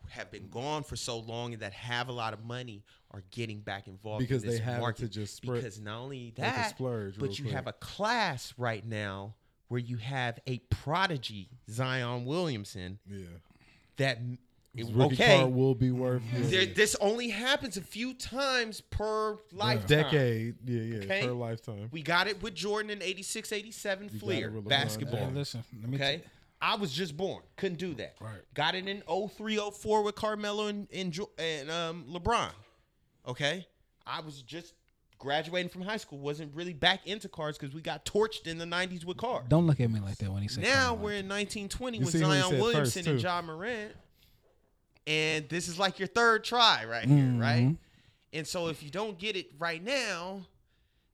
have 0.09 0.31
been 0.31 0.49
gone 0.49 0.83
for 0.83 0.95
so 0.95 1.19
long 1.19 1.53
and 1.53 1.61
that 1.61 1.73
have 1.73 2.09
a 2.09 2.11
lot 2.11 2.33
of 2.33 2.43
money 2.45 2.83
are 3.11 3.23
getting 3.31 3.59
back 3.61 3.87
involved 3.87 4.19
Because 4.21 4.43
in 4.43 4.49
this 4.49 4.59
they 4.59 4.65
have 4.65 4.79
market. 4.81 5.01
to 5.03 5.07
just 5.09 5.35
spread- 5.35 5.61
because 5.61 5.79
not 5.79 5.99
only 5.99 6.33
they 6.35 6.41
can 6.43 6.53
that, 6.53 6.69
splurge 6.71 7.17
but 7.17 7.37
you 7.37 7.45
quick. 7.45 7.55
have 7.55 7.67
a 7.67 7.73
class 7.73 8.53
right 8.57 8.85
now 8.85 9.35
where 9.69 9.79
you 9.79 9.97
have 9.97 10.39
a 10.47 10.59
prodigy 10.69 11.49
Zion 11.69 12.25
Williamson 12.25 12.99
Yeah. 13.09 13.25
that 13.97 14.19
it- 14.75 14.95
okay. 14.95 15.39
card 15.39 15.53
will 15.53 15.73
be 15.73 15.89
worth 15.91 16.21
there- 16.51 16.65
this 16.67 16.95
only 17.01 17.29
happens 17.29 17.77
a 17.77 17.81
few 17.81 18.13
times 18.13 18.79
per 18.81 19.37
lifetime. 19.51 19.87
decade. 19.87 20.55
Yeah, 20.65 20.81
yeah, 20.81 20.97
Okay. 21.03 21.25
per 21.25 21.31
lifetime. 21.33 21.89
We 21.91 22.03
got 22.03 22.27
it 22.27 22.41
with 22.43 22.53
Jordan 22.53 22.91
in 22.91 23.01
86, 23.01 23.51
87 23.51 24.07
got 24.09 24.19
Fleer 24.19 24.51
basketball. 24.51 25.29
Hey, 25.29 25.33
listen, 25.33 25.63
let 25.81 25.89
me 25.89 25.97
Okay. 25.97 26.17
t- 26.17 26.23
I 26.61 26.75
was 26.75 26.91
just 26.91 27.15
born. 27.15 27.43
Couldn't 27.55 27.77
do 27.77 27.93
that. 27.95 28.15
Right. 28.19 28.41
Got 28.53 28.75
it 28.75 28.87
in 28.87 29.03
03, 29.07 29.59
04 29.71 30.03
with 30.03 30.15
Carmelo 30.15 30.67
and, 30.67 30.87
and, 30.91 31.17
and 31.37 31.69
um, 31.71 32.05
LeBron. 32.11 32.49
Okay. 33.27 33.67
I 34.05 34.21
was 34.21 34.41
just 34.41 34.73
graduating 35.19 35.69
from 35.69 35.81
high 35.83 35.97
school. 35.97 36.17
Wasn't 36.19 36.53
really 36.55 36.73
back 36.73 37.05
into 37.05 37.29
cards 37.29 37.57
because 37.57 37.75
we 37.75 37.81
got 37.81 38.05
torched 38.05 38.47
in 38.47 38.57
the 38.57 38.65
90s 38.65 39.05
with 39.05 39.17
cards. 39.17 39.47
Don't 39.49 39.67
look 39.67 39.79
at 39.79 39.91
me 39.91 39.99
like 39.99 40.17
that 40.17 40.31
when 40.31 40.41
he 40.41 40.47
said. 40.47 40.63
Now 40.63 40.93
we're 40.95 41.13
in 41.13 41.27
1920 41.29 41.97
You 41.99 42.05
with 42.05 42.17
Zion 42.17 42.59
Williamson 42.59 43.07
and. 43.07 43.21
Ja 43.21 43.41
Morant. 43.41 43.91
And 45.05 45.47
this 45.49 45.67
is 45.67 45.77
like 45.79 45.99
your 45.99 46.07
third 46.07 46.43
try 46.43 46.85
right 46.85 47.07
Mm-hmm. 47.07 47.33
here, 47.33 47.41
right? 47.41 47.75
And 48.33 48.45
so 48.47 48.67
if 48.67 48.83
you 48.83 48.89
don't 48.89 49.17
get 49.17 49.35
it 49.35 49.47
right 49.57 49.81
now, 49.83 50.41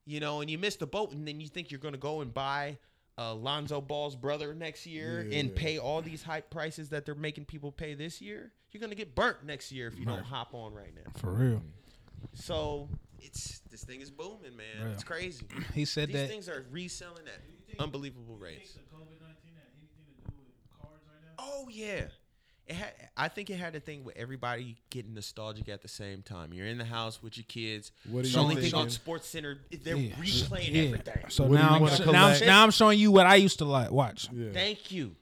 you 0.06 0.20
know, 0.20 0.42
and 0.42 0.50
you 0.50 0.58
miss 0.58 0.76
the 0.78 0.88
boat, 0.88 1.12
and 1.12 1.28
then 1.28 1.40
you 1.40 1.48
think 1.48 1.70
you're 1.72 1.80
going 1.80 1.94
to 1.94 2.00
go 2.00 2.22
and 2.22 2.34
buy 2.34 2.78
uh, 3.18 3.34
Lonzo 3.36 3.80
Ball's 3.82 4.16
brother 4.16 4.54
next 4.54 4.86
year 4.86 5.28
and 5.32 5.54
pay 5.56 5.78
all 5.78 6.02
these 6.02 6.24
hype 6.24 6.50
prices 6.50 6.90
that 6.90 7.06
they're 7.06 7.16
making 7.16 7.46
people 7.46 7.72
pay 7.72 7.94
this 7.94 8.22
year, 8.22 8.52
you're 8.72 8.80
going 8.80 8.90
to 8.90 8.96
get 8.96 9.14
burnt 9.14 9.44
next 9.46 9.72
year 9.72 9.88
if 9.88 9.98
you 10.00 10.06
don't 10.06 10.24
hop 10.24 10.54
on 10.54 10.74
right 10.74 10.94
now. 10.96 11.12
For 11.18 11.32
real. 11.32 11.62
So 12.34 12.90
it's 13.20 13.60
this 13.70 13.84
thing 13.84 14.02
is 14.02 14.10
booming, 14.10 14.58
man. 14.58 14.66
Yeah. 14.80 14.88
It's 14.94 15.04
crazy. 15.04 15.46
He 15.74 15.86
said 15.86 16.10
These 16.10 16.16
that. 16.16 16.30
things 16.30 16.50
are 16.50 16.66
reselling 16.72 17.24
at 17.28 17.80
unbelievable 17.80 18.36
rates. 18.38 18.74
COVID 18.94 19.22
nineteen 19.22 19.54
had 19.56 19.70
anything 19.78 20.06
to 20.26 20.32
do 20.32 20.38
with 20.46 20.82
cards 20.82 21.04
right? 21.06 21.36
Oh 21.38 21.68
yeah. 21.70 22.06
It 22.66 22.76
had, 22.76 22.94
I 23.18 23.28
think 23.28 23.50
it 23.50 23.56
had 23.58 23.76
a 23.76 23.80
thing 23.82 24.06
with 24.06 24.16
everybody 24.16 24.78
getting 24.90 25.14
nostalgic 25.14 25.68
at 25.68 25.82
the 25.82 25.90
same 25.90 26.22
time. 26.22 26.54
You're 26.54 26.68
in 26.68 26.78
the 26.78 26.86
house 26.86 27.22
with 27.22 27.36
your 27.38 27.44
kids. 27.48 27.92
What 28.10 28.20
are 28.20 28.22
the 28.24 28.30
you 28.30 28.38
only 28.40 28.56
thing 28.56 28.74
on 28.74 28.90
Sports 28.90 29.28
Center, 29.28 29.58
they're 29.84 29.98
Yeah. 29.98 30.16
replaying 30.16 30.72
Yeah. 30.72 30.82
everything. 30.84 31.26
So 31.30 31.44
What 31.44 31.56
now, 31.60 31.76
I'm, 31.76 31.88
so 31.90 32.12
now, 32.12 32.28
I'm, 32.28 32.46
now 32.46 32.64
I'm 32.64 32.72
showing 32.72 33.00
you 33.00 33.12
what 33.12 33.26
I 33.26 33.36
used 33.36 33.58
to 33.60 33.66
like 33.66 33.92
watch. 33.92 34.30
Yeah. 34.32 34.52
Thank 34.54 34.92
you. 34.92 35.16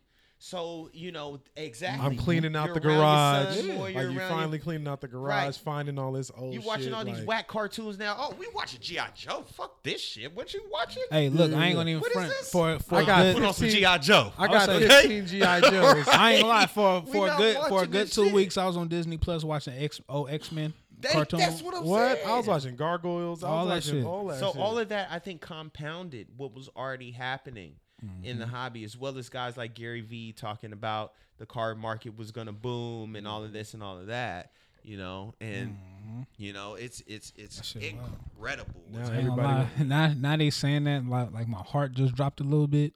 So 0.44 0.90
you 0.92 1.12
know 1.12 1.40
exactly. 1.56 2.04
I'm 2.04 2.18
cleaning 2.18 2.56
out 2.56 2.66
You're 2.66 2.74
the 2.74 2.80
garage. 2.80 3.56
son 3.58 3.68
Yeah. 3.68 3.74
Like 3.80 3.94
you're 3.94 4.10
you 4.10 4.18
your- 4.20 4.28
finally 4.28 4.58
cleaning 4.58 4.88
out 4.88 5.00
the 5.00 5.08
garage, 5.08 5.46
Right. 5.46 5.56
finding 5.56 6.00
all 6.00 6.12
this 6.14 6.32
old. 6.36 6.52
You 6.56 6.62
watching 6.62 6.86
shit, 6.86 6.94
all 6.96 7.06
these 7.06 7.22
whack 7.22 7.48
cartoons 7.48 8.00
now? 8.00 8.16
Oh, 8.18 8.36
we 8.40 8.48
watching 8.56 8.80
GI 8.82 9.02
Joe. 9.14 9.46
Fuck 9.54 9.84
this 9.84 10.02
shit. 10.02 10.36
What 10.36 10.52
you 10.56 10.64
watching? 10.72 11.04
Hey, 11.12 11.30
look, 11.30 11.54
I 11.54 11.68
ain't 11.68 11.76
gonna 11.76 11.92
even 11.92 12.02
What 12.02 12.10
is 12.10 12.14
front 12.16 12.30
this? 12.30 12.50
for 12.52 12.80
for 12.80 12.96
I 12.96 13.02
a 13.02 13.06
got 13.06 13.22
good. 13.22 13.36
Put 13.36 13.46
on 13.46 13.54
some 13.54 13.68
GI 13.70 13.98
Joe. 14.00 14.34
I 14.36 14.48
got 14.48 14.66
say- 14.66 14.88
15 14.88 15.26
GI 15.28 15.40
Joes. 15.40 16.08
I 16.08 16.32
ain't 16.32 16.42
gonna 16.42 16.48
lie 16.48 16.66
for 16.66 17.04
for 17.12 17.28
a 17.30 17.38
good 17.38 17.58
for 17.70 17.84
a 17.84 17.88
good 17.88 18.12
two 18.12 18.26
shit. 18.26 18.34
weeks. 18.34 18.58
I 18.58 18.66
was 18.66 18.78
on 18.78 18.88
Disney 18.88 19.18
Plus 19.18 19.44
watching 19.44 19.76
X 19.78 20.02
oh 20.10 20.26
X 20.26 20.52
Men 20.52 20.74
They- 21.00 21.10
cartoon. 21.10 21.40
that's 21.40 21.62
what 21.62 21.76
I'm 21.76 21.86
What? 21.86 22.18
saying. 22.18 22.28
I 22.28 22.38
was 22.38 22.48
watching 22.48 22.76
Gargoyles. 22.76 23.44
I 23.44 23.48
All 23.48 23.68
was 23.68 23.68
that 23.68 23.74
watching 23.76 23.94
shit. 24.02 24.06
all 24.06 24.26
that 24.30 24.40
So 24.40 24.54
shit. 24.54 24.60
all 24.60 24.80
of 24.80 24.90
that, 24.90 25.08
I 25.12 25.20
think, 25.20 25.42
compounded 25.42 26.30
what 26.36 26.52
was 26.56 26.68
already 26.76 27.12
happening. 27.12 27.76
In 28.24 28.40
the 28.40 28.46
mm-hmm. 28.46 28.54
hobby, 28.54 28.84
as 28.84 28.98
well 28.98 29.18
as 29.18 29.30
guys 29.30 29.58
like 29.58 29.76
Gary 29.76 30.02
Vee 30.02 30.32
talking 30.32 30.74
about 30.74 31.14
the 31.38 31.46
card 31.46 31.78
market 31.78 32.18
was 32.18 32.32
gonna 32.32 32.52
boom 32.52 33.16
and 33.16 33.28
all 33.28 33.42
of 33.42 33.50
mm-hmm. 33.50 33.58
this 33.58 33.74
and 33.74 33.84
all 33.84 34.00
of 34.00 34.08
that. 34.08 34.52
You 34.84 34.98
know, 34.98 35.36
and 35.40 35.70
mm-hmm. 35.70 36.22
you 36.38 36.54
know, 36.54 36.74
it's 36.74 37.04
it's 37.06 37.32
it's 37.36 37.64
shit 37.64 37.96
wild. 37.96 38.10
incredible. 38.36 38.82
Now 38.90 39.00
what's 39.00 39.10
I 39.12 39.18
ain't 39.18 39.28
gonna 39.28 39.42
everybody- 39.42 39.84
lie. 39.84 40.08
now, 40.08 40.14
now 40.18 40.38
they 40.38 40.50
saying 40.50 40.86
that 40.86 41.06
like 41.06 41.32
like 41.32 41.48
my 41.48 41.62
heart 41.62 41.94
just 41.94 42.16
dropped 42.16 42.40
a 42.40 42.44
little 42.44 42.68
bit 42.68 42.94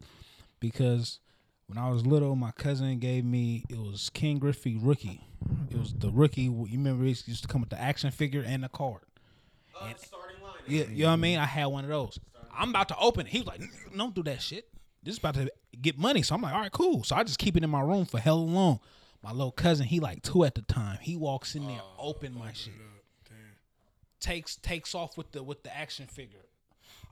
because 0.60 1.20
when 1.68 1.78
I 1.78 1.90
was 1.90 2.06
little, 2.06 2.36
my 2.36 2.52
cousin 2.52 2.98
gave 2.98 3.26
me 3.26 3.64
it 3.70 3.78
was 3.78 4.10
Ken 4.12 4.40
Griffey 4.40 4.78
rookie. 4.78 5.22
It 5.70 5.78
was 5.78 5.94
the 5.94 6.10
rookie. 6.10 6.44
You 6.44 6.68
remember 6.72 7.06
it 7.06 7.28
used 7.28 7.44
to 7.44 7.48
come 7.48 7.62
with 7.62 7.70
the 7.70 7.80
action 7.80 8.10
figure 8.10 8.44
and 8.46 8.64
the 8.64 8.70
card. 8.70 9.02
Uh, 9.80 9.94
starting 9.98 10.42
line. 10.42 10.54
Yeah, 10.68 10.86
you 10.90 11.04
know 11.04 11.10
what 11.10 11.14
I 11.14 11.18
mean. 11.18 11.38
I 11.38 11.46
had 11.46 11.66
one 11.68 11.84
of 11.84 11.90
those. 11.90 12.20
I'm 12.58 12.70
about 12.70 12.88
to 12.90 12.98
open 12.98 13.28
it. 13.28 13.32
He 13.32 13.40
was 13.40 13.48
like, 13.48 13.62
"Don't 13.96 14.16
do 14.16 14.24
that 14.24 14.42
shit. 14.42 14.68
This 15.06 15.14
is 15.14 15.20
about 15.20 15.36
to 15.36 15.50
get 15.82 15.98
money." 15.98 16.22
So 16.22 16.36
I'm 16.36 16.42
like, 16.42 16.54
"All 16.54 16.60
right, 16.60 16.72
cool." 16.72 17.04
So 17.04 17.16
I 17.16 17.24
just 17.24 17.40
keep 17.40 17.56
it 17.56 17.64
in 17.64 17.70
my 17.70 17.82
room 17.82 18.06
for 18.06 18.20
hell 18.20 18.46
long. 18.46 18.82
My 19.24 19.32
little 19.32 19.52
cousin, 19.52 19.88
he 19.88 20.00
like 20.00 20.22
two 20.22 20.44
at 20.44 20.56
the 20.56 20.62
time. 20.62 21.00
He 21.02 21.16
walks 21.16 21.56
in 21.56 21.66
there, 21.66 21.80
oh, 21.82 22.10
open 22.10 22.38
my 22.38 22.52
shit, 22.54 22.74
takes 24.20 24.56
takes 24.58 24.94
off 24.94 25.18
with 25.18 25.32
the 25.32 25.42
with 25.42 25.64
the 25.64 25.76
action 25.76 26.08
figure. 26.08 26.46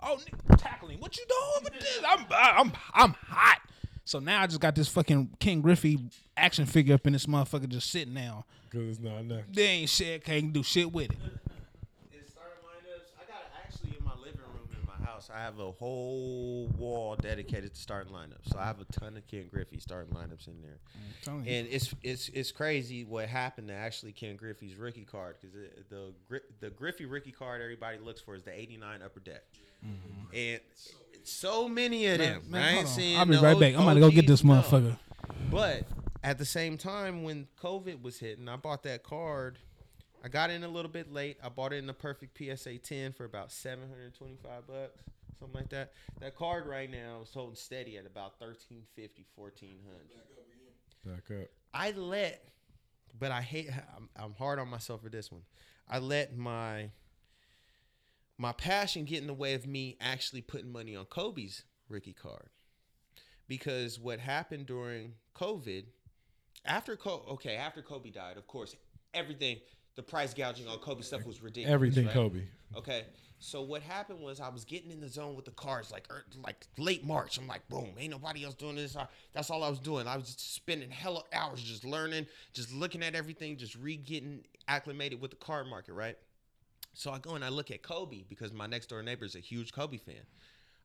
Oh, 0.02 0.20
tackling. 0.58 1.00
What 1.00 1.18
you 1.18 1.26
doing 1.28 1.64
with 1.64 1.80
this? 1.80 2.02
I'm 2.06 2.26
I'm 2.30 2.72
I'm 2.94 3.14
hot. 3.14 3.62
So 4.06 4.20
now 4.20 4.42
I 4.42 4.48
just 4.48 4.60
got 4.60 4.76
this 4.76 4.90
fucking 4.90 5.38
Ken 5.40 5.62
Griffey 5.62 5.98
action 6.36 6.66
figure 6.66 6.94
up 6.94 7.08
in 7.08 7.14
this 7.14 7.26
motherfucker 7.26 7.70
just 7.70 7.90
sitting 7.90 8.14
now. 8.14 8.46
Because 8.70 8.90
it's 8.90 9.00
not 9.00 9.20
enough. 9.20 9.44
They 9.52 9.64
ain't 9.64 9.90
shit. 9.90 10.24
Can't 10.26 10.52
do 10.52 10.62
shit 10.62 10.92
with 10.92 11.12
it. 11.12 11.18
In 12.12 12.28
starting 12.28 12.60
lineups, 12.62 13.14
I 13.18 13.26
got 13.26 13.44
actually 13.64 13.96
in 13.98 14.04
my 14.04 14.16
living 14.16 14.42
room 14.42 14.68
in 14.72 14.86
my 14.86 15.06
house. 15.28 15.36
I 15.36 15.44
have 15.44 15.60
a 15.60 15.72
whole 15.72 16.68
wall 16.78 17.16
dedicated 17.16 17.74
to 17.74 17.80
starting 17.80 18.14
lineups. 18.14 18.52
So 18.52 18.60
I 18.60 18.66
have 18.66 18.80
a 18.80 18.86
ton 18.86 19.18
of 19.18 19.28
Ken 19.28 19.48
Griffey 19.52 19.80
starting 19.80 20.14
lineups 20.14 20.48
in 20.48 20.62
there. 20.62 20.80
And 21.28 21.68
it's 21.70 21.94
it's 22.04 22.30
it's 22.30 22.52
crazy 22.52 23.04
what 23.04 23.28
happened 23.28 23.68
to 23.70 23.74
actually 23.74 24.12
Ken 24.12 24.36
Griffey's 24.36 24.76
rookie 24.76 25.06
card 25.06 25.36
because 25.42 25.56
the 25.90 26.42
the 26.60 26.70
Griffey 26.70 27.06
rookie 27.06 27.32
card 27.32 27.62
everybody 27.62 27.98
looks 28.00 28.22
for 28.22 28.36
is 28.36 28.44
the 28.44 28.58
'89 28.58 29.02
Upper 29.04 29.20
Deck, 29.20 29.44
and 30.34 30.60
so 31.24 31.70
many 31.70 32.08
of 32.08 32.18
them. 32.20 32.42
Mm-hmm. 32.42 32.52
Man, 32.52 32.62
I 32.62 32.68
ain't 32.68 32.76
hold 32.76 32.86
on. 32.86 32.92
seeing 32.92 33.20
I'll 33.20 33.26
be 33.26 33.38
right 33.38 33.60
back. 33.60 33.76
I'm 33.76 33.82
about 33.82 33.94
to 33.96 34.00
go 34.00 34.12
get 34.12 34.28
this 34.28 34.44
no. 34.44 34.54
motherfucker. 34.54 34.98
But 35.50 35.84
at 36.24 36.38
the 36.38 36.46
same 36.46 36.78
time, 36.78 37.24
when 37.24 37.48
COVID 37.62 38.02
was 38.02 38.20
hitting, 38.20 38.50
I 38.50 38.56
bought 38.56 38.84
that 38.84 39.04
card. 39.04 39.60
I 40.24 40.30
got 40.30 40.50
in 40.50 40.64
a 40.64 40.70
little 40.70 40.90
bit 40.90 41.12
late. 41.12 41.38
I 41.44 41.50
bought 41.50 41.74
it 41.74 41.78
in 41.78 41.88
the 41.88 41.94
perfect 41.94 42.38
PSA 42.38 42.78
10 42.78 43.12
for 43.12 43.26
about 43.26 43.52
725 43.52 44.68
bucks, 44.68 45.04
something 45.40 45.60
like 45.62 45.70
that. 45.70 45.94
That 46.20 46.36
card 46.36 46.66
right 46.68 46.90
now 46.90 47.22
is 47.24 47.34
holding 47.34 47.56
steady 47.56 47.98
at 47.98 48.06
about 48.06 48.40
1350, 48.40 49.26
1400. 49.36 50.02
Back 51.06 51.42
up. 51.42 51.50
I 51.74 51.92
let, 51.92 52.48
but 53.20 53.32
I 53.32 53.42
hate. 53.42 53.70
I'm, 53.98 54.10
I'm 54.16 54.34
hard 54.34 54.60
on 54.60 54.70
myself 54.70 55.02
for 55.02 55.10
this 55.10 55.32
one. 55.32 55.42
I 55.90 56.00
let 56.00 56.38
my 56.38 56.92
my 58.38 58.52
passion 58.52 59.06
get 59.06 59.22
in 59.22 59.28
the 59.28 59.34
way 59.34 59.54
of 59.54 59.68
me 59.68 59.98
actually 60.00 60.42
putting 60.42 60.72
money 60.72 60.96
on 60.96 61.06
Kobe's 61.06 61.64
rookie 61.90 62.14
card, 62.14 62.50
because 63.48 64.00
what 64.00 64.20
happened 64.20 64.66
during 64.66 65.14
COVID, 65.36 65.86
after 66.66 66.96
Kobe, 66.96 67.30
okay, 67.32 67.56
after 67.56 67.82
Kobe 67.82 68.10
died, 68.10 68.38
of 68.38 68.48
course, 68.48 68.76
everything, 69.14 69.58
the 69.96 70.04
price 70.04 70.34
gouging 70.34 70.68
on 70.68 70.78
Kobe 70.80 71.02
stuff 71.02 71.26
was 71.26 71.42
ridiculous. 71.42 71.74
Everything 71.74 72.06
right? 72.06 72.14
Kobe. 72.14 72.42
Okay. 72.76 73.04
So 73.40 73.62
what 73.62 73.82
happened 73.82 74.22
was 74.22 74.40
I 74.40 74.48
was 74.48 74.64
getting 74.64 74.90
in 74.90 75.02
the 75.02 75.10
zone 75.10 75.36
with 75.36 75.44
the 75.44 75.52
cards 75.52 75.92
like 75.92 76.08
er, 76.10 76.24
like 76.44 76.66
late 76.78 77.06
March. 77.06 77.38
I'm 77.38 77.46
like, 77.46 77.68
boom, 77.68 77.90
ain't 77.98 78.12
nobody 78.12 78.46
else 78.46 78.56
doing 78.56 78.78
this. 78.78 78.96
I, 78.96 79.06
that's 79.34 79.50
all 79.50 79.64
I 79.64 79.70
was 79.70 79.80
doing. 79.80 80.08
I 80.08 80.16
was 80.16 80.28
just 80.28 80.56
spending 80.56 80.90
hella 80.90 81.24
hours 81.34 81.62
just 81.62 81.84
learning, 81.84 82.26
just 82.54 82.72
looking 82.74 83.04
at 83.04 83.16
everything, 83.16 83.58
just 83.58 83.76
re 83.76 83.98
getting 83.98 84.46
acclimated 84.70 85.20
with 85.20 85.32
the 85.32 85.38
card 85.38 85.68
market, 85.68 85.94
right? 85.94 86.18
So 86.94 87.12
I 87.12 87.20
go 87.20 87.36
and 87.36 87.44
I 87.44 87.50
look 87.50 87.70
at 87.70 87.84
Kobe 87.84 88.24
because 88.30 88.54
my 88.54 88.66
next 88.66 88.88
door 88.88 89.04
neighbor 89.04 89.26
is 89.26 89.36
a 89.36 89.40
huge 89.40 89.74
Kobe 89.74 89.98
fan. 89.98 90.24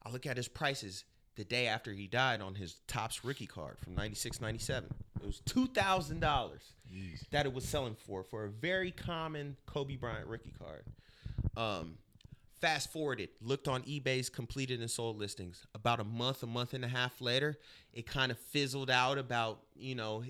I 0.04 0.10
look 0.10 0.26
at 0.26 0.36
his 0.36 0.48
prices 0.48 1.04
the 1.38 1.44
day 1.44 1.68
after 1.68 1.92
he 1.92 2.08
died 2.08 2.40
on 2.42 2.56
his 2.56 2.80
Topps 2.88 3.24
rookie 3.24 3.46
card 3.46 3.78
from 3.78 3.94
96 3.94 4.40
97. 4.40 4.90
It 5.20 5.26
was 5.26 5.40
$2,000 5.48 6.50
that 7.30 7.46
it 7.46 7.54
was 7.54 7.64
selling 7.64 7.94
for, 7.94 8.24
for 8.24 8.44
a 8.44 8.48
very 8.48 8.90
common 8.90 9.56
Kobe 9.64 9.96
Bryant 9.96 10.26
rookie 10.26 10.52
card. 10.58 10.84
Um, 11.56 11.94
fast 12.60 12.92
forwarded, 12.92 13.28
looked 13.40 13.68
on 13.68 13.82
eBay's 13.82 14.28
completed 14.28 14.80
and 14.80 14.90
sold 14.90 15.16
listings. 15.16 15.64
About 15.76 16.00
a 16.00 16.04
month, 16.04 16.42
a 16.42 16.46
month 16.46 16.74
and 16.74 16.84
a 16.84 16.88
half 16.88 17.20
later, 17.20 17.56
it 17.92 18.04
kind 18.04 18.32
of 18.32 18.38
fizzled 18.38 18.90
out 18.90 19.16
about, 19.16 19.60
you 19.76 19.94
know, 19.94 20.24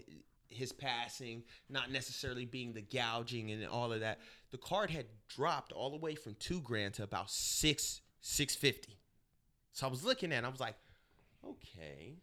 his 0.50 0.72
passing, 0.72 1.42
not 1.70 1.90
necessarily 1.90 2.44
being 2.44 2.74
the 2.74 2.82
gouging 2.82 3.50
and 3.50 3.66
all 3.66 3.94
of 3.94 4.00
that. 4.00 4.18
The 4.50 4.58
card 4.58 4.90
had 4.90 5.06
dropped 5.28 5.72
all 5.72 5.88
the 5.88 5.96
way 5.96 6.14
from 6.14 6.34
two 6.38 6.60
grand 6.60 6.94
to 6.94 7.02
about 7.02 7.30
six, 7.30 8.02
six 8.20 8.54
fifty. 8.54 8.98
So 9.72 9.86
I 9.86 9.90
was 9.90 10.04
looking 10.04 10.32
at 10.32 10.42
it, 10.42 10.46
I 10.46 10.50
was 10.50 10.60
like, 10.60 10.74
okay. 11.50 12.14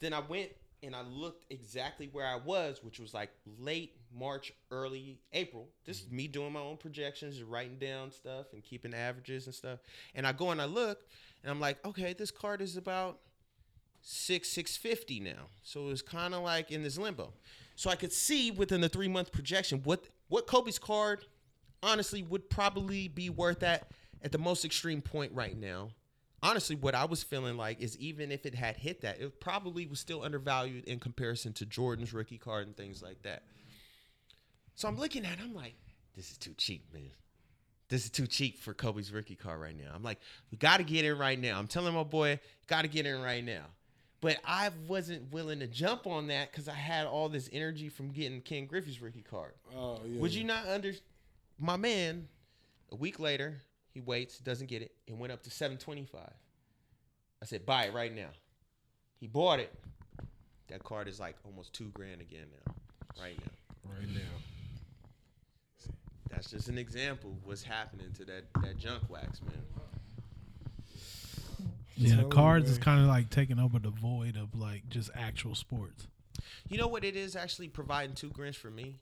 Then 0.00 0.12
I 0.12 0.20
went 0.20 0.50
and 0.82 0.94
I 0.94 1.02
looked 1.02 1.46
exactly 1.50 2.08
where 2.12 2.26
I 2.26 2.36
was, 2.36 2.80
which 2.82 3.00
was 3.00 3.14
like 3.14 3.30
late 3.58 3.96
March, 4.14 4.52
early 4.70 5.18
April. 5.32 5.68
This 5.84 6.00
is 6.00 6.06
mm-hmm. 6.06 6.16
me 6.16 6.28
doing 6.28 6.52
my 6.52 6.60
own 6.60 6.76
projections, 6.76 7.42
writing 7.42 7.78
down 7.78 8.12
stuff 8.12 8.46
and 8.52 8.62
keeping 8.62 8.94
averages 8.94 9.46
and 9.46 9.54
stuff. 9.54 9.78
And 10.14 10.26
I 10.26 10.32
go 10.32 10.50
and 10.50 10.60
I 10.60 10.66
look 10.66 11.00
and 11.42 11.50
I'm 11.50 11.60
like, 11.60 11.84
okay, 11.86 12.12
this 12.12 12.30
card 12.30 12.60
is 12.60 12.76
about 12.76 13.18
six, 14.02 14.48
six 14.48 14.76
fifty 14.76 15.20
now. 15.20 15.48
So 15.62 15.86
it 15.86 15.88
was 15.88 16.02
kind 16.02 16.34
of 16.34 16.42
like 16.42 16.70
in 16.70 16.82
this 16.82 16.98
limbo. 16.98 17.32
So 17.76 17.90
I 17.90 17.96
could 17.96 18.12
see 18.12 18.50
within 18.50 18.80
the 18.80 18.88
three 18.88 19.08
month 19.08 19.32
projection 19.32 19.80
what 19.84 20.04
what 20.28 20.46
Kobe's 20.46 20.78
card 20.78 21.24
honestly 21.82 22.22
would 22.22 22.48
probably 22.50 23.08
be 23.08 23.30
worth 23.30 23.62
at 23.62 23.90
at 24.22 24.32
the 24.32 24.38
most 24.38 24.64
extreme 24.64 25.02
point 25.02 25.32
right 25.34 25.56
now. 25.56 25.90
Honestly, 26.44 26.76
what 26.76 26.94
I 26.94 27.06
was 27.06 27.22
feeling 27.22 27.56
like 27.56 27.80
is 27.80 27.96
even 27.98 28.30
if 28.30 28.44
it 28.44 28.54
had 28.54 28.76
hit 28.76 29.00
that, 29.00 29.18
it 29.18 29.40
probably 29.40 29.86
was 29.86 29.98
still 29.98 30.22
undervalued 30.22 30.84
in 30.84 31.00
comparison 31.00 31.54
to 31.54 31.64
Jordan's 31.64 32.12
rookie 32.12 32.36
card 32.36 32.66
and 32.66 32.76
things 32.76 33.02
like 33.02 33.22
that. 33.22 33.44
So 34.74 34.86
I'm 34.86 34.98
looking 34.98 35.24
at 35.24 35.38
it, 35.38 35.38
I'm 35.42 35.54
like, 35.54 35.74
this 36.14 36.30
is 36.30 36.36
too 36.36 36.52
cheap, 36.58 36.92
man. 36.92 37.10
This 37.88 38.04
is 38.04 38.10
too 38.10 38.26
cheap 38.26 38.58
for 38.60 38.74
Kobe's 38.74 39.10
rookie 39.10 39.36
card 39.36 39.58
right 39.58 39.74
now. 39.74 39.90
I'm 39.94 40.02
like, 40.02 40.18
we 40.50 40.58
got 40.58 40.76
to 40.78 40.84
get 40.84 41.06
in 41.06 41.16
right 41.16 41.40
now. 41.40 41.58
I'm 41.58 41.66
telling 41.66 41.94
my 41.94 42.02
boy, 42.02 42.38
got 42.66 42.82
to 42.82 42.88
get 42.88 43.06
in 43.06 43.22
right 43.22 43.42
now. 43.42 43.64
But 44.20 44.36
I 44.44 44.68
wasn't 44.86 45.32
willing 45.32 45.60
to 45.60 45.66
jump 45.66 46.06
on 46.06 46.26
that 46.26 46.50
because 46.50 46.68
I 46.68 46.74
had 46.74 47.06
all 47.06 47.30
this 47.30 47.48
energy 47.52 47.88
from 47.88 48.10
getting 48.10 48.42
Ken 48.42 48.66
Griffey's 48.66 49.00
rookie 49.00 49.22
card. 49.22 49.52
Oh, 49.74 50.00
yeah. 50.06 50.20
Would 50.20 50.34
you 50.34 50.44
not 50.44 50.66
under 50.66 50.92
my 51.58 51.76
man? 51.76 52.28
A 52.92 52.96
week 52.96 53.18
later, 53.18 53.62
he 53.94 54.00
waits, 54.00 54.38
doesn't 54.38 54.66
get 54.66 54.82
it, 54.82 54.92
It 55.06 55.16
went 55.16 55.32
up 55.32 55.42
to 55.44 55.50
seven 55.50 55.78
twenty 55.78 56.04
five. 56.04 56.34
I 57.40 57.46
said, 57.46 57.64
buy 57.64 57.84
it 57.84 57.94
right 57.94 58.14
now. 58.14 58.30
He 59.20 59.28
bought 59.28 59.60
it. 59.60 59.72
That 60.68 60.82
card 60.82 61.08
is 61.08 61.20
like 61.20 61.36
almost 61.44 61.72
two 61.72 61.90
grand 61.94 62.20
again 62.20 62.46
now, 62.66 62.74
right 63.22 63.38
now. 63.38 63.92
Right 63.92 64.08
now. 64.08 64.20
That's 66.30 66.50
just 66.50 66.68
an 66.68 66.78
example 66.78 67.30
of 67.30 67.46
what's 67.46 67.62
happening 67.62 68.10
to 68.16 68.24
that 68.24 68.44
that 68.62 68.78
junk 68.78 69.02
wax, 69.08 69.40
man. 69.42 69.54
Yeah, 71.96 72.08
Tell 72.08 72.16
the 72.16 72.22
me, 72.24 72.30
cards 72.30 72.70
is 72.70 72.78
uh, 72.78 72.82
kind 72.82 73.00
of 73.00 73.06
like 73.06 73.30
taking 73.30 73.60
over 73.60 73.78
the 73.78 73.90
void 73.90 74.36
of 74.36 74.58
like 74.58 74.88
just 74.88 75.10
actual 75.14 75.54
sports. 75.54 76.08
You 76.68 76.78
know 76.78 76.88
what 76.88 77.04
it 77.04 77.14
is 77.14 77.36
actually 77.36 77.68
providing 77.68 78.16
two 78.16 78.30
grants 78.30 78.58
for 78.58 78.70
me? 78.70 78.98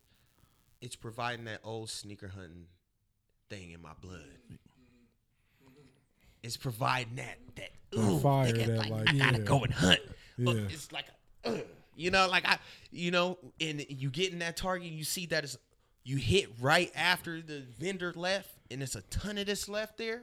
It's 0.82 0.96
providing 0.96 1.46
that 1.46 1.60
old 1.64 1.88
sneaker 1.88 2.28
hunting 2.28 2.66
thing 3.48 3.70
in 3.70 3.80
my 3.80 3.92
blood. 4.00 4.24
It's 6.42 6.56
providing 6.56 7.16
that 7.16 7.38
that 7.56 7.70
ooh, 7.98 8.18
fire, 8.18 8.52
nigga, 8.52 8.66
that, 8.66 8.78
like, 8.78 8.90
like, 8.90 9.08
I 9.10 9.12
gotta 9.12 9.38
yeah. 9.38 9.44
go 9.44 9.62
and 9.64 9.72
hunt. 9.72 10.00
Yeah. 10.38 10.52
it's 10.68 10.90
like 10.92 11.06
a, 11.44 11.50
uh, 11.50 11.58
you 11.96 12.10
know, 12.10 12.28
like 12.28 12.46
I, 12.46 12.58
you 12.90 13.10
know, 13.10 13.38
and 13.60 13.84
you 13.88 14.10
get 14.10 14.32
in 14.32 14.40
that 14.40 14.56
target, 14.56 14.90
you 14.90 15.04
see 15.04 15.26
that 15.26 15.44
it's 15.44 15.56
you 16.04 16.16
hit 16.16 16.48
right 16.60 16.90
after 16.96 17.40
the 17.40 17.62
vendor 17.78 18.12
left, 18.16 18.50
and 18.70 18.82
it's 18.82 18.94
a 18.94 19.02
ton 19.02 19.38
of 19.38 19.46
this 19.46 19.68
left 19.68 19.98
there. 19.98 20.22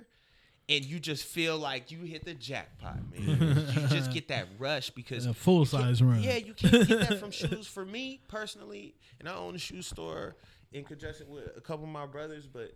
And 0.68 0.86
you 0.86 1.00
just 1.00 1.26
feel 1.26 1.58
like 1.58 1.90
you 1.90 2.02
hit 2.02 2.26
the 2.26 2.36
jackpot, 2.36 3.00
man. 3.12 3.66
you 3.74 3.88
just 3.88 4.14
get 4.14 4.28
that 4.28 4.46
rush 4.60 4.92
because 4.92 5.26
A 5.26 5.34
full 5.34 5.66
size 5.66 6.00
run. 6.00 6.22
Yeah, 6.22 6.36
you 6.36 6.54
can't 6.54 6.88
get 6.88 7.10
that 7.10 7.20
from 7.20 7.32
shoes. 7.32 7.66
For 7.66 7.84
me 7.84 8.22
personally, 8.28 8.94
and 9.20 9.28
I 9.28 9.34
own 9.34 9.56
a 9.56 9.58
shoe 9.58 9.82
store 9.82 10.36
in 10.72 10.84
conjunction 10.84 11.28
with 11.28 11.58
a 11.58 11.62
couple 11.62 11.86
of 11.86 11.90
my 11.90 12.06
brothers, 12.06 12.46
but 12.46 12.76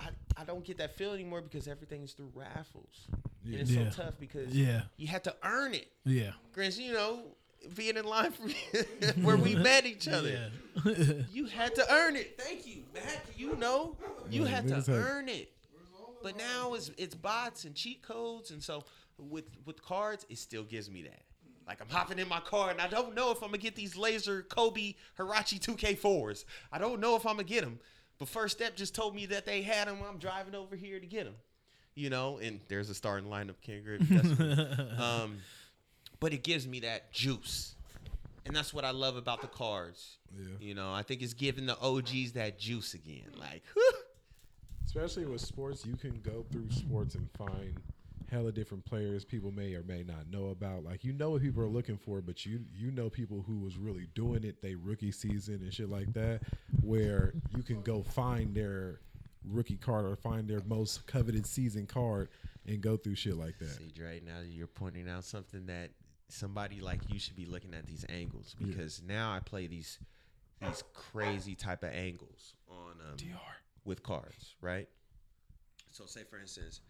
I, 0.00 0.08
I 0.36 0.44
don't 0.44 0.64
get 0.64 0.78
that 0.78 0.96
feel 0.96 1.12
anymore 1.12 1.40
because 1.42 1.68
everything 1.68 2.02
is 2.02 2.12
through 2.12 2.32
raffles. 2.34 3.06
And 3.44 3.54
it's 3.54 3.70
Yeah. 3.70 3.90
so 3.90 4.02
tough 4.04 4.14
because 4.18 4.54
Yeah. 4.54 4.82
you 4.96 5.06
had 5.06 5.24
to 5.24 5.36
earn 5.44 5.74
it. 5.74 5.88
Yeah. 6.04 6.32
Grants, 6.52 6.78
you 6.78 6.92
know, 6.92 7.22
being 7.76 7.96
in 7.96 8.04
line 8.04 8.32
for 8.32 8.42
where 9.22 9.36
we 9.36 9.54
met 9.54 9.86
each 9.86 10.08
other. 10.08 10.30
Yeah. 10.30 10.48
You 11.32 11.46
had 11.46 11.74
to 11.76 11.92
earn 11.92 12.16
it. 12.16 12.38
Thank 12.40 12.66
you, 12.66 12.82
Matt. 12.92 13.24
You 13.36 13.56
know, 13.56 13.96
you 14.30 14.42
Yeah, 14.44 14.48
had 14.48 14.68
to 14.84 14.90
earn 14.92 15.28
it. 15.28 15.50
But 16.22 16.36
now 16.38 16.72
it's 16.74 16.90
it's 16.96 17.14
bots 17.14 17.64
and 17.64 17.74
cheat 17.74 18.02
codes, 18.02 18.50
and 18.50 18.62
so 18.62 18.84
with 19.18 19.44
with 19.66 19.82
cards, 19.82 20.24
it 20.30 20.38
still 20.38 20.64
gives 20.64 20.90
me 20.90 21.02
that. 21.02 21.22
Like 21.66 21.80
I'm 21.82 21.88
hopping 21.88 22.18
in 22.18 22.28
my 22.28 22.40
car 22.40 22.70
and 22.70 22.80
I 22.80 22.88
don't 22.88 23.14
know 23.14 23.30
if 23.30 23.42
I'm 23.42 23.48
gonna 23.48 23.58
get 23.58 23.74
these 23.76 23.94
laser 23.96 24.42
Kobe 24.42 24.94
Huarache 25.18 25.60
2K4s. 25.60 26.44
I 26.72 26.78
don't 26.78 26.98
know 27.00 27.14
if 27.16 27.24
I'm 27.26 27.36
gonna 27.36 27.44
get 27.44 27.62
them. 27.62 27.78
But 28.24 28.30
First 28.30 28.56
Step 28.56 28.74
just 28.74 28.94
told 28.94 29.14
me 29.14 29.26
that 29.26 29.44
they 29.44 29.60
had 29.60 29.86
them. 29.86 29.98
I'm 30.08 30.16
driving 30.16 30.54
over 30.54 30.76
here 30.76 30.98
to 30.98 31.04
get 31.04 31.24
them. 31.24 31.34
You 31.94 32.08
know, 32.08 32.38
and 32.38 32.58
there's 32.68 32.88
a 32.88 32.94
starting 32.94 33.28
lineup, 33.28 33.56
Ken 33.60 33.82
Grip. 33.84 34.00
That's- 34.08 34.98
um, 34.98 35.36
but 36.20 36.32
it 36.32 36.42
gives 36.42 36.66
me 36.66 36.80
that 36.80 37.12
juice, 37.12 37.74
and 38.46 38.56
that's 38.56 38.72
what 38.72 38.82
I 38.86 38.92
love 38.92 39.16
about 39.16 39.42
the 39.42 39.46
cards. 39.46 40.16
Yeah. 40.34 40.46
You 40.58 40.74
know, 40.74 40.90
I 40.90 41.02
think 41.02 41.20
it's 41.20 41.34
giving 41.34 41.66
the 41.66 41.78
OGs 41.78 42.32
that 42.32 42.58
juice 42.58 42.94
again. 42.94 43.28
Like, 43.38 43.62
whew, 43.74 43.92
Especially 44.86 45.26
with 45.26 45.42
sports, 45.42 45.84
you 45.84 45.94
can 45.96 46.18
go 46.22 46.46
through 46.50 46.70
sports 46.70 47.16
and 47.16 47.28
find 47.36 47.78
hella 48.34 48.50
different 48.52 48.84
players 48.84 49.24
people 49.24 49.52
may 49.52 49.74
or 49.74 49.82
may 49.84 50.02
not 50.02 50.28
know 50.30 50.48
about. 50.48 50.84
Like 50.84 51.04
you 51.04 51.12
know 51.12 51.30
what 51.30 51.42
people 51.42 51.62
are 51.62 51.68
looking 51.68 51.96
for, 51.96 52.20
but 52.20 52.44
you 52.44 52.60
you 52.74 52.90
know 52.90 53.08
people 53.08 53.44
who 53.46 53.58
was 53.58 53.78
really 53.78 54.08
doing 54.14 54.44
it 54.44 54.60
they 54.60 54.74
rookie 54.74 55.12
season 55.12 55.60
and 55.62 55.72
shit 55.72 55.88
like 55.88 56.12
that, 56.14 56.40
where 56.82 57.32
you 57.56 57.62
can 57.62 57.80
go 57.82 58.02
find 58.02 58.54
their 58.54 59.00
rookie 59.48 59.76
card 59.76 60.04
or 60.04 60.16
find 60.16 60.48
their 60.48 60.62
most 60.66 61.06
coveted 61.06 61.46
season 61.46 61.86
card 61.86 62.28
and 62.66 62.80
go 62.80 62.96
through 62.96 63.14
shit 63.14 63.36
like 63.36 63.58
that. 63.58 63.70
See, 63.70 63.92
Dre, 63.94 64.20
now 64.24 64.40
you're 64.44 64.66
pointing 64.66 65.08
out 65.08 65.24
something 65.24 65.66
that 65.66 65.90
somebody 66.28 66.80
like 66.80 67.00
you 67.08 67.18
should 67.18 67.36
be 67.36 67.44
looking 67.44 67.74
at 67.74 67.86
these 67.86 68.04
angles 68.08 68.56
because 68.58 69.02
now 69.06 69.32
I 69.32 69.40
play 69.40 69.66
these 69.66 69.98
these 70.60 70.82
crazy 70.92 71.54
type 71.54 71.82
of 71.82 71.90
angles 71.90 72.54
on 72.68 72.96
um, 73.00 73.16
with 73.84 74.02
cards, 74.02 74.54
right? 74.60 74.88
So, 75.90 76.06
say 76.06 76.24
for 76.28 76.40
instance, 76.40 76.80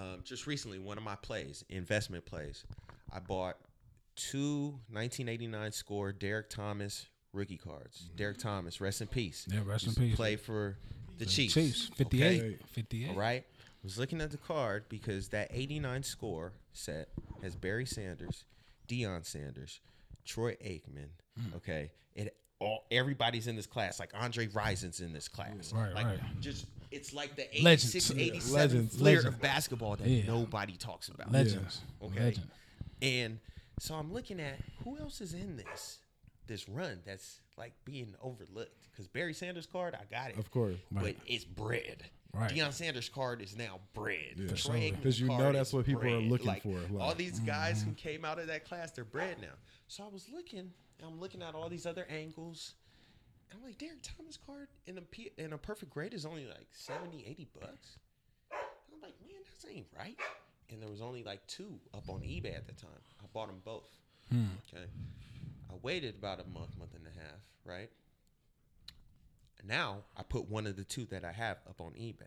um, 0.00 0.20
just 0.24 0.46
recently, 0.46 0.78
one 0.78 0.96
of 0.96 1.04
my 1.04 1.16
plays, 1.16 1.64
investment 1.68 2.24
plays, 2.24 2.64
I 3.12 3.18
bought 3.18 3.56
two 4.16 4.78
1989 4.90 5.72
score 5.72 6.12
Derrick 6.12 6.48
Thomas 6.48 7.06
rookie 7.32 7.58
cards. 7.58 8.10
Derrick 8.16 8.38
Thomas, 8.38 8.80
rest 8.80 9.00
in 9.00 9.08
peace. 9.08 9.46
Yeah, 9.50 9.60
rest 9.64 9.86
in 9.86 9.94
peace. 9.94 10.16
Play 10.16 10.36
for 10.36 10.78
the 11.18 11.26
Chiefs. 11.26 11.54
Chiefs, 11.54 11.90
58. 11.96 12.40
Okay. 12.40 12.58
58. 12.66 13.10
All 13.10 13.16
right. 13.16 13.44
I 13.46 13.84
was 13.84 13.98
looking 13.98 14.20
at 14.20 14.30
the 14.30 14.36
card 14.36 14.84
because 14.88 15.28
that 15.28 15.48
89 15.50 16.02
score 16.02 16.52
set 16.72 17.08
has 17.42 17.54
Barry 17.56 17.86
Sanders, 17.86 18.44
Deion 18.88 19.24
Sanders, 19.24 19.80
Troy 20.24 20.56
Aikman. 20.64 21.08
Hmm. 21.38 21.56
Okay. 21.56 21.90
It 22.14 22.36
all 22.58 22.84
everybody's 22.90 23.46
in 23.46 23.56
this 23.56 23.66
class. 23.66 23.98
Like 23.98 24.10
Andre 24.14 24.46
Rison's 24.48 25.00
in 25.00 25.12
this 25.12 25.28
class. 25.28 25.72
Right, 25.72 25.94
like 25.94 26.06
right. 26.06 26.20
just 26.40 26.66
it's 26.90 27.12
like 27.12 27.36
the 27.36 27.46
Legends. 27.62 27.94
86, 27.94 28.10
Yeah, 28.10 28.24
87 28.24 28.52
legends, 28.54 28.96
flair 28.96 29.16
legends. 29.16 29.34
of 29.36 29.40
basketball 29.42 29.96
that 29.96 30.08
Yeah. 30.08 30.26
nobody 30.26 30.76
talks 30.76 31.08
about. 31.08 31.30
Legends. 31.32 31.80
Okay. 32.02 32.20
Legend. 32.20 32.50
And 33.02 33.40
so 33.78 33.94
I'm 33.94 34.12
looking 34.12 34.40
at 34.40 34.58
who 34.84 34.98
else 34.98 35.20
is 35.20 35.32
in 35.34 35.56
this 35.56 35.98
this 36.46 36.68
run 36.68 37.00
that's 37.06 37.40
like 37.56 37.72
being 37.84 38.14
overlooked. 38.20 38.88
Because 38.90 39.06
Barry 39.06 39.32
Sanders 39.32 39.66
card, 39.66 39.94
I 39.94 40.04
got 40.12 40.30
it. 40.32 40.38
Of 40.38 40.50
course. 40.50 40.76
But 40.90 41.14
it's 41.26 41.44
bread. 41.44 42.02
Right. 42.32 42.50
Deion 42.50 42.72
Sanders 42.72 43.08
card 43.08 43.40
is 43.40 43.56
now 43.56 43.78
bread. 43.94 44.34
Yeah. 44.36 44.46
Troy 44.48 44.56
sure. 44.56 44.72
Aikman's 44.74 45.02
'Cause 45.02 45.20
you 45.20 45.28
know 45.28 45.36
card 45.36 45.54
that's 45.54 45.68
is 45.68 45.74
what 45.74 45.86
people 45.86 46.02
are 46.02 46.18
bread. 46.18 46.24
looking 46.24 46.46
Like, 46.46 46.62
for, 46.62 46.80
all 47.00 47.14
these 47.14 47.36
mm-hmm. 47.36 47.46
guys 47.46 47.82
who 47.82 47.92
came 47.92 48.24
out 48.24 48.38
of 48.40 48.48
that 48.48 48.64
class, 48.64 48.90
they're 48.92 49.04
bread 49.04 49.40
now. 49.40 49.54
So 49.88 50.04
I 50.04 50.08
was 50.08 50.28
looking, 50.28 50.58
and 50.58 50.72
I'm 51.02 51.18
looking 51.20 51.40
at 51.42 51.54
all 51.54 51.68
these 51.68 51.86
other 51.86 52.04
angles. 52.10 52.74
I'm 53.52 53.62
like, 53.62 53.78
Derrick 53.78 54.02
Thomas 54.02 54.36
card 54.46 54.68
in 54.86 54.98
a 54.98 55.02
P- 55.02 55.32
in 55.38 55.52
a 55.52 55.58
perfect 55.58 55.92
grade 55.92 56.14
is 56.14 56.24
only 56.24 56.46
like 56.46 56.68
70, 56.72 57.24
80 57.26 57.48
bucks. 57.60 57.98
And 58.50 58.94
I'm 58.96 59.00
like, 59.02 59.14
man, 59.20 59.40
that 59.62 59.70
ain't 59.70 59.86
right. 59.96 60.16
And 60.70 60.80
there 60.80 60.88
was 60.88 61.00
only 61.00 61.24
like 61.24 61.46
two 61.46 61.78
up 61.94 62.08
on 62.08 62.20
eBay 62.20 62.56
at 62.56 62.66
the 62.66 62.74
time. 62.74 62.90
I 63.20 63.26
bought 63.32 63.48
them 63.48 63.60
both. 63.64 63.88
Hmm. 64.30 64.46
Okay. 64.72 64.84
I 65.70 65.74
waited 65.82 66.16
about 66.16 66.40
a 66.40 66.44
month, 66.48 66.76
month 66.78 66.94
and 66.94 67.06
a 67.06 67.20
half, 67.20 67.40
right? 67.64 67.90
Now 69.66 69.98
I 70.16 70.22
put 70.22 70.48
one 70.48 70.66
of 70.66 70.76
the 70.76 70.84
two 70.84 71.04
that 71.06 71.24
I 71.24 71.32
have 71.32 71.58
up 71.68 71.80
on 71.80 71.92
eBay. 71.92 72.22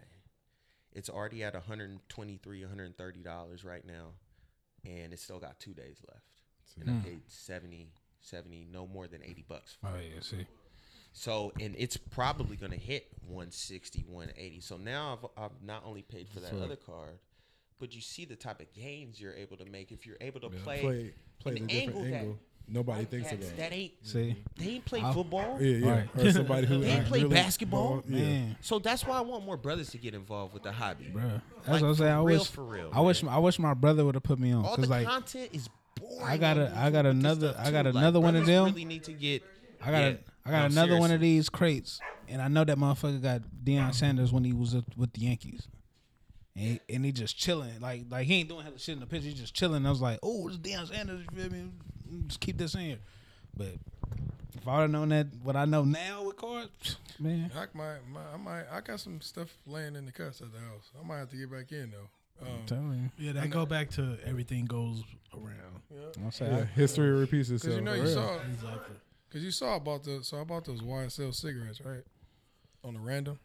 It's 0.91 1.09
already 1.09 1.43
at 1.43 1.53
123 1.53 2.61
130 2.61 3.19
dollars 3.23 3.63
right 3.63 3.85
now, 3.85 4.09
and 4.85 5.11
it's 5.11 5.23
still 5.23 5.39
got 5.39 5.59
two 5.59 5.73
days 5.73 5.97
left. 6.07 6.21
And 6.79 6.89
I 6.89 6.93
hmm. 6.93 7.01
paid 7.01 7.21
70, 7.27 7.87
70, 8.21 8.67
no 8.71 8.87
more 8.87 9.07
than 9.07 9.21
80 9.23 9.45
bucks 9.47 9.75
for 9.79 9.87
Oh, 9.87 9.95
it. 9.95 10.11
yeah, 10.15 10.21
see. 10.21 10.45
So, 11.13 11.53
and 11.59 11.75
it's 11.77 11.95
probably 11.95 12.55
going 12.57 12.71
to 12.71 12.77
hit 12.77 13.05
160, 13.27 14.05
180. 14.07 14.59
So 14.61 14.77
now 14.77 15.19
I've, 15.37 15.43
I've 15.45 15.63
not 15.63 15.83
only 15.85 16.01
paid 16.01 16.27
for 16.27 16.39
that 16.39 16.51
So- 16.51 16.57
other 16.61 16.75
card, 16.75 17.19
but 17.79 17.93
you 17.93 18.01
see 18.01 18.25
the 18.25 18.35
type 18.35 18.59
of 18.61 18.71
gains 18.73 19.19
you're 19.21 19.33
able 19.33 19.57
to 19.57 19.65
make 19.65 19.91
if 19.91 20.05
you're 20.05 20.17
able 20.21 20.39
to 20.41 20.47
Yeah. 20.51 20.63
play, 20.63 20.81
play 20.81 21.13
play 21.39 21.55
an 21.57 21.67
the 21.67 21.73
different 21.73 21.87
angle 21.97 22.03
that 22.03 22.13
angle. 22.17 22.39
Nobody 22.65 23.03
thinks 23.03 23.29
cats 23.29 23.45
about. 23.45 23.57
that 23.57 23.73
ain't 23.73 23.91
See? 24.03 24.35
they 24.57 24.65
ain't 24.69 24.85
play 24.85 25.01
I'll- 25.01 25.13
football. 25.13 25.57
Yeah, 25.61 25.67
yeah. 25.77 25.91
Right. 25.91 26.09
Or 26.17 26.31
somebody 26.31 26.65
who 26.65 26.79
They 26.81 26.87
ain't 26.87 26.99
ain't 26.99 27.07
play 27.07 27.23
really 27.23 27.33
basketball. 27.35 27.89
ball- 27.89 28.03
Yeah. 28.07 28.19
Man. 28.21 28.55
So 28.61 28.79
that's 28.79 29.05
why 29.05 29.17
I 29.17 29.21
want 29.21 29.45
more 29.45 29.57
brothers 29.57 29.89
to 29.91 29.97
get 29.97 30.13
involved 30.13 30.53
with 30.53 30.63
the 30.63 30.71
hobby. 30.71 31.09
Bro. 31.09 31.23
That's 31.57 31.67
Like, 31.67 31.81
what 31.81 31.87
I'm 31.89 31.95
saying. 31.95 32.11
I 32.11 32.15
real, 32.23 32.39
wish, 32.39 32.47
for 32.49 32.63
real, 32.63 32.89
I 32.93 33.01
wish. 33.01 33.23
I 33.23 33.37
wish 33.37 33.59
my 33.59 33.73
brother 33.73 34.05
would 34.05 34.15
have 34.15 34.23
put 34.23 34.39
me 34.39 34.53
on. 34.53 34.63
All 34.65 34.75
Cause 34.77 34.85
the 34.85 34.91
like, 34.91 35.05
content 35.05 35.49
is 35.51 35.67
boring. 35.99 36.23
I 36.25 36.37
got 36.37 36.57
a- 36.57 36.73
I 36.75 36.89
got 36.89 37.03
YouTube 37.03 37.07
with 37.09 37.21
this 37.21 37.31
another- 37.33 37.55
I 37.59 37.71
got 37.71 37.83
too. 37.83 37.91
Like, 37.91 38.01
another 38.01 38.19
one 38.21 38.35
of 38.37 38.45
brothers 38.45 38.47
them. 38.47 38.65
Really 38.73 38.85
need 38.85 39.03
to 39.03 39.13
get. 39.13 39.43
I 39.83 39.91
got 39.91 39.99
yeah. 39.99 40.07
a, 40.07 40.17
I 40.45 40.51
got 40.51 40.71
No, 40.71 40.83
another 40.83 40.99
one 40.99 41.11
of 41.11 41.19
these 41.19 41.49
crates, 41.49 42.01
and 42.27 42.41
I 42.41 42.47
know 42.47 42.63
that 42.63 42.77
motherfucker 42.77 43.21
got 43.21 43.41
Deion 43.63 43.93
Sanders 43.93 44.31
when 44.31 44.43
he 44.43 44.53
was 44.53 44.75
with 44.95 45.13
the 45.13 45.21
Yankees, 45.21 45.67
and 46.55 46.65
he, 46.65 46.95
and 46.95 47.05
he 47.05 47.11
just 47.11 47.37
chilling, 47.37 47.79
like 47.81 48.05
like 48.09 48.25
he 48.27 48.35
ain't 48.35 48.49
doing 48.49 48.63
hella 48.63 48.79
shit 48.79 48.93
in 48.93 48.99
the 48.99 49.05
picture, 49.05 49.27
he 49.27 49.33
just 49.33 49.53
chilling. 49.53 49.85
I 49.85 49.89
was 49.89 50.01
like, 50.01 50.19
oh, 50.23 50.47
it's 50.47 50.57
Deion 50.57 50.87
Sanders, 50.87 51.25
you 51.31 51.41
feel 51.41 51.51
me? 51.51 51.69
Just 52.27 52.39
keep 52.39 52.57
this 52.57 52.75
in 52.75 52.81
here. 52.81 52.99
But 53.55 53.73
if 54.55 54.67
I 54.67 54.77
would 54.77 54.81
have 54.83 54.91
known 54.91 55.09
that, 55.09 55.27
what 55.43 55.55
I 55.55 55.65
know 55.65 55.83
now 55.83 56.23
with 56.23 56.37
cards, 56.37 56.97
man, 57.19 57.51
I 57.55 57.65
might, 57.73 57.99
might, 58.11 58.33
I 58.33 58.37
might, 58.37 58.63
I 58.71 58.81
got 58.81 58.99
some 58.99 59.21
stuff 59.21 59.49
laying 59.67 59.95
in 59.95 60.05
the 60.05 60.11
cuts 60.11 60.41
at 60.41 60.51
the 60.53 60.59
house. 60.59 60.91
I 60.99 61.05
might 61.05 61.17
have 61.17 61.29
to 61.31 61.37
get 61.37 61.51
back 61.51 61.71
in 61.71 61.91
though. 61.91 62.09
Um, 62.41 62.65
I'm 62.71 63.11
Yeah, 63.17 63.33
that 63.33 63.49
go 63.49 63.65
back 63.65 63.89
to 63.91 64.17
everything 64.25 64.65
goes 64.65 65.03
around. 65.33 65.81
I'm 66.23 66.31
saying, 66.31 66.51
Yeah, 66.51 66.65
history 66.65 67.11
repeats 67.11 67.49
Cause 67.49 67.55
itself. 67.57 67.75
you 67.75 67.81
know 67.81 67.93
you 67.93 68.03
real. 68.03 68.13
saw, 68.13 68.39
Exactly. 68.51 68.95
Cause 69.33 69.41
you 69.41 69.51
saw 69.51 69.75
about 69.75 70.03
the, 70.03 70.23
so 70.23 70.39
I 70.39 70.43
bought 70.43 70.65
those 70.65 70.81
YSL 70.81 71.33
cigarettes 71.33 71.81
right 71.81 72.03
on 72.83 72.93
the 72.93 72.99
random, 72.99 73.39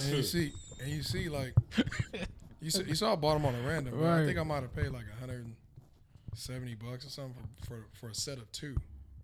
and 0.00 0.16
you 0.16 0.22
see, 0.22 0.52
and 0.82 0.90
you 0.90 1.02
see 1.02 1.28
like, 1.28 1.54
you 2.60 2.70
saw, 2.70 2.82
you 2.82 2.94
saw 2.94 3.12
I 3.12 3.16
bought 3.16 3.34
them 3.34 3.46
on 3.46 3.54
a 3.54 3.60
random. 3.66 3.94
but 3.98 4.06
I 4.06 4.26
think 4.26 4.38
I 4.38 4.42
might 4.42 4.62
have 4.62 4.74
paid 4.74 4.88
like 4.88 5.06
170 5.20 6.74
bucks 6.74 7.06
or 7.06 7.10
something 7.10 7.34
for, 7.62 7.66
for 7.66 7.84
for 8.00 8.08
a 8.08 8.14
set 8.14 8.38
of 8.38 8.50
two, 8.52 8.76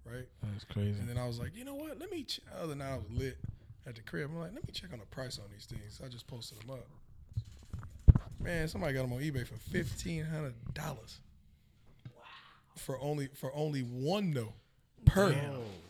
right? 0.05 0.27
that's 0.43 0.65
crazy. 0.65 0.99
And 1.01 1.09
then 1.09 1.19
I 1.19 1.27
was 1.27 1.39
like, 1.39 1.57
you 1.57 1.65
know 1.65 1.75
what? 1.75 1.99
Let 1.99 2.11
me. 2.11 2.25
Ch-. 2.25 2.41
Other 2.61 2.75
night 2.75 2.93
I 2.93 2.97
was 2.97 3.11
lit 3.11 3.39
at 3.87 3.95
the 3.95 4.03
crib. 4.03 4.31
I'm 4.31 4.39
like, 4.39 4.55
let 4.55 4.67
me 4.67 4.73
check 4.73 4.93
on 4.93 4.99
the 5.01 5.07
price 5.07 5.39
on 5.39 5.45
these 5.53 5.67
things. 5.67 6.01
I 6.05 6.09
just 6.09 6.27
posted 6.27 6.61
them 6.61 6.71
up. 6.71 6.87
Man, 8.39 8.69
somebody 8.69 8.93
got 8.93 9.03
them 9.03 9.13
on 9.15 9.21
eBay 9.21 9.47
for 9.47 9.57
fifteen 9.57 10.25
hundred 10.25 10.55
dollars. 10.75 11.21
Wow. 12.15 12.23
For 12.77 13.01
only 13.01 13.29
for 13.35 13.55
only 13.55 13.81
one 13.81 14.33
though, 14.33 14.53
per, 15.05 15.35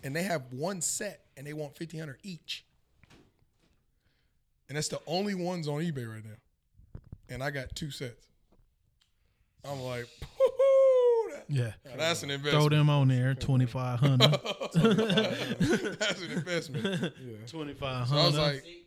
and 0.02 0.14
they 0.14 0.22
have 0.22 0.42
one 0.52 0.80
set, 0.80 1.24
and 1.36 1.46
they 1.46 1.52
want 1.52 1.76
fifteen 1.76 2.00
hundred 2.00 2.18
each. 2.22 2.64
And 4.68 4.76
that's 4.76 4.88
the 4.88 5.00
only 5.06 5.34
ones 5.34 5.68
on 5.68 5.80
eBay 5.82 6.10
right 6.10 6.24
now. 6.24 6.36
And 7.28 7.42
I 7.42 7.50
got 7.50 7.74
two 7.74 7.90
sets. 7.90 8.26
I'm 9.64 9.80
like, 9.80 10.06
that, 11.30 11.44
Yeah. 11.48 11.72
that's 11.96 12.22
an 12.22 12.30
investment. 12.30 12.62
Throw 12.62 12.68
them 12.76 12.90
on 12.90 13.08
there, 13.08 13.34
twenty 13.34 13.66
five 13.66 14.00
hundred. 14.00 14.30
that's 14.74 16.22
an 16.22 16.30
investment. 16.32 17.12
Twenty 17.48 17.74
five 17.74 18.06
hundred. 18.08 18.08
So 18.08 18.16
I 18.22 18.26
was 18.26 18.36
like, 18.38 18.62
See, 18.62 18.84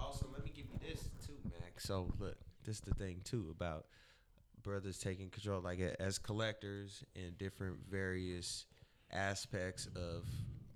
also 0.00 0.26
let 0.32 0.44
me 0.44 0.52
give 0.54 0.66
you 0.66 0.78
this 0.88 1.08
too, 1.26 1.34
Mac. 1.44 1.80
So 1.80 2.12
look, 2.18 2.36
this 2.64 2.76
is 2.76 2.80
the 2.82 2.94
thing 2.94 3.20
too 3.24 3.48
about 3.50 3.86
brothers 4.62 4.98
taking 4.98 5.28
control, 5.30 5.60
like 5.60 5.78
as 6.00 6.18
collectors 6.18 7.04
in 7.14 7.34
different 7.38 7.76
various 7.90 8.64
aspects 9.14 9.88
of 9.96 10.24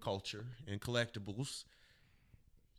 culture 0.01 0.47
and 0.66 0.80
collectibles. 0.80 1.64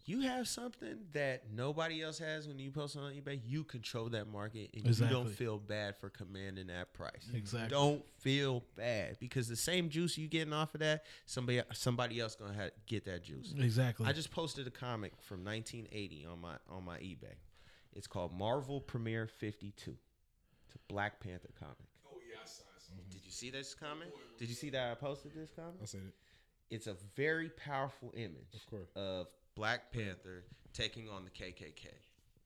You 0.05 0.21
have 0.21 0.47
something 0.47 0.97
that 1.13 1.43
nobody 1.53 2.01
else 2.01 2.17
has 2.17 2.47
when 2.47 2.57
you 2.57 2.71
post 2.71 2.97
on 2.97 3.13
eBay. 3.13 3.39
You 3.45 3.63
control 3.63 4.09
that 4.09 4.27
market, 4.27 4.71
and 4.73 4.83
you 4.83 5.05
don't 5.05 5.29
feel 5.29 5.59
bad 5.59 5.97
for 5.97 6.09
commanding 6.09 6.67
that 6.67 6.93
price. 6.93 7.29
Exactly. 7.31 7.69
Don't 7.69 8.03
feel 8.17 8.63
bad 8.75 9.17
because 9.19 9.47
the 9.47 9.55
same 9.55 9.89
juice 9.89 10.17
you 10.17 10.27
getting 10.27 10.51
off 10.53 10.73
of 10.73 10.79
that, 10.79 11.03
somebody 11.27 11.61
somebody 11.73 12.19
else 12.19 12.35
gonna 12.35 12.55
have, 12.55 12.71
get 12.87 13.05
that 13.05 13.23
juice. 13.23 13.53
exactly. 13.55 14.07
I 14.07 14.13
just 14.13 14.31
posted 14.31 14.65
a 14.65 14.71
comic 14.71 15.13
from 15.21 15.43
1980 15.43 16.25
on 16.25 16.41
my 16.41 16.55
on 16.67 16.83
my 16.83 16.97
eBay. 16.97 17.35
It's 17.93 18.07
called 18.07 18.33
Marvel 18.33 18.81
Premiere 18.81 19.27
52. 19.27 19.95
It's 20.65 20.75
a 20.75 20.79
Black 20.91 21.19
Panther 21.19 21.49
comic. 21.59 21.77
Oh 22.11 22.17
yeah, 22.27 22.39
I 22.41 22.47
saw 22.47 22.63
it. 22.63 23.09
Did 23.11 23.18
you 23.29 23.33
see 23.33 23.49
this 23.51 23.75
comment? 23.75 24.11
Did 24.39 24.49
you 24.49 24.55
see 24.55 24.69
that 24.71 24.91
I 24.91 24.95
posted 24.95 25.31
this 25.35 25.51
comment? 25.55 25.75
I 25.81 25.85
said 25.85 26.01
it. 26.07 26.13
It's 26.73 26.87
a 26.87 26.95
very 27.15 27.49
powerful 27.49 28.11
image 28.15 28.53
Of 28.55 28.65
course. 28.69 28.89
of 28.95 29.27
Black 29.55 29.91
Panther 29.91 30.43
taking 30.73 31.09
on 31.09 31.25
the 31.25 31.31
KKK 31.31 31.87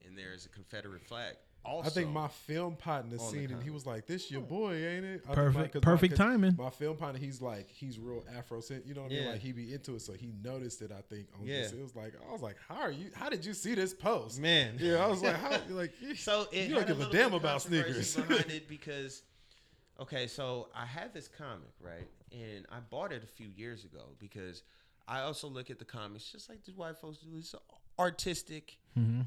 and 0.05 0.17
there's 0.17 0.45
a 0.45 0.49
Confederate 0.49 1.05
flag. 1.05 1.35
Also, 1.65 1.89
I 1.89 1.93
think 1.93 2.09
my 2.09 2.27
film 2.27 2.75
partner 2.75 3.11
on 3.17 3.17
the 3.17 3.31
seen 3.39 3.49
it. 3.49 3.63
He 3.63 3.69
was 3.69 3.85
like, 3.85 4.05
"This 4.05 4.29
your 4.29 4.41
boy, 4.41 4.73
ain't 4.85 5.05
it?" 5.05 5.23
I 5.29 5.33
Perfect- 5.33 5.75
my- 5.75 5.79
perfect 5.79 6.11
my, 6.11 6.17
'cause 6.17 6.31
timing. 6.33 6.55
My 6.57 6.69
film 6.69 6.97
partner, 6.97 7.19
he's 7.21 7.41
like, 7.41 7.69
he's 7.71 7.97
real 7.97 8.25
Afro, 8.35 8.61
you 8.85 8.93
know 8.93 9.03
what 9.03 9.11
I 9.13 9.15
mean? 9.15 9.27
Like 9.29 9.39
he 9.39 9.53
be 9.53 9.73
into 9.73 9.95
it, 9.95 10.01
so 10.01 10.11
he 10.11 10.33
noticed 10.43 10.81
it. 10.81 10.91
I 10.91 10.99
think. 11.03 11.27
On 11.39 11.45
Yeah. 11.47 11.61
this. 11.61 11.71
it 11.71 11.81
was 11.81 11.95
like, 11.95 12.15
I 12.27 12.31
was 12.33 12.41
like, 12.41 12.57
"How 12.67 12.75
are 12.81 12.91
you? 12.91 13.11
How 13.13 13.29
did 13.29 13.45
you 13.45 13.53
see 13.53 13.75
this 13.75 13.93
post, 13.93 14.39
Man. 14.41 14.75
Yeah, 14.77 14.95
I 15.05 15.07
was 15.07 15.21
like, 15.23 15.37
"How?" 15.37 15.51
Like, 15.69 15.93
So 16.17 16.47
you 16.51 16.75
don't 16.75 16.85
give 16.85 16.97
a 16.97 17.05
little 17.05 17.13
damn 17.13 17.33
about 17.33 17.61
sneakers. 17.61 18.13
behind 18.13 18.51
it 18.51 18.67
because, 18.67 19.21
okay, 19.99 20.27
so 20.27 20.69
I 20.75 20.85
had 20.85 21.13
this 21.13 21.27
comic 21.27 21.73
right, 21.79 22.07
and 22.31 22.65
I 22.71 22.79
bought 22.79 23.11
it 23.11 23.23
a 23.23 23.27
few 23.27 23.47
years 23.47 23.83
ago 23.85 24.15
because 24.19 24.63
I 25.07 25.21
also 25.21 25.47
look 25.47 25.69
at 25.69 25.79
the 25.79 25.85
comics 25.85 26.31
just 26.31 26.49
like 26.49 26.63
the 26.63 26.71
white 26.71 26.97
folks 26.97 27.17
do. 27.17 27.29
It's 27.37 27.55
artistic, 27.99 28.77
mm-hmm. 28.97 29.21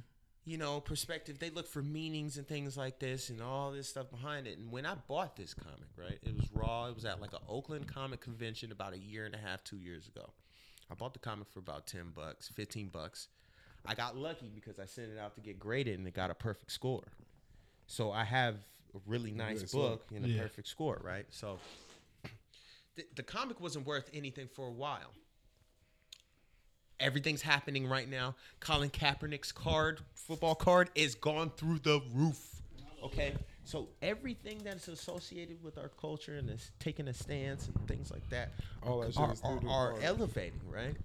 you 0.45 0.59
know, 0.59 0.81
perspective. 0.81 1.39
They 1.39 1.51
look 1.51 1.69
for 1.69 1.83
meanings 1.83 2.37
and 2.39 2.47
things 2.47 2.77
like 2.77 2.99
this 2.99 3.31
and 3.31 3.43
all 3.43 3.71
this 3.73 3.89
stuff 3.89 4.11
behind 4.11 4.47
it. 4.47 4.59
And 4.59 4.73
when 4.73 4.87
I 4.87 4.95
bought 5.07 5.37
this 5.37 5.55
comic, 5.55 5.89
right, 5.97 6.19
it 6.23 6.37
was 6.37 6.51
raw. 6.53 6.87
It 6.87 6.95
was 6.95 7.05
at 7.05 7.21
like 7.21 7.33
an 7.33 7.41
Oakland 7.49 7.87
comic 7.87 8.21
convention 8.21 8.73
about 8.73 8.95
a 8.95 8.99
year 8.99 9.27
and 9.27 9.35
a 9.35 9.39
half, 9.39 9.65
two 9.65 9.79
years 9.79 10.09
ago. 10.09 10.31
I 10.91 10.95
bought 10.95 11.13
the 11.13 11.19
comic 11.19 11.49
for 11.49 11.59
about 11.59 11.87
ten 11.87 12.13
bucks, 12.15 12.49
fifteen 12.49 12.89
bucks. 12.89 13.29
I 13.85 13.95
got 13.95 14.17
lucky 14.17 14.51
because 14.53 14.81
I 14.81 14.87
sent 14.87 15.13
it 15.13 15.19
out 15.19 15.35
to 15.37 15.41
get 15.41 15.59
graded 15.59 15.99
and 15.99 16.09
it 16.09 16.15
got 16.15 16.31
a 16.31 16.35
perfect 16.35 16.73
score. 16.73 17.13
So 17.87 18.11
I 18.11 18.25
have 18.25 18.57
really 19.07 19.33
nice 19.33 19.73
book 19.73 20.11
and 20.15 20.25
a 20.25 20.29
Yeah. 20.29 20.43
perfect 20.43 20.69
score, 20.69 21.01
right? 21.03 21.27
So 21.31 21.59
the, 22.97 23.05
the 23.15 23.23
comic 23.23 23.61
wasn't 23.61 23.87
worth 23.87 24.11
anything 24.13 24.49
for 24.49 24.67
a 24.67 24.73
while. 24.73 25.13
Everything's 26.99 27.43
happening 27.43 27.87
right 27.87 28.09
now. 28.09 28.35
Colin 28.59 28.89
Kaepernick's 28.89 29.53
card, 29.53 30.01
football 30.15 30.55
card, 30.55 30.91
is 30.95 31.15
gone 31.15 31.51
through 31.51 31.81
the 31.81 32.01
roof. 32.15 32.63
Okay, 33.05 33.35
so 33.65 33.89
everything 34.01 34.63
that's 34.65 34.89
associated 34.89 35.63
with 35.63 35.77
our 35.77 35.89
culture 36.01 36.39
and 36.39 36.49
is 36.49 36.71
taking 36.79 37.09
a 37.09 37.13
stance 37.13 37.69
and 37.69 37.87
things 37.87 38.11
like 38.11 38.29
that 38.31 38.53
All 38.83 39.01
that 39.01 39.17
are, 39.19 39.35
are, 39.45 39.61
are 39.69 39.95
elevating, 40.03 40.61
right? 40.69 40.97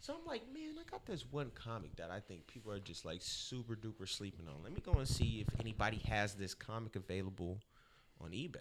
So 0.00 0.14
I'm 0.14 0.24
like, 0.26 0.42
man, 0.52 0.74
I 0.78 0.88
got 0.88 1.04
this 1.06 1.24
one 1.30 1.50
comic 1.54 1.96
that 1.96 2.10
I 2.10 2.20
think 2.20 2.46
people 2.46 2.72
are 2.72 2.78
just 2.78 3.04
like 3.04 3.20
super 3.20 3.74
duper 3.74 4.08
sleeping 4.08 4.46
on. 4.46 4.62
Let 4.62 4.72
me 4.72 4.80
go 4.80 4.92
and 4.92 5.08
see 5.08 5.44
if 5.46 5.60
anybody 5.60 6.00
has 6.08 6.34
this 6.34 6.54
comic 6.54 6.96
available 6.96 7.58
on 8.20 8.30
eBay. 8.30 8.56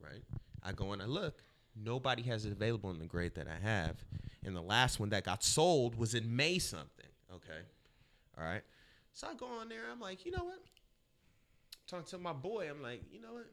Right? 0.00 0.22
I 0.62 0.72
go 0.72 0.92
and 0.92 1.00
I 1.00 1.06
look. 1.06 1.42
Nobody 1.76 2.22
has 2.24 2.44
it 2.44 2.52
available 2.52 2.90
in 2.90 2.98
the 2.98 3.06
grade 3.06 3.34
that 3.36 3.46
I 3.48 3.64
have. 3.66 4.04
And 4.44 4.54
the 4.54 4.62
last 4.62 5.00
one 5.00 5.08
that 5.10 5.24
got 5.24 5.42
sold 5.42 5.94
was 5.94 6.14
in 6.14 6.34
May 6.34 6.58
something. 6.58 7.06
Okay. 7.32 7.60
All 8.38 8.44
right. 8.44 8.62
So 9.12 9.28
I 9.28 9.34
go 9.34 9.46
on 9.46 9.68
there. 9.68 9.82
I'm 9.90 10.00
like, 10.00 10.26
you 10.26 10.32
know 10.32 10.44
what? 10.44 10.58
Talking 11.86 12.06
to 12.06 12.18
my 12.18 12.32
boy, 12.32 12.68
I'm 12.70 12.82
like, 12.82 13.02
you 13.12 13.20
know 13.20 13.34
what? 13.34 13.46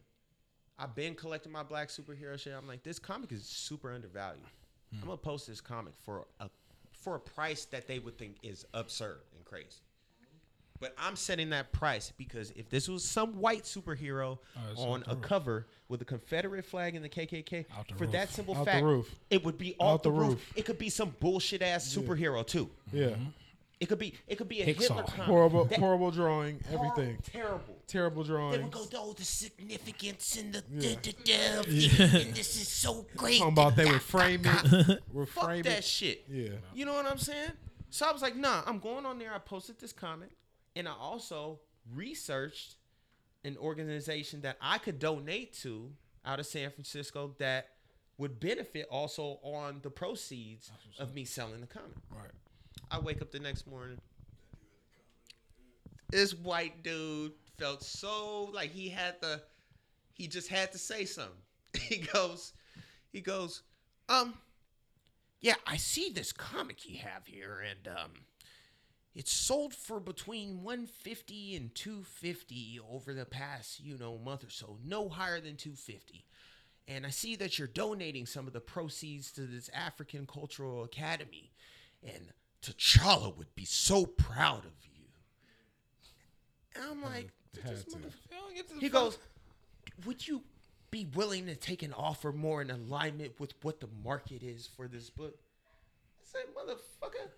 I've 0.79 0.95
been 0.95 1.15
collecting 1.15 1.51
my 1.51 1.63
black 1.63 1.89
superhero 1.89 2.39
shit. 2.39 2.53
I'm 2.57 2.67
like, 2.67 2.81
this 2.81 2.97
comic 2.97 3.31
is 3.31 3.43
super 3.43 3.93
undervalued. 3.93 4.43
Hmm. 4.91 5.01
I'm 5.01 5.07
gonna 5.07 5.17
post 5.17 5.47
this 5.47 5.61
comic 5.61 5.93
for 6.03 6.25
a 6.39 6.49
for 7.01 7.15
a 7.15 7.19
price 7.19 7.65
that 7.65 7.87
they 7.87 7.99
would 7.99 8.17
think 8.17 8.37
is 8.43 8.65
absurd 8.73 9.19
and 9.35 9.43
crazy. 9.43 9.81
But 10.79 10.95
I'm 10.97 11.15
setting 11.15 11.51
that 11.51 11.71
price 11.71 12.11
because 12.17 12.49
if 12.55 12.67
this 12.69 12.87
was 12.87 13.03
some 13.03 13.39
white 13.39 13.65
superhero 13.65 14.39
oh, 14.57 14.61
it's 14.71 14.81
on 14.81 15.03
a 15.05 15.13
roof. 15.13 15.21
cover 15.21 15.67
with 15.89 16.01
a 16.01 16.05
Confederate 16.05 16.65
flag 16.65 16.95
and 16.95 17.05
the 17.05 17.09
KKK, 17.09 17.49
the 17.49 17.93
for 17.95 18.05
roof. 18.05 18.11
that 18.13 18.29
simple 18.29 18.55
Out 18.55 18.65
the 18.65 18.71
fact, 18.71 18.83
roof. 18.83 19.15
it 19.29 19.43
would 19.45 19.59
be 19.59 19.75
off 19.79 20.01
the, 20.01 20.09
the 20.09 20.17
roof. 20.17 20.29
roof. 20.29 20.53
It 20.55 20.65
could 20.65 20.79
be 20.79 20.89
some 20.89 21.15
bullshit 21.19 21.61
ass 21.61 21.95
superhero 21.95 22.45
too. 22.45 22.67
yeah, 22.91 23.09
mm-hmm. 23.09 23.23
It 23.81 23.89
could 23.89 23.97
be 23.99 24.13
it 24.27 24.37
could 24.37 24.47
be 24.47 24.61
a 24.61 24.65
Pixar. 24.67 24.79
Hitler 24.79 25.03
comic. 25.03 25.25
horrible, 25.25 25.65
That- 25.65 25.79
horrible 25.79 26.11
drawing, 26.11 26.59
horrible, 26.69 26.91
everything, 26.91 27.17
terrible. 27.23 27.77
terrible 27.87 28.23
drawing. 28.23 28.51
They 28.51 28.57
would 28.59 28.71
drawings. 28.71 28.89
go, 28.91 28.99
oh, 29.01 29.13
the 29.13 29.23
significance 29.25 30.37
and 30.37 30.53
the, 30.53 30.63
Yeah. 30.71 30.95
the, 31.01 31.11
the, 31.11 31.21
the 31.23 32.21
and 32.21 32.33
this 32.35 32.61
is 32.61 32.67
so 32.69 33.05
great. 33.17 33.39
Talking 33.39 33.53
about 33.53 33.75
they 33.75 33.85
would 33.91 34.01
frame 34.03 34.41
it, 34.45 35.01
would 35.11 35.27
Fuck 35.29 35.45
frame 35.45 35.63
that 35.63 35.79
it. 35.79 35.83
shit. 35.83 36.23
Yeah. 36.29 36.49
You 36.75 36.85
know 36.85 36.93
what 36.93 37.07
I'm 37.07 37.17
saying? 37.17 37.51
So 37.89 38.07
I 38.07 38.11
was 38.13 38.21
like, 38.21 38.35
nah, 38.37 38.61
I'm 38.67 38.77
going 38.79 39.05
on 39.05 39.17
there. 39.19 39.33
I 39.33 39.39
posted 39.39 39.79
this 39.79 39.91
comic, 39.91 40.29
and 40.75 40.87
I 40.87 40.93
also 40.93 41.59
researched 41.93 42.75
an 43.43 43.57
organization 43.57 44.41
that 44.41 44.57
I 44.61 44.77
could 44.77 44.99
donate 44.99 45.53
to 45.63 45.91
out 46.23 46.39
of 46.39 46.45
San 46.45 46.69
Francisco 46.69 47.33
that 47.39 47.69
would 48.19 48.39
benefit 48.39 48.85
also 48.91 49.39
on 49.41 49.79
the 49.81 49.89
proceeds 49.89 50.69
of 50.99 51.15
me 51.15 51.25
selling 51.25 51.61
the 51.61 51.67
comic. 51.67 51.97
Right. 52.11 52.29
I 52.91 52.99
wake 52.99 53.21
up 53.21 53.31
the 53.31 53.39
next 53.39 53.67
morning. 53.67 53.97
This 56.09 56.33
white 56.33 56.83
dude 56.83 57.31
felt 57.57 57.83
so 57.83 58.51
like 58.53 58.71
he 58.71 58.89
had 58.89 59.21
the 59.21 59.41
he 60.13 60.27
just 60.27 60.49
had 60.49 60.71
to 60.73 60.77
say 60.77 61.05
something. 61.05 61.33
He 61.79 61.97
goes, 61.97 62.53
he 63.11 63.21
goes, 63.21 63.63
um, 64.09 64.33
yeah, 65.39 65.55
I 65.65 65.77
see 65.77 66.09
this 66.09 66.31
comic 66.31 66.87
you 66.87 66.99
have 66.99 67.25
here, 67.25 67.63
and 67.67 67.95
um, 67.95 68.11
it's 69.15 69.31
sold 69.31 69.73
for 69.73 69.99
between 69.99 70.63
150 70.63 71.55
and 71.55 71.73
250 71.73 72.79
over 72.89 73.13
the 73.13 73.25
past, 73.25 73.79
you 73.79 73.97
know, 73.97 74.17
month 74.17 74.43
or 74.43 74.49
so. 74.49 74.77
No 74.85 75.09
higher 75.09 75.41
than 75.41 75.55
250. 75.55 76.25
And 76.87 77.05
I 77.05 77.09
see 77.09 77.35
that 77.37 77.57
you're 77.57 77.67
donating 77.67 78.25
some 78.25 78.47
of 78.47 78.53
the 78.53 78.61
proceeds 78.61 79.31
to 79.33 79.41
this 79.41 79.69
African 79.73 80.27
Cultural 80.27 80.83
Academy. 80.83 81.51
And 82.03 82.31
T'Challa 82.61 83.35
would 83.37 83.53
be 83.55 83.65
so 83.65 84.05
proud 84.05 84.65
of 84.65 84.71
you. 84.83 85.05
And 86.75 86.83
I'm 86.91 87.01
like, 87.01 87.29
this 87.53 87.85
motherfucker. 87.85 88.79
He 88.79 88.89
goes, 88.89 89.17
Would 90.05 90.27
you 90.27 90.41
be 90.91 91.07
willing 91.15 91.45
to 91.47 91.55
take 91.55 91.83
an 91.83 91.93
offer 91.93 92.31
more 92.31 92.61
in 92.61 92.69
alignment 92.69 93.39
with 93.39 93.53
what 93.63 93.79
the 93.79 93.87
market 94.03 94.43
is 94.43 94.67
for 94.75 94.87
this 94.87 95.09
book? 95.09 95.35
I 95.35 96.23
said, 96.23 96.41
Motherfucker, 96.55 97.29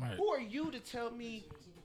Right. 0.00 0.16
who 0.16 0.28
are 0.32 0.40
you 0.40 0.70
to 0.70 0.80
tell 0.80 1.10
me 1.10 1.44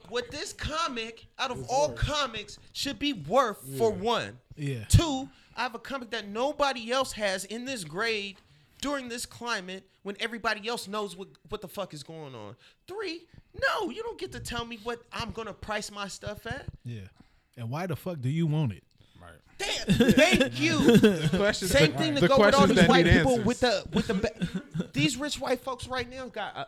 what 0.09 0.32
this 0.32 0.53
comic, 0.53 1.28
out 1.38 1.51
of 1.51 1.67
all 1.69 1.91
comics, 1.91 2.57
should 2.73 2.97
be 2.97 3.13
worth 3.13 3.59
for 3.78 3.91
one? 3.91 4.39
Yeah. 4.55 4.86
Two, 4.86 5.30
I 5.55 5.63
have 5.63 5.75
a 5.75 5.80
comic 5.80 6.09
that 6.11 6.28
nobody 6.28 6.91
else 6.91 7.11
has 7.13 7.45
in 7.45 7.65
this 7.65 7.84
grade 7.84 8.38
during 8.82 9.09
this 9.09 9.25
climate 9.25 9.88
when 10.03 10.15
everybody 10.19 10.67
else 10.67 10.88
knows 10.88 11.15
what, 11.15 11.28
what 11.49 11.61
the 11.61 11.67
fuck 11.67 11.93
is 11.93 12.03
going 12.03 12.36
on. 12.36 12.55
Three, 12.88 13.21
no, 13.61 13.89
you 13.89 14.03
don't 14.03 14.19
get 14.19 14.32
to 14.34 14.39
tell 14.39 14.65
me 14.65 14.80
what 14.84 15.01
I'm 15.11 15.32
gonna 15.32 15.53
price 15.53 15.91
my 15.91 16.07
stuff 16.07 16.45
at. 16.45 16.65
Yeah. 16.86 17.01
And 17.57 17.69
why 17.69 17.88
the 17.88 17.95
fuck 17.95 18.21
do 18.21 18.30
you 18.30 18.45
want 18.47 18.73
it? 18.73 18.84
Damn, 19.59 19.86
thank 20.13 20.59
you. 20.59 20.78
Questions, 21.30 21.71
Same 21.71 21.91
the- 21.93 21.97
thing 21.97 22.13
to 22.15 22.21
the 22.21 22.28
go 22.28 22.38
with 22.38 22.53
all 22.53 22.67
these 22.67 22.88
white 22.88 23.05
people 23.07 23.32
answers. 23.32 23.45
with 23.45 23.59
the 23.61 23.84
with 23.91 24.05
the 24.07 24.13
ba- 24.13 24.89
these 24.93 25.17
rich 25.17 25.39
white 25.39 25.61
folks 25.61 25.88
right 25.88 26.07
now 26.07 26.28
got 26.28 26.55
uh, 26.55 26.65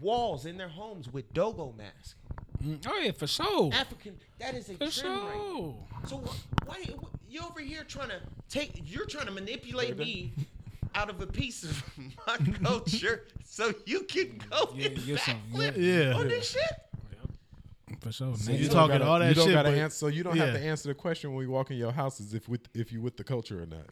walls 0.00 0.46
in 0.46 0.56
their 0.56 0.68
homes 0.68 1.12
with 1.12 1.32
Dogon 1.34 1.76
masks. 1.76 2.14
Mm, 2.64 2.86
Oh 2.88 2.96
yeah, 2.98 3.10
for 3.10 3.26
sure. 3.26 3.70
African, 3.72 4.16
that 4.38 4.54
is 4.54 4.68
a 4.68 4.74
For 4.74 4.88
trend 4.88 5.18
right 5.20 5.34
now. 5.36 5.74
So 6.06 6.18
wh- 6.18 6.68
why 6.68 6.76
you 7.28 7.40
over 7.42 7.58
here 7.60 7.82
trying 7.82 8.10
to 8.10 8.20
take? 8.48 8.82
You're 8.84 9.06
trying 9.06 9.26
to 9.26 9.32
manipulate 9.32 9.98
me 9.98 10.32
out 10.94 11.10
of 11.10 11.20
a 11.20 11.26
piece 11.26 11.62
of 11.64 11.82
my 12.26 12.36
culture 12.62 13.24
so 13.44 13.72
you 13.86 14.00
can 14.02 14.40
go 14.50 14.70
Yeah, 14.74 14.86
and 14.88 15.06
get 15.06 15.20
some- 15.20 15.42
backflip 15.52 15.76
yeah. 15.76 16.14
on 16.14 16.28
this 16.28 16.50
shit. 16.50 16.62
For 18.00 18.12
sure. 18.12 18.36
So 18.36 18.52
You 18.52 18.68
Niggas- 18.68 18.72
talking 18.72 18.98
gotta- 18.98 19.04
all 19.10 19.18
that 19.18 19.28
you 19.30 19.34
don't 19.34 19.46
shit, 19.46 19.54
Gotta 19.54 19.70
but- 19.70 19.78
answer, 19.78 19.96
so 19.96 20.06
you 20.08 20.22
don't 20.22 20.36
have 20.36 20.54
to 20.54 20.60
answer 20.60 20.88
the 20.88 20.94
question 20.94 21.30
when 21.30 21.38
we 21.38 21.46
walk 21.46 21.70
in 21.70 21.76
your 21.78 21.92
houses 21.92 22.34
if 22.34 22.48
with 22.48 22.60
if 22.74 22.92
you 22.92 23.00
with 23.00 23.16
the 23.16 23.24
culture 23.24 23.62
or 23.62 23.66
not. 23.66 23.86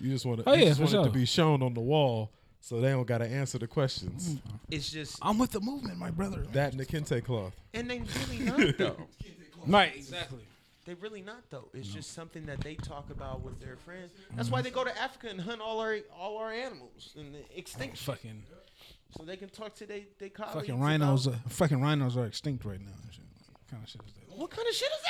You 0.00 0.10
just 0.10 0.26
want 0.26 0.40
to. 0.40 0.48
Oh, 0.48 0.52
you 0.54 0.60
yeah, 0.62 0.68
just 0.68 0.78
for 0.80 0.84
want 0.96 1.06
it 1.08 1.12
to 1.12 1.18
be 1.18 1.24
shown 1.24 1.62
on 1.62 1.72
the 1.74 1.80
wall, 1.80 2.30
so 2.60 2.80
they 2.80 2.90
don't 2.90 3.06
got 3.06 3.18
to 3.18 3.26
answer 3.26 3.58
the 3.58 3.66
questions. 3.66 4.38
It's 4.70 4.90
just, 4.90 5.18
I'm 5.22 5.38
with 5.38 5.52
the 5.52 5.60
movement, 5.60 5.98
my 5.98 6.10
brother. 6.10 6.44
That 6.52 6.72
and 6.72 6.80
the 6.80 6.86
kente 6.86 7.24
cloth. 7.24 7.54
and 7.72 7.88
they 7.90 8.02
really 8.28 8.38
not 8.44 8.78
though. 8.78 8.96
Right, 9.66 9.96
exactly. 9.96 10.40
They 10.84 10.94
really 10.94 11.22
not 11.22 11.48
though. 11.50 11.68
It's 11.72 11.88
just 11.88 12.12
something 12.12 12.44
that 12.46 12.60
they 12.60 12.74
talk 12.74 13.10
about 13.10 13.42
with 13.42 13.58
their 13.60 13.76
friends. 13.76 14.12
That's 14.36 14.50
why 14.50 14.60
they 14.62 14.70
go 14.70 14.84
to 14.84 15.00
Africa 15.00 15.28
and 15.30 15.40
hunt 15.40 15.60
all 15.60 15.80
our 15.80 15.96
all 16.18 16.36
our 16.38 16.52
animals 16.52 17.14
and 17.16 17.34
the 17.34 17.58
extinct 17.58 17.96
shit, 17.98 18.06
Fucking 18.06 18.42
so 19.16 19.24
they 19.24 19.36
can 19.36 19.48
talk 19.48 19.74
to 19.76 19.86
they 19.86 20.06
they 20.18 20.28
colleagues. 20.28 20.54
fucking 20.54 20.80
rhinos. 20.80 21.26
Uh, 21.28 21.36
fucking 21.48 21.80
rhinos 21.80 22.16
are 22.16 22.26
extinct 22.26 22.64
right 22.64 22.80
now. 22.80 22.92
What 23.52 23.70
kind 23.70 23.82
of 23.82 23.88
shit 23.88 24.02
is 24.06 24.12
that? 24.14 24.38
What 24.38 24.50
kind 24.50 24.68
of 24.68 24.74
shit 24.74 24.90
is 24.92 25.02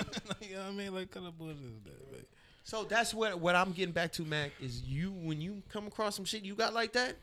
that? 0.00 0.22
you 0.48 0.54
know 0.54 0.62
what 0.62 0.68
I 0.68 0.72
mean? 0.72 0.94
Like, 0.94 1.10
kind 1.10 1.26
of 1.26 1.36
bullshit 1.36 1.58
is 1.58 1.82
that? 1.84 2.12
man? 2.12 2.24
so 2.64 2.84
that's 2.84 3.12
what 3.12 3.38
what 3.38 3.54
I'm 3.54 3.72
getting 3.72 3.92
back 3.92 4.12
to, 4.12 4.22
Mac. 4.22 4.52
Is 4.60 4.82
you 4.82 5.12
when 5.12 5.40
you 5.40 5.62
come 5.68 5.86
across 5.86 6.16
some 6.16 6.24
shit 6.24 6.42
you 6.42 6.54
got 6.54 6.72
like 6.72 6.92
that, 6.94 7.16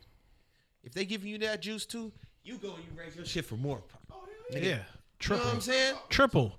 if 0.84 0.94
they 0.94 1.06
give 1.06 1.26
you 1.26 1.38
that 1.40 1.62
juice 1.62 1.86
too, 1.86 2.12
you 2.44 2.58
go 2.58 2.76
and 2.76 2.84
you 2.84 2.92
raise 3.00 3.16
your 3.16 3.26
shit 3.26 3.46
for 3.46 3.56
more. 3.56 3.82
Yeah. 4.52 4.60
You 4.60 4.72
know 4.72 4.80
Triple. 5.20 5.46
what 5.46 5.56
I'm 5.56 5.62
saying? 5.62 5.96
Triple. 6.10 6.54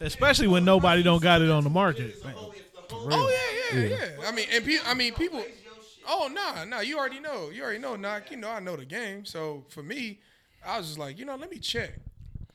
Especially 0.00 0.46
when 0.48 0.64
nobody 0.64 1.02
don't 1.02 1.22
got 1.22 1.42
it 1.42 1.50
on 1.50 1.64
the 1.64 1.70
market. 1.70 2.16
Oh 2.90 3.72
yeah, 3.72 3.80
yeah, 3.80 3.88
yeah. 3.88 4.28
I 4.28 4.32
mean, 4.32 4.46
and 4.52 4.64
pe- 4.64 4.78
I 4.86 4.94
mean, 4.94 5.14
people. 5.14 5.44
Oh 6.08 6.30
nah, 6.32 6.64
nah. 6.64 6.80
You 6.80 6.98
already 6.98 7.20
know. 7.20 7.50
You 7.50 7.62
already 7.62 7.78
know. 7.78 7.96
Knock. 7.96 8.30
You 8.30 8.38
know, 8.38 8.50
I 8.50 8.60
know 8.60 8.76
the 8.76 8.84
game. 8.84 9.24
So 9.24 9.64
for 9.68 9.82
me, 9.82 10.20
I 10.64 10.78
was 10.78 10.86
just 10.86 10.98
like, 10.98 11.18
you 11.18 11.24
know, 11.24 11.36
let 11.36 11.50
me 11.50 11.58
check. 11.58 11.98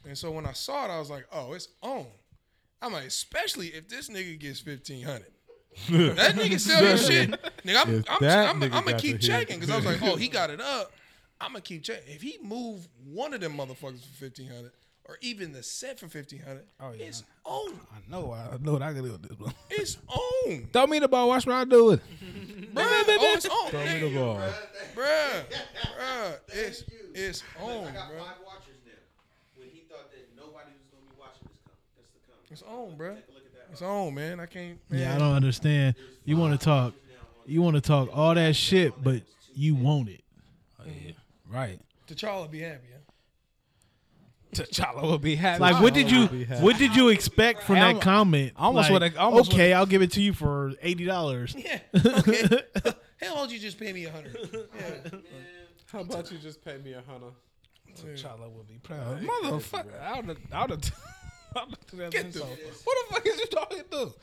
And 0.06 0.18
so 0.18 0.32
when 0.32 0.46
I 0.46 0.54
saw 0.54 0.86
it, 0.86 0.92
I 0.92 1.00
was 1.00 1.10
like, 1.10 1.28
oh, 1.32 1.54
it's 1.54 1.68
on. 1.82 2.08
I'm 2.82 2.94
like, 2.94 3.06
especially 3.06 3.68
if 3.68 3.88
this 3.88 4.10
nigga 4.10 4.40
gets 4.40 4.60
fifteen 4.60 5.06
hundred. 5.06 5.32
that 5.90 6.36
nigga 6.36 6.60
sell 6.60 6.84
his 6.84 7.08
shit. 7.08 7.32
Nigga, 7.66 7.82
I'm, 7.82 7.96
If 7.96 8.06
I'm, 8.10 8.24
I'm, 8.24 8.62
nigga 8.62 8.74
I'm 8.74 8.86
gonna 8.86 8.98
keep 8.98 9.20
checking 9.20 9.60
because 9.60 9.72
I 9.72 9.78
was 9.78 9.86
like, 9.86 10.02
oh, 10.04 10.16
he 10.16 10.28
got 10.28 10.50
it 10.50 10.62
up. 10.62 10.92
I'm 11.40 11.52
gonna 11.52 11.62
keep 11.62 11.84
checking. 11.84 12.14
If 12.14 12.22
he 12.22 12.38
move 12.42 12.88
one 13.06 13.34
of 13.34 13.42
them 13.42 13.58
motherfuckers 13.58 14.06
for 14.06 14.14
fifteen 14.16 14.48
hundred, 14.50 14.72
or 15.06 15.18
even 15.22 15.52
the 15.52 15.62
set 15.64 16.00
for 16.00 16.08
fifteen 16.08 16.42
hundred. 16.42 16.66
Oh 16.80 16.92
yeah. 16.98 17.06
it's 17.06 17.24
on. 17.46 17.74
I 17.94 18.10
know. 18.10 18.32
I 18.34 18.58
know 18.62 18.74
what 18.74 18.82
I 18.82 18.94
can 18.94 19.04
do 19.04 19.12
with 19.12 19.22
this 19.28 19.38
one. 19.40 19.54
It's 19.70 19.98
on, 20.08 20.68
Throw 20.72 20.88
me 20.88 21.00
the 21.00 21.08
ball. 21.08 21.28
Watch 21.30 21.46
what 21.46 21.56
I 21.56 21.66
do 21.66 21.86
with. 21.86 22.00
it. 22.22 22.74
bruh. 22.76 22.84
Oh, 22.86 23.34
it's 23.36 23.46
on, 23.46 23.70
Throw 23.70 23.84
me 23.86 24.00
the 24.00 24.18
ball. 24.18 24.40
bruh, 24.96 25.44
bruh. 26.00 26.40
It's 26.50 26.84
it's 27.14 27.44
on, 27.62 27.70
I 27.70 27.92
got 27.92 28.12
bruh. 28.12 28.18
five 28.20 28.38
watchers 28.46 28.78
now. 28.86 28.92
When 29.58 29.70
he 29.70 29.82
thought 29.90 30.10
that 30.12 30.30
nobody 30.38 30.72
was 30.72 30.88
gonna 30.92 31.06
be 31.10 31.20
watching 31.20 31.48
this 31.48 31.60
come, 31.66 31.76
that's 31.98 32.12
the 32.12 32.20
come. 32.26 32.40
It's 32.52 32.62
on, 32.62 32.98
bruh. 32.98 33.16
Take 33.16 33.28
a 33.28 33.32
look 33.34 33.46
at 33.46 33.54
that. 33.54 33.68
It's 33.74 33.82
uh, 33.82 33.88
on, 33.88 34.14
man. 34.14 34.40
I 34.40 34.46
can't. 34.46 34.80
Man. 34.90 35.02
Yeah, 35.02 35.16
I 35.16 35.20
don't 35.20 35.34
understand. 35.34 35.96
You 36.26 36.38
want 36.38 36.58
to 36.60 36.64
talk, 36.64 36.94
you 37.46 37.62
want 37.62 37.76
to 37.76 37.82
talk 37.82 38.10
all 38.14 38.34
that 38.36 38.56
shit, 38.56 38.94
but 39.04 39.22
you 39.54 39.76
want 39.76 40.08
it. 40.10 40.22
Oh, 40.80 40.84
yeah. 40.86 41.12
Right. 41.50 41.80
T'Challa 42.08 42.50
be 42.50 42.60
happy. 42.62 42.88
Huh? 42.92 43.00
T'Challa 44.72 45.02
will 45.02 45.18
be 45.20 45.36
happy. 45.36 45.60
Like, 45.62 45.82
what 45.82 45.94
did 45.94 46.10
you, 46.12 46.28
what 46.60 46.78
did 46.78 46.96
you 46.96 47.10
expect 47.10 47.64
from 47.64 47.76
that 47.76 48.02
comment? 48.02 48.54
I 48.58 48.66
almost 48.66 48.90
Like, 48.90 49.02
would've- 49.02 49.18
I 49.18 49.22
almost 49.22 49.54
okay, 49.54 49.74
I'll 49.74 49.86
give 49.86 50.02
it 50.02 50.12
to 50.14 50.22
you 50.22 50.34
for 50.34 50.74
eighty 50.82 51.06
dollars. 51.06 51.56
Yeah. 51.58 51.80
Okay. 52.20 52.48
Hell, 53.22 53.36
don't 53.36 53.52
you 53.52 53.60
just 53.60 53.80
pay 53.80 53.94
me 53.94 54.06
a 54.06 54.12
hundred? 54.12 54.38
Yeah. 54.54 55.20
How 55.92 56.00
about 56.02 56.30
you 56.32 56.38
just 56.38 56.64
pay 56.64 56.78
me 56.78 56.94
a 56.94 57.02
hundred? 57.02 57.34
T'Challa 57.96 58.52
will 58.54 58.66
be 58.68 58.80
proud. 58.84 59.22
Motherfucker. 59.22 60.02
I 60.02 60.20
would 60.20 60.26
have. 60.30 60.38
I 60.52 60.62
would 60.62 60.72
have. 60.72 60.92
I 61.56 61.64
would 61.66 62.02
have 62.02 62.12
Get 62.12 62.34
the- 62.34 62.40
What 62.40 62.98
the 63.10 63.14
fuck 63.14 63.26
is 63.28 63.40
you 63.40 63.46
talking 63.46 63.84
to? 63.92 64.14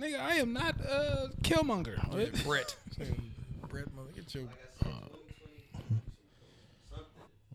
Nigga, 0.00 0.18
I 0.18 0.36
am 0.36 0.52
not 0.52 0.74
uh, 0.80 1.28
Killmonger. 1.42 1.96
Yeah, 2.18 2.42
Brett. 2.42 2.74
Brett, 3.68 3.92
mother, 3.94 4.08
get 4.16 4.34
your. 4.34 4.44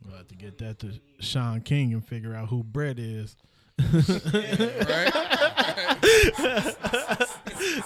We'll 0.10 0.24
to 0.24 0.36
get 0.36 0.58
that 0.60 0.80
to 0.80 0.94
Shaun 1.20 1.62
King 1.62 1.94
and 1.94 2.04
figure 2.06 2.34
out 2.36 2.50
who 2.50 2.64
Brett 2.64 2.98
is. 3.00 3.36
Right? 3.80 5.14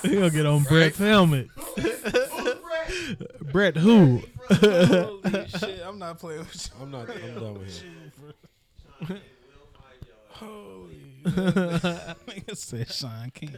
He 0.02 0.16
gonna 0.16 0.30
get 0.32 0.46
on 0.46 0.64
Brett's 0.64 0.98
helmet. 0.98 1.48
Brett 3.52 3.76
who? 3.78 4.22
Holy 4.50 5.48
shit, 5.60 5.82
I'm 5.86 6.00
not 6.00 6.18
playing 6.20 6.40
with 6.40 6.70
you. 6.78 6.82
I'm 6.84 6.92
not. 6.92 7.10
I'm 7.10 7.34
done 7.40 7.54
with 7.60 7.82
him. 7.82 9.20
Nigga 11.26 12.58
said 12.58 12.92
Shaun 12.92 13.32
King. 13.34 13.56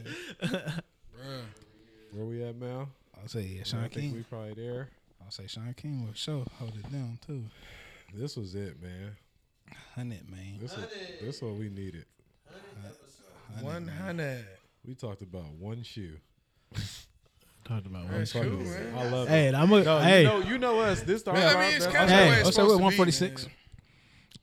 Where 2.11 2.26
we 2.26 2.43
at, 2.43 2.55
Mal? 2.55 2.89
I'll 3.20 3.28
say 3.28 3.41
yeah, 3.41 3.61
I 3.61 3.63
Sean 3.63 3.82
think 3.82 3.93
King. 3.93 4.13
we 4.13 4.24
probably 4.24 4.53
there. 4.53 4.89
I'll 5.24 5.32
say 5.32 5.47
Shaun 5.47 5.74
King 5.76 6.05
will 6.05 6.13
show 6.13 6.45
hold 6.59 6.76
it 6.76 6.91
down 6.91 7.18
too. 7.26 7.45
This 8.13 8.37
was 8.37 8.55
it, 8.55 8.81
man. 8.81 9.15
Hundred 9.95 10.29
man. 10.29 10.57
This 10.61 10.75
was, 10.75 10.85
this 11.21 11.41
what 11.41 11.55
we 11.55 11.69
needed. 11.69 12.05
One 13.61 13.87
hundred. 13.87 14.45
We 14.85 14.93
talked 14.95 15.21
about 15.21 15.45
one 15.59 15.83
shoe. 15.83 16.17
Talked 17.63 17.87
about 17.87 18.03
one. 18.05 18.11
That's 18.13 18.31
Fuck 18.31 18.43
cool, 18.43 18.57
man. 18.59 18.93
I 18.95 19.09
love 19.09 19.27
Hey, 19.27 19.45
it. 19.45 19.47
and 19.49 19.57
I'm 19.57 19.71
a 19.73 19.83
No, 19.83 19.99
hey 19.99 20.21
you 20.21 20.27
know, 20.27 20.39
you 20.41 20.57
know 20.59 20.79
us. 20.81 21.01
This 21.01 21.21
started 21.21 21.39
Man, 21.41 21.49
I 21.49 21.53
our 21.55 21.61
mean, 21.65 21.75
it's 21.75 21.85
best- 21.85 21.97
kinda 21.97 22.13
Hey, 22.13 22.29
the 22.29 22.35
it's 22.35 22.39
I'll 22.39 22.45
say 22.45 22.51
supposed 22.51 22.69
we're 22.69 22.73
to 22.73 22.77
be, 22.77 22.83
146. 22.83 23.43
man. 23.45 23.51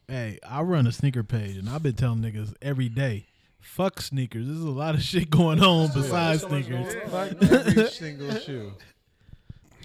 hey. 0.08 0.38
I 0.46 0.62
run 0.62 0.86
a 0.86 0.92
sneaker 0.92 1.22
page, 1.22 1.56
and 1.56 1.68
I've 1.70 1.82
been 1.82 1.94
telling 1.94 2.18
niggas 2.20 2.54
every 2.60 2.88
day, 2.88 3.26
fuck 3.60 4.00
sneakers. 4.00 4.46
There's 4.46 4.60
a 4.60 4.70
lot 4.70 4.94
of 4.96 5.02
shit 5.02 5.30
going 5.30 5.62
on 5.62 5.90
besides 5.94 6.42
sneakers. 6.42 6.94
Fuck 7.10 7.42
every 7.42 7.86
single 7.90 8.34
shoe. 8.40 8.72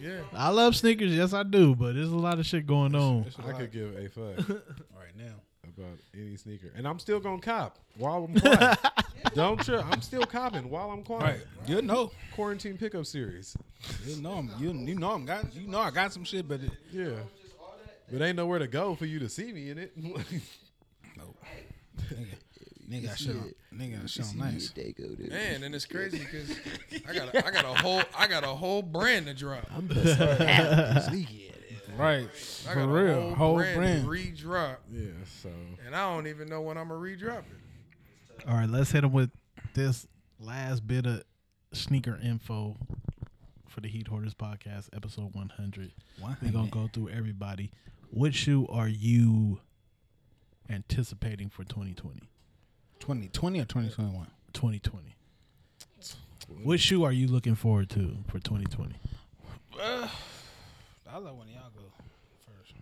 Yeah. 0.02 0.22
I 0.34 0.50
love 0.50 0.76
sneakers, 0.76 1.12
yes 1.12 1.34
I 1.34 1.44
do, 1.44 1.76
but 1.76 1.96
there's 1.96 2.12
a 2.12 2.16
lot 2.18 2.40
of 2.40 2.46
shit 2.46 2.66
going 2.68 2.96
on. 2.96 3.26
I 3.48 3.52
could 3.54 3.72
give 3.72 3.96
a 3.96 4.08
fuck 4.10 4.48
Right 4.96 5.16
now. 5.18 5.34
about 5.78 5.98
any 6.14 6.36
sneaker, 6.38 6.72
and 6.76 6.88
I'm 6.88 7.00
still 7.00 7.20
gonna 7.20 7.42
cop 7.42 7.78
while 7.98 8.26
I'm 8.26 8.40
quiet. 8.40 8.80
Don't 9.36 9.64
trip. 9.64 9.86
I'm 9.92 10.02
still 10.02 10.24
copping 10.24 10.70
while 10.70 10.90
I'm 10.92 11.04
quiet. 11.04 11.22
Right. 11.60 11.70
You 11.70 11.82
know. 11.82 12.12
Quarantine 12.34 12.78
pickup 12.78 13.06
series. 13.06 13.56
You 14.06 14.22
know 14.22 14.34
I'm 14.34 14.52
you, 14.60 14.72
you 14.72 14.96
know 14.96 15.12
I'm 15.12 15.26
got 15.26 15.54
you 15.56 15.68
know 15.68 15.80
I 15.80 15.92
got 15.92 16.14
some 16.14 16.24
shit, 16.24 16.48
but 16.48 16.62
it, 16.62 16.72
Yeah. 16.92 17.10
But 18.12 18.22
ain't 18.22 18.38
nowhere 18.38 18.60
to 18.60 18.68
go 18.68 18.96
for 18.96 19.06
you 19.06 19.20
to 19.20 19.28
see 19.30 19.52
me 19.52 19.70
in 19.70 19.78
it. 19.78 19.92
no. 19.98 20.16
Nigga, 22.90 23.04
nigga, 23.04 23.12
I 23.12 23.16
show, 23.16 23.34
nigga, 23.74 24.04
I 24.04 24.08
show 24.08 24.24
nice. 24.36 24.74
Man, 25.30 25.64
and 25.64 25.76
it's 25.76 25.86
crazy 25.86 26.20
because 26.20 26.50
I 27.08 27.14
got 27.14 27.34
a, 27.34 27.46
I 27.46 27.52
got 27.52 27.66
a 27.66 27.68
whole 27.82 28.02
I 28.18 28.28
got 28.28 28.44
a 28.44 28.48
whole 28.48 28.82
brand 28.82 29.26
to 29.28 29.34
drop. 29.34 29.70
Right. 31.98 32.28
I 32.70 32.74
For 32.74 32.76
got 32.82 32.90
real. 32.90 33.18
a 33.18 33.22
whole, 33.22 33.36
Whole 33.36 33.56
brand, 33.56 33.78
brand. 33.78 34.04
to 34.04 34.10
re-drop, 34.10 34.82
yeah. 34.92 35.10
So 35.42 35.50
and 35.86 35.96
I 35.96 36.14
don't 36.14 36.28
even 36.28 36.48
know 36.48 36.62
when 36.62 36.78
I'm 36.78 36.90
gonna 36.90 37.00
re-drop 37.00 37.40
it. 37.50 38.48
All 38.48 38.56
right, 38.56 38.70
let's 38.70 38.92
hit 38.92 39.02
them 39.02 39.12
with 39.14 39.32
this 39.74 40.06
last 40.40 40.86
bit 40.86 41.08
of 41.08 41.24
sneaker 41.74 42.20
info 42.24 42.78
for 43.68 43.82
the 43.82 43.88
Heat 43.88 44.08
Hoarders 44.08 44.36
podcast, 44.36 44.90
episode 44.96 45.34
100. 45.34 45.92
We're 46.22 46.52
going 46.52 46.66
to 46.66 46.72
go 46.72 46.88
through 46.94 47.10
everybody. 47.10 47.72
What 48.12 48.34
shoe 48.36 48.68
are 48.70 48.88
you 48.88 49.60
anticipating 50.70 51.50
for 51.50 51.64
2020? 51.64 52.22
2020 53.08 53.60
or 53.62 53.64
2021? 53.64 54.28
2020. 54.52 55.16
What 56.66 56.78
shoe 56.82 57.06
are 57.06 57.12
you 57.14 57.28
looking 57.28 57.56
forward 57.56 57.90
to 57.92 58.18
for 58.28 58.38
2020? 58.40 58.96
I'll 59.80 61.22
let 61.22 61.34
one 61.34 61.48
of 61.48 61.54
y'all 61.54 61.72
go 61.74 61.84
first. 62.46 62.74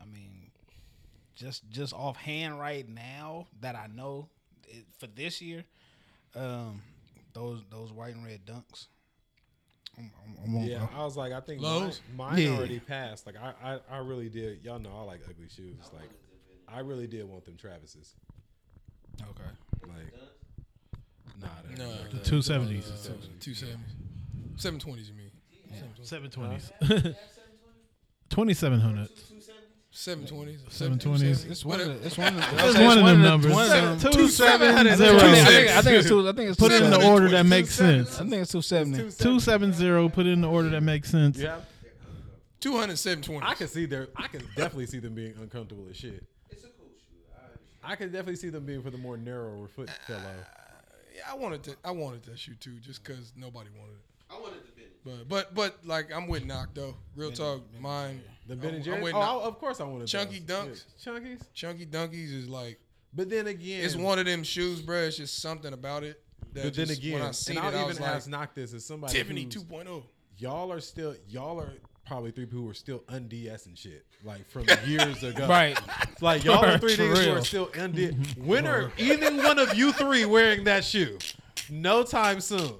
I 0.00 0.06
mean, 0.06 0.50
just 1.34 1.68
just 1.68 1.92
offhand 1.92 2.58
right 2.58 2.88
now 2.88 3.48
that 3.60 3.76
I 3.76 3.86
know 3.94 4.30
it, 4.66 4.86
for 4.98 5.06
this 5.06 5.42
year, 5.42 5.62
um, 6.34 6.80
those 7.34 7.62
those 7.70 7.92
white 7.92 8.14
and 8.14 8.24
red 8.24 8.46
dunks. 8.46 8.86
I'm, 9.98 10.10
I'm, 10.24 10.38
I'm 10.44 10.56
on- 10.56 10.64
yeah, 10.64 10.86
I 10.96 11.04
was 11.04 11.18
like, 11.18 11.32
I 11.32 11.40
think 11.40 11.60
mine, 11.60 11.92
mine 12.16 12.38
Yeah. 12.38 12.56
already 12.56 12.80
passed. 12.80 13.26
Like 13.26 13.36
I, 13.36 13.52
I, 13.90 13.96
I 13.96 13.98
really 13.98 14.30
did. 14.30 14.62
Y'all 14.64 14.78
know 14.78 14.96
I 14.96 15.02
like 15.02 15.20
ugly 15.28 15.48
shoes. 15.54 15.76
Like 15.92 16.08
I 16.72 16.80
really 16.80 17.06
did 17.06 17.24
want 17.28 17.44
them 17.44 17.54
Travises. 17.56 18.14
okay. 19.22 19.42
Like 19.86 20.12
nah, 21.40 21.48
they're- 21.66 21.78
No, 21.78 21.92
The 22.10 22.18
270s. 22.18 22.24
two 23.40 23.54
seventies, 23.54 23.94
seven 24.56 24.78
twenties. 24.78 25.08
You 25.08 25.14
mean 25.14 25.30
720s. 26.02 26.70
2700. 28.30 29.08
seven 29.90 30.26
twenties? 30.26 30.60
720s. 30.68 31.50
It's 31.50 31.64
one 31.64 31.80
of 31.80 31.86
the, 31.88 32.06
it's 32.06 32.18
one 32.18 32.28
of 32.28 32.34
the, 32.36 32.68
It's 32.68 32.78
one 32.78 32.98
of 32.98 33.04
them 33.06 33.22
numbers. 33.22 33.52
One 33.52 33.64
of 33.64 33.70
them. 33.70 33.98
Two 33.98 34.10
Two 34.18 34.28
seven 34.28 34.74
seven- 34.86 34.96
zero. 34.96 35.16
I 35.16 35.20
think, 35.20 35.34
I 35.34 35.44
think, 35.50 35.70
I 35.70 35.82
think 35.82 35.96
it's 35.98 36.08
two. 36.08 36.28
I 36.28 36.32
think 36.32 36.50
it's 36.50 36.58
Put 36.60 36.72
it 36.72 36.82
in 36.82 36.90
the 36.90 37.04
order 37.08 37.28
that 37.30 37.46
makes 37.46 37.74
sense. 37.74 38.20
I 38.20 38.28
think 38.28 38.42
it's 38.42 38.52
two 38.52 38.62
seventy. 38.62 39.10
Two 39.10 39.40
seven 39.40 39.72
zero. 39.72 40.08
Put 40.08 40.26
it 40.26 40.32
in 40.32 40.40
the 40.42 40.48
order 40.48 40.68
that 40.70 40.82
makes 40.82 41.10
sense. 41.10 41.38
Yeah, 41.38 41.60
Two 42.60 42.76
hundred 42.76 42.98
seven 42.98 43.22
twenty. 43.22 43.46
I 43.46 43.54
can 43.54 43.68
see 43.68 43.86
their. 43.86 44.08
I 44.16 44.26
can 44.28 44.42
definitely 44.56 44.86
see 44.86 44.98
them 44.98 45.14
being 45.14 45.34
uncomfortable 45.40 45.86
as 45.90 45.96
shit. 45.96 46.24
It's 46.50 46.64
a 46.64 46.68
cool 46.68 46.88
shoe. 46.98 47.16
I 47.88 47.96
could 47.96 48.12
definitely 48.12 48.36
see 48.36 48.50
them 48.50 48.66
being 48.66 48.82
for 48.82 48.90
the 48.90 48.98
more 48.98 49.16
narrower 49.16 49.66
foot 49.66 49.88
uh, 49.88 49.92
fellow. 50.06 50.34
Yeah, 51.16 51.22
I 51.30 51.34
wanted 51.34 51.62
to. 51.64 51.76
I 51.82 51.90
wanted 51.90 52.22
that 52.24 52.38
shoe 52.38 52.54
too, 52.54 52.78
just 52.80 53.02
because 53.02 53.32
nobody 53.34 53.70
wanted 53.78 53.94
it. 53.94 54.04
I 54.30 54.38
wanted 54.38 54.60
the 54.62 54.72
Benny. 54.72 54.88
But 55.04 55.28
but 55.28 55.54
but 55.54 55.86
like 55.86 56.14
I'm 56.14 56.28
with 56.28 56.44
Knock 56.44 56.68
though. 56.74 56.94
Real 57.16 57.32
talk, 57.32 57.62
mine. 57.80 58.20
The 58.46 58.56
Ben 58.56 58.74
and 58.74 58.84
Jerry's. 58.84 59.08
Oh, 59.14 59.18
Knock. 59.18 59.42
I- 59.42 59.46
of 59.46 59.58
course 59.58 59.80
I 59.80 59.84
wanted 59.84 60.02
the 60.02 60.06
Chunky 60.08 60.40
those. 60.40 60.66
Dunks? 60.66 61.06
Yeah. 61.06 61.12
Chunkies. 61.12 61.42
Chunky 61.54 61.84
Dunkies 61.86 62.32
is 62.32 62.48
like 62.48 62.78
But 63.14 63.30
then 63.30 63.46
again, 63.46 63.84
it's 63.84 63.96
one 63.96 64.18
of 64.18 64.26
them 64.26 64.42
shoes, 64.42 64.82
bruh. 64.82 65.08
It's 65.08 65.16
just 65.16 65.40
something 65.40 65.72
about 65.72 66.04
it. 66.04 66.22
That 66.52 66.64
But 66.64 66.74
then 66.74 66.86
just, 66.86 66.98
again, 67.00 67.12
when 67.14 67.22
I 67.22 67.30
seen 67.30 67.56
and 67.56 67.66
it, 67.66 67.68
I'll 67.68 67.74
I 67.74 67.76
even 67.76 67.88
was 67.88 68.00
like, 68.00 68.28
knock 68.28 68.54
this 68.54 68.74
as 68.74 68.84
somebody 68.84 69.12
Tiffany 69.14 69.46
2.0. 69.46 70.02
Y'all 70.36 70.70
are 70.70 70.80
still 70.80 71.16
y'all 71.28 71.58
are 71.58 71.72
probably 72.08 72.30
three 72.30 72.46
people 72.46 72.62
who 72.62 72.70
are 72.70 72.74
still 72.74 73.04
unds 73.08 73.66
and 73.66 73.78
shit 73.78 74.04
like 74.24 74.48
from 74.48 74.64
years 74.86 75.22
ago. 75.22 75.46
Right. 75.46 75.78
Like 76.20 76.42
y'all 76.42 76.64
are 76.64 76.78
three 76.78 76.96
For 76.96 77.02
niggas 77.02 77.24
who 77.24 77.32
are 77.32 77.44
still 77.44 77.70
und. 77.78 78.16
When 78.38 78.66
are 78.66 78.90
either 78.96 79.30
one 79.36 79.58
of 79.58 79.74
you 79.74 79.92
three 79.92 80.24
wearing 80.24 80.64
that 80.64 80.84
shoe? 80.84 81.18
No 81.70 82.02
time 82.02 82.40
soon. 82.40 82.74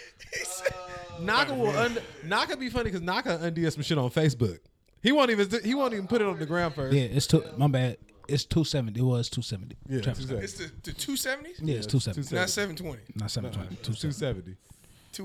Naka 1.20 1.54
will 1.54 1.76
un- 1.76 1.98
Naka 2.24 2.56
be 2.56 2.70
funny 2.70 2.84
because 2.84 3.02
Naka 3.02 3.38
unds 3.42 3.74
some 3.74 3.82
shit 3.82 3.98
on 3.98 4.10
Facebook. 4.10 4.58
He 5.02 5.12
won't 5.12 5.30
even 5.30 5.48
he 5.62 5.74
won't 5.74 5.92
even 5.92 6.06
put 6.06 6.20
it 6.20 6.26
on 6.26 6.38
the 6.38 6.46
ground 6.46 6.74
first. 6.74 6.94
Yeah, 6.96 7.02
it's 7.04 7.26
two. 7.26 7.44
My 7.56 7.68
bad. 7.68 7.98
It's 8.28 8.44
two 8.44 8.64
seventy. 8.64 9.00
It 9.00 9.04
was 9.04 9.30
two 9.30 9.42
seventy. 9.42 9.76
Yeah, 9.88 10.00
270. 10.00 10.44
It's 10.44 10.52
the, 10.54 10.70
the 10.82 10.92
270s? 10.92 11.60
Yeah, 11.62 11.76
it's 11.76 11.86
two 11.86 11.98
seventy. 11.98 12.28
Two 12.28 12.34
Not 12.34 12.50
seventy. 12.50 12.76
720. 12.76 13.02
Not 13.14 13.30
seven 13.30 13.52
twenty. 13.52 13.76
Two 13.76 13.94
Two 13.94 14.12
seventy. 14.12 14.56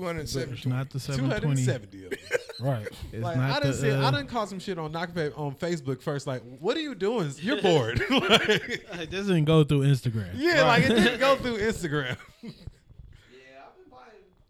two 0.00 0.04
hundred 0.04 0.22
It's 0.22 0.66
not 0.66 0.90
the 0.90 1.00
720. 1.00 1.46
hundred 1.46 1.64
seventy 1.64 2.04
of 2.04 2.10
them. 2.10 2.18
Right. 2.60 2.86
It's 3.12 3.22
Like 3.22 3.36
not 3.36 3.50
I 3.50 3.54
didn't 3.54 3.72
the, 3.72 3.76
see, 3.78 3.90
I 3.90 4.04
uh, 4.04 4.10
didn't 4.12 4.28
call 4.28 4.46
some 4.46 4.60
shit 4.60 4.78
on 4.78 4.92
Knockback 4.92 5.36
on 5.36 5.54
Facebook 5.56 6.00
first. 6.00 6.26
Like, 6.28 6.40
what 6.60 6.76
are 6.76 6.80
you 6.80 6.94
doing? 6.94 7.32
You're 7.38 7.60
bored. 7.62 8.00
like, 8.10 8.86
It 9.00 9.10
doesn't 9.10 9.44
go 9.44 9.64
through 9.64 9.80
Instagram. 9.80 10.30
yeah, 10.36 10.62
like 10.64 10.84
it 10.84 10.88
didn't 10.90 11.18
go 11.20 11.34
through 11.36 11.58
Instagram. 11.58 12.16
Yeah, 12.42 12.50
I've 13.66 13.74
been 13.76 13.90
buying. 13.90 14.02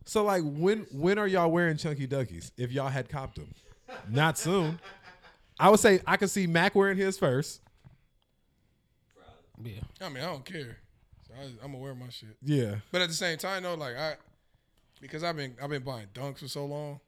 So 0.05 0.22
like, 0.22 0.42
when 0.45 0.86
when 0.92 1.18
are 1.18 1.26
y'all 1.26 1.51
wearing 1.51 1.78
chunky 1.78 2.07
dunkies? 2.07 2.53
If 2.59 2.72
y'all 2.72 2.88
had 2.88 3.09
copped 3.09 3.36
them, 3.36 3.49
not 4.09 4.36
soon. 4.38 4.78
I 5.59 5.70
would 5.70 5.80
say 5.80 6.01
I 6.07 6.16
could 6.18 6.30
see 6.30 6.47
Mac 6.47 6.74
wearing 6.74 6.99
his 6.99 7.16
first. 7.18 7.62
Yeah. 9.62 9.80
I 10.01 10.09
mean, 10.11 10.22
I 10.22 10.26
don't 10.26 10.45
care. 10.45 10.76
So 11.26 11.34
I, 11.40 11.45
I'm 11.64 11.72
gonna 11.72 11.78
wear 11.78 11.95
my 11.95 12.11
shit. 12.11 12.36
Yeah, 12.42 12.76
But 12.92 13.01
at 13.01 13.09
the 13.09 13.14
same 13.14 13.38
time, 13.38 13.62
though, 13.62 13.74
like 13.74 13.97
I, 13.97 14.14
because 15.05 15.22
I've 15.22 15.36
been 15.36 15.55
I've 15.62 15.68
been 15.68 15.82
buying 15.82 16.07
dunks 16.14 16.38
for 16.38 16.48
so 16.48 16.64
long, 16.64 16.98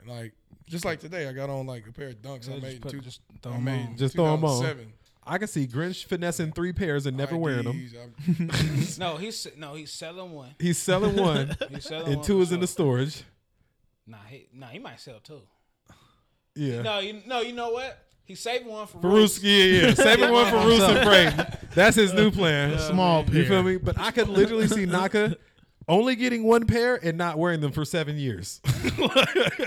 and 0.00 0.08
like 0.08 0.32
just 0.66 0.84
like 0.86 0.98
today, 0.98 1.28
I 1.28 1.32
got 1.32 1.50
on 1.50 1.66
like 1.66 1.86
a 1.86 1.92
pair 1.92 2.08
of 2.08 2.22
dunks 2.22 2.50
I 2.50 2.58
made 2.58 2.80
put- 2.80 2.90
two, 2.92 3.00
just 3.00 3.20
throw 3.42 3.52
I 3.52 3.56
'em 3.56 3.64
made 3.64 3.80
on. 3.82 3.86
in 3.92 3.96
Just 3.98 4.14
throw 4.14 4.32
'em 4.32 4.44
on. 4.44 4.76
I 5.24 5.38
can 5.38 5.46
see 5.46 5.66
Grinch 5.68 6.04
finessing 6.06 6.50
three 6.52 6.72
pairs 6.72 7.06
and 7.06 7.16
never 7.16 7.36
wearing 7.36 7.64
them. 7.64 7.90
No, 8.98 9.16
he's 9.18 9.46
no, 9.56 9.74
he's 9.74 9.92
selling 9.92 10.32
one. 10.32 10.54
He's 10.58 10.78
selling 10.78 11.14
one, 11.16 11.54
He's 11.70 11.84
selling 11.84 12.06
and 12.08 12.16
one 12.16 12.24
two 12.24 12.38
for 12.38 12.42
is 12.42 12.52
in 12.52 12.60
the 12.60 12.66
storage. 12.66 13.22
Nah, 14.06 14.16
he, 14.28 14.48
nah, 14.52 14.66
he 14.68 14.78
might 14.80 14.98
sell 14.98 15.20
two. 15.22 15.42
Yeah. 16.56 16.82
No, 16.82 16.98
you 16.98 17.20
no, 17.26 17.40
you 17.40 17.52
know 17.52 17.70
what? 17.70 17.98
He's 18.24 18.40
saving 18.40 18.68
one 18.68 18.86
for 18.86 19.00
For 19.00 19.08
Roos. 19.08 19.42
Roos, 19.42 19.44
yeah, 19.44 19.88
yeah. 19.88 19.94
Saving 19.94 20.30
one 20.32 20.50
for 20.50 20.66
Roos 20.66 20.82
and 20.82 21.06
Brayton. 21.06 21.70
That's 21.74 21.96
his 21.96 22.12
new 22.14 22.30
plan. 22.30 22.78
Small 22.78 23.24
pair. 23.24 23.34
You 23.34 23.46
feel 23.46 23.62
me? 23.62 23.76
But 23.76 23.98
I 23.98 24.10
could 24.12 24.28
literally 24.28 24.68
see 24.68 24.86
Naka 24.86 25.36
only 25.88 26.16
getting 26.16 26.44
one 26.44 26.66
pair 26.66 26.96
and 27.02 27.18
not 27.18 27.38
wearing 27.38 27.60
them 27.60 27.72
for 27.72 27.84
seven 27.84 28.16
years. 28.16 28.60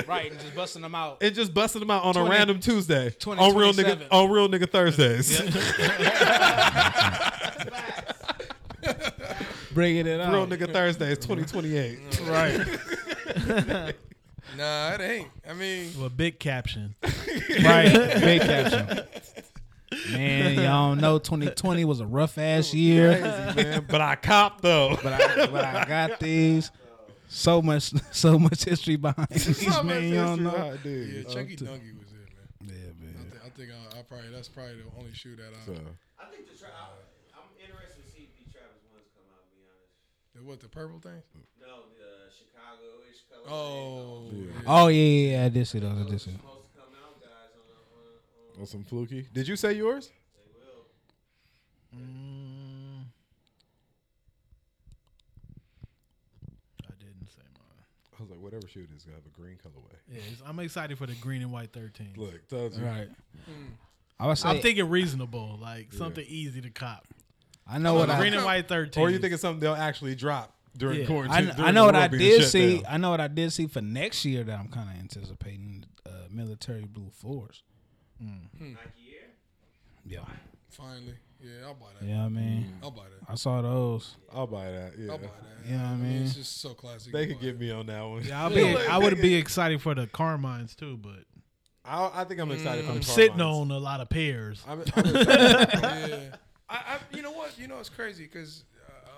Right, 0.08 0.32
and 0.32 0.40
just 0.40 0.56
busting 0.56 0.82
them 0.82 0.96
out. 0.96 1.22
and 1.22 1.34
just 1.36 1.54
busting 1.54 1.80
them 1.80 1.90
out 1.92 2.04
on 2.04 2.14
20 2.14 2.28
a 2.28 2.32
random 2.32 2.60
Tuesday 2.60 3.10
20, 3.20 3.42
on 3.42 3.56
real 3.56 3.72
nigga 3.74 3.98
27. 3.98 4.08
on 4.12 4.32
real 4.32 4.48
nigga 4.50 4.70
Thursdays. 4.70 5.42
Bringing 9.74 10.08
it 10.08 10.22
out. 10.22 10.34
real 10.34 10.48
nigga 10.48 10.72
Thursdays, 10.72 11.18
twenty 11.20 11.44
twenty 11.44 11.76
eight. 11.78 12.00
Right. 12.26 12.58
nah, 14.58 14.94
it 14.94 15.02
ain't. 15.02 15.28
I 15.50 15.54
mean, 15.54 15.88
With 15.98 16.08
a 16.08 16.16
big 16.16 16.40
caption. 16.40 16.96
Right. 17.64 17.92
big 17.92 18.42
caption. 18.42 19.02
Man, 20.12 20.56
y'all 20.60 20.96
know 20.96 21.20
2020 21.20 21.86
was 21.86 22.00
a 22.00 22.06
rough 22.06 22.38
ass 22.38 22.72
oh, 22.74 22.78
year, 22.78 23.12
man. 23.56 23.86
But 23.88 24.02
I 24.02 24.16
copped 24.16 24.62
though. 24.62 24.98
but 25.02 25.14
I 25.14 25.46
but 25.48 25.66
I 25.66 25.86
got 25.86 26.20
these. 26.20 26.72
So 27.28 27.62
much 27.62 27.92
so 28.12 28.38
much 28.38 28.64
history 28.66 28.96
behind 28.98 29.28
these, 29.30 29.84
man. 29.84 30.04
You 30.04 30.16
don't 30.16 30.44
know. 30.44 30.78
yeah, 30.84 31.24
Chunky 31.24 31.58
oh, 31.62 31.66
Dunky 31.66 31.98
was 31.98 32.14
it, 32.14 32.30
man. 32.62 32.70
Yeah, 32.70 32.92
I, 32.92 33.04
man. 33.04 33.32
th- 33.32 33.42
I 33.46 33.50
think 33.50 33.70
I, 33.72 34.00
I 34.00 34.02
probably 34.04 34.30
that's 34.30 34.48
probably 34.48 34.76
the 34.76 35.00
only 35.00 35.14
shoe 35.14 35.36
that 35.36 35.50
I. 35.50 35.66
So, 35.66 35.74
I 36.20 36.26
think 36.30 36.48
the 36.48 36.58
tra- 36.58 36.70
I, 36.70 36.94
I'm 37.34 37.50
interested 37.58 38.06
to 38.06 38.10
see 38.12 38.30
if 38.30 38.32
the 38.38 38.46
Travis 38.54 38.86
ones 38.94 39.10
come 39.18 39.26
out. 39.34 39.42
To 39.42 39.54
be 39.58 39.66
honest. 39.66 40.38
The, 40.38 40.44
what 40.46 40.60
the 40.62 40.70
purple 40.70 41.00
thing? 41.02 41.24
No, 41.60 41.90
the 41.98 42.30
Chicago-ish 42.30 43.26
color. 43.26 43.50
Oh, 43.50 44.30
Yeah. 44.32 44.46
yeah. 44.46 44.70
Oh 44.70 44.88
yeah, 44.88 45.02
yeah, 45.02 45.38
yeah. 45.42 45.46
I 45.46 45.50
did 45.50 45.66
see 45.66 45.80
those. 45.80 45.98
I 45.98 46.06
did 46.06 46.22
see. 46.22 46.30
those. 46.30 46.46
supposed 46.46 46.70
to 46.70 46.78
come 46.78 46.94
out, 47.02 47.18
guys. 47.26 47.52
On, 47.58 47.66
a, 47.66 47.82
on, 48.56 48.60
a, 48.60 48.62
on 48.62 48.62
on 48.62 48.68
some 48.68 48.84
fluky. 48.84 49.28
Did 49.34 49.48
you 49.48 49.56
say 49.56 49.74
yours? 49.74 50.12
they 50.36 52.00
will. 52.00 52.04
Mm. 52.04 53.04
I 56.88 56.94
didn't 57.00 57.28
say 57.30 57.42
mine. 57.54 57.86
I 58.18 58.22
was 58.22 58.32
like, 58.32 58.40
whatever 58.40 58.68
shoe 58.68 58.82
it 58.82 58.96
is, 58.96 59.04
gonna 59.04 59.18
have 59.18 59.26
a 59.26 59.30
green 59.40 59.58
colorway. 59.58 59.96
Yeah, 60.10 60.18
it's- 60.20 60.42
I'm 60.46 60.60
excited 60.60 60.98
for 60.98 61.06
the 61.06 61.16
green 61.16 61.42
and 61.42 61.52
white 61.52 61.72
13. 61.74 62.14
Look, 62.18 62.48
told 62.48 62.74
you. 62.76 62.86
Right. 62.86 63.10
I 64.20 64.28
was 64.28 64.44
I'm 64.46 64.60
thinking 64.62 64.90
reasonable, 64.90 65.60
like 65.62 65.92
something 65.94 66.26
easy 66.28 66.62
to 66.62 66.70
cop. 66.70 67.06
I 67.68 67.80
know 67.80 67.96
what 67.96 68.10
I 68.10 68.14
think 68.14 68.20
green 68.22 68.34
I. 68.34 68.38
and 68.38 68.46
white 68.46 68.68
13. 68.70 69.04
Or 69.04 69.10
you 69.10 69.20
think 69.20 69.34
it's 69.34 69.42
something 69.42 69.60
they'll 69.60 69.74
actually 69.74 70.16
drop 70.16 70.56
during 70.78 71.02
Yeah. 71.02 71.06
quarantine? 71.08 71.50
I, 71.50 71.52
during 71.52 71.62
I 71.62 71.72
know 71.72 71.82
the 71.82 71.86
what 71.88 71.96
I 71.96 72.00
world 72.02 72.12
being 72.12 72.22
did 72.32 72.42
shut 72.44 72.52
see. 72.52 72.76
down? 72.78 72.86
I 72.94 72.98
know 72.98 73.10
what 73.10 73.20
I 73.22 73.28
did 73.28 73.52
see 73.52 73.68
for 73.68 73.82
next 73.82 74.24
year 74.24 74.44
that 74.44 74.58
I'm 74.60 74.68
kind 74.70 74.90
of 74.90 74.96
anticipating. 74.98 75.86
Uh, 76.06 76.12
military 76.30 76.86
blue 76.86 77.10
fours. 77.12 77.64
Nike 78.20 78.78
Air. 79.12 79.30
Yeah. 80.06 80.20
Finally, 80.70 81.14
yeah, 81.42 81.66
I'll 81.68 81.74
buy 81.74 81.86
that. 82.00 82.06
Yeah, 82.08 82.26
I 82.26 82.30
mean, 82.30 82.74
I'll 82.84 82.92
buy 82.92 83.04
that. 83.04 83.32
I 83.32 83.36
saw 83.36 83.62
those. 83.62 84.16
I'll 84.34 84.48
buy 84.48 84.70
that. 84.72 84.94
Yeah, 84.98 85.12
I'll 85.14 85.18
buy 85.18 85.28
that. 85.28 85.70
Yeah, 85.70 85.90
I 85.90 85.96
mean- 85.96 86.24
it's 86.24 86.36
just 86.36 86.60
so 86.62 86.74
classic. 86.74 87.14
they 87.14 87.28
could 87.28 87.40
get 87.40 87.60
me 87.60 87.72
on 87.72 87.86
that 87.88 88.02
one. 88.02 88.24
Yeah, 88.24 88.44
I'll 88.44 88.50
be. 88.50 88.76
I 88.90 88.98
would 88.98 89.20
be 89.22 89.36
excited 89.36 89.82
for 89.82 89.96
the 89.96 90.08
Carmines 90.08 90.76
too, 90.76 90.98
but 90.98 91.24
I, 91.86 92.22
I 92.22 92.24
think 92.26 92.40
I'm 92.42 92.52
excited. 92.52 92.86
for 92.86 92.92
I'm 92.92 92.98
the 92.98 93.04
sitting 93.06 93.38
Carmines. 93.38 93.62
on 93.62 93.72
a 93.72 93.78
lot 93.78 94.02
of 94.02 94.10
pairs. 94.10 94.64
I'm, 94.68 94.82
I'm 94.96 95.06
yeah. 95.16 96.36
I, 96.68 96.76
I, 96.76 96.98
you 97.16 97.22
know 97.22 97.32
what? 97.32 97.58
You 97.58 97.68
know 97.68 97.80
it's 97.80 97.90
crazy 97.90 98.24
because 98.26 98.64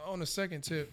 uh, 0.05 0.11
on 0.11 0.19
the 0.19 0.25
second 0.25 0.61
tip, 0.61 0.91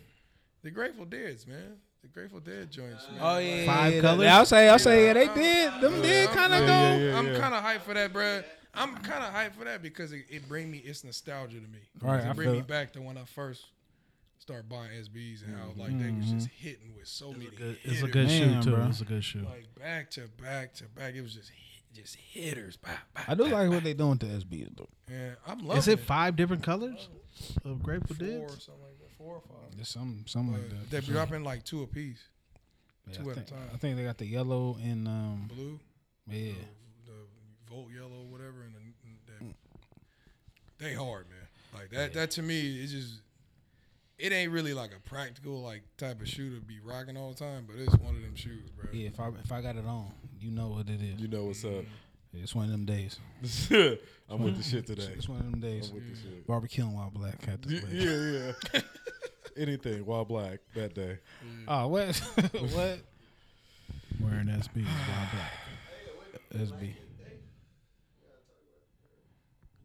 the 0.62 0.70
Grateful 0.70 1.04
Dead's 1.04 1.46
man, 1.46 1.76
the 2.04 2.08
Grateful 2.10 2.40
Dead 2.40 2.70
joints. 2.70 3.08
Man. 3.10 3.18
Oh 3.20 3.38
yeah, 3.38 3.66
Five 3.66 3.94
yeah, 3.94 4.00
colors? 4.00 4.26
I'll 4.28 4.46
say, 4.46 4.68
I'll 4.68 4.78
say, 4.78 5.06
yeah, 5.06 5.12
they 5.14 5.26
did. 5.28 5.72
Them 5.80 5.94
I'm- 5.94 6.02
did 6.02 6.28
kind 6.30 6.52
of 6.52 6.60
I'm- 6.60 6.66
go. 6.66 6.72
Yeah, 6.72 6.96
yeah, 7.10 7.18
I'm 7.18 7.26
yeah. 7.26 7.38
kind 7.38 7.54
of 7.54 7.64
hyped 7.64 7.80
for 7.80 7.94
that, 7.94 8.12
bruh. 8.12 8.44
I'm 8.74 8.96
kind 8.96 9.24
of 9.24 9.32
hyped 9.32 9.54
for 9.54 9.64
that 9.64 9.82
because 9.82 10.12
it, 10.12 10.26
it 10.28 10.48
bring 10.48 10.70
me 10.70 10.78
it's 10.78 11.04
nostalgia 11.04 11.60
to 11.60 11.68
me. 11.68 11.78
Right, 12.02 12.20
it 12.24 12.28
I 12.28 12.32
bring 12.32 12.52
me 12.52 12.58
it. 12.58 12.66
back 12.66 12.92
to 12.94 13.00
when 13.00 13.16
I 13.16 13.24
first 13.24 13.66
started 14.38 14.68
buying 14.68 14.90
SBs 14.90 15.44
and 15.46 15.56
how 15.56 15.68
like 15.76 15.98
they 15.98 16.10
was 16.10 16.26
mm-hmm. 16.26 16.38
just 16.38 16.48
hitting 16.48 16.94
with 16.96 17.08
so 17.08 17.32
many. 17.32 17.46
Good- 17.46 17.78
It's 17.84 18.02
a 18.02 18.08
good 18.08 18.26
Man, 18.26 18.62
shoe 18.62 18.70
too. 18.70 18.76
bro. 18.76 18.86
It's 18.86 19.00
a 19.00 19.04
good 19.04 19.24
shoe. 19.24 19.46
like 19.48 19.74
back 19.78 20.10
to 20.12 20.28
back 20.42 20.74
to 20.74 20.84
back. 20.84 21.14
It 21.14 21.22
was 21.22 21.34
just 21.34 21.50
hit, 21.50 21.94
just 21.94 22.16
hitters. 22.16 22.76
Bah, 22.76 22.90
bah, 23.14 23.22
I 23.28 23.34
do 23.34 23.44
bah, 23.48 23.56
like 23.56 23.68
bah. 23.68 23.74
what 23.76 23.84
they 23.84 23.94
doing 23.94 24.18
to 24.18 24.26
SBs 24.26 24.76
though. 24.76 24.88
Yeah, 25.10 25.30
I'm 25.46 25.60
loving 25.60 25.78
Is 25.78 25.88
it 25.88 26.00
five 26.00 26.36
different 26.36 26.62
colors 26.62 27.08
of 27.64 27.82
Grateful 27.82 28.16
Four 28.16 28.26
or 28.26 28.28
Dead? 28.28 28.50
something 28.50 28.82
like 28.82 28.93
that. 28.93 28.93
Four 29.24 29.36
or 29.36 29.40
five. 29.40 29.78
Just 29.78 29.92
some, 29.92 30.22
some 30.26 30.52
like 30.52 30.68
that. 30.68 30.90
they're 30.90 31.00
for 31.00 31.06
sure. 31.06 31.14
dropping 31.14 31.44
like 31.44 31.64
two 31.64 31.82
a 31.82 31.86
piece. 31.86 32.22
Yeah, 33.08 33.16
two 33.16 33.28
I 33.28 33.30
at 33.30 33.30
a 33.30 33.34
think, 33.36 33.46
time. 33.48 33.70
I 33.72 33.76
think 33.78 33.96
they 33.96 34.04
got 34.04 34.18
the 34.18 34.26
yellow 34.26 34.76
and 34.82 35.08
um, 35.08 35.50
Blue, 35.54 35.80
yeah. 36.28 36.52
the 37.06 37.12
Volt 37.66 37.88
Yellow, 37.90 38.26
whatever, 38.28 38.64
and 38.64 38.74
the, 38.74 39.46
that, 39.46 39.54
they 40.76 40.92
hard, 40.92 41.26
man. 41.30 41.80
Like 41.80 41.90
that. 41.90 42.12
That 42.12 42.30
to 42.32 42.42
me, 42.42 42.82
it's 42.82 42.92
just. 42.92 43.20
It 44.16 44.32
ain't 44.32 44.52
really 44.52 44.74
like 44.74 44.92
a 44.94 45.00
practical 45.00 45.60
like 45.60 45.82
type 45.96 46.20
of 46.20 46.28
shoe 46.28 46.54
to 46.54 46.60
be 46.60 46.78
rocking 46.84 47.16
all 47.16 47.30
the 47.30 47.38
time, 47.38 47.64
but 47.66 47.76
it's 47.76 47.96
one 47.96 48.14
of 48.14 48.22
them 48.22 48.36
shoes, 48.36 48.70
bro. 48.70 48.88
Yeah, 48.92 49.08
if 49.08 49.18
I 49.18 49.28
if 49.42 49.50
I 49.50 49.60
got 49.60 49.76
it 49.76 49.86
on, 49.86 50.12
you 50.38 50.50
know 50.50 50.68
what 50.68 50.88
it 50.88 51.00
is. 51.02 51.18
You 51.18 51.28
know 51.28 51.44
what's 51.46 51.64
up. 51.64 51.84
It's 52.42 52.54
one 52.54 52.66
of 52.66 52.70
them 52.72 52.84
days. 52.84 53.18
I'm 54.30 54.42
with 54.42 54.56
the 54.56 54.62
shit 54.62 54.86
today. 54.86 55.12
It's 55.16 55.28
one 55.28 55.40
of 55.40 55.50
them 55.50 55.60
days. 55.60 55.88
I'm 55.90 55.94
with 55.96 56.10
the 56.10 56.16
shit. 56.20 56.46
Barbecue 56.46 56.84
while 56.84 57.10
black 57.10 57.44
had 57.44 57.64
Y- 57.66 57.80
this. 57.80 57.84
Yeah, 57.92 58.52
yeah. 58.74 58.80
Anything 59.62 60.04
while 60.04 60.24
black 60.24 60.60
that 60.74 60.94
day. 60.94 61.18
Oh 61.68 61.88
what? 61.88 62.16
what? 62.52 62.98
Wearing 64.20 64.46
SBs 64.46 64.84
while 64.86 65.28
black. 65.32 65.52
SB. 66.68 66.94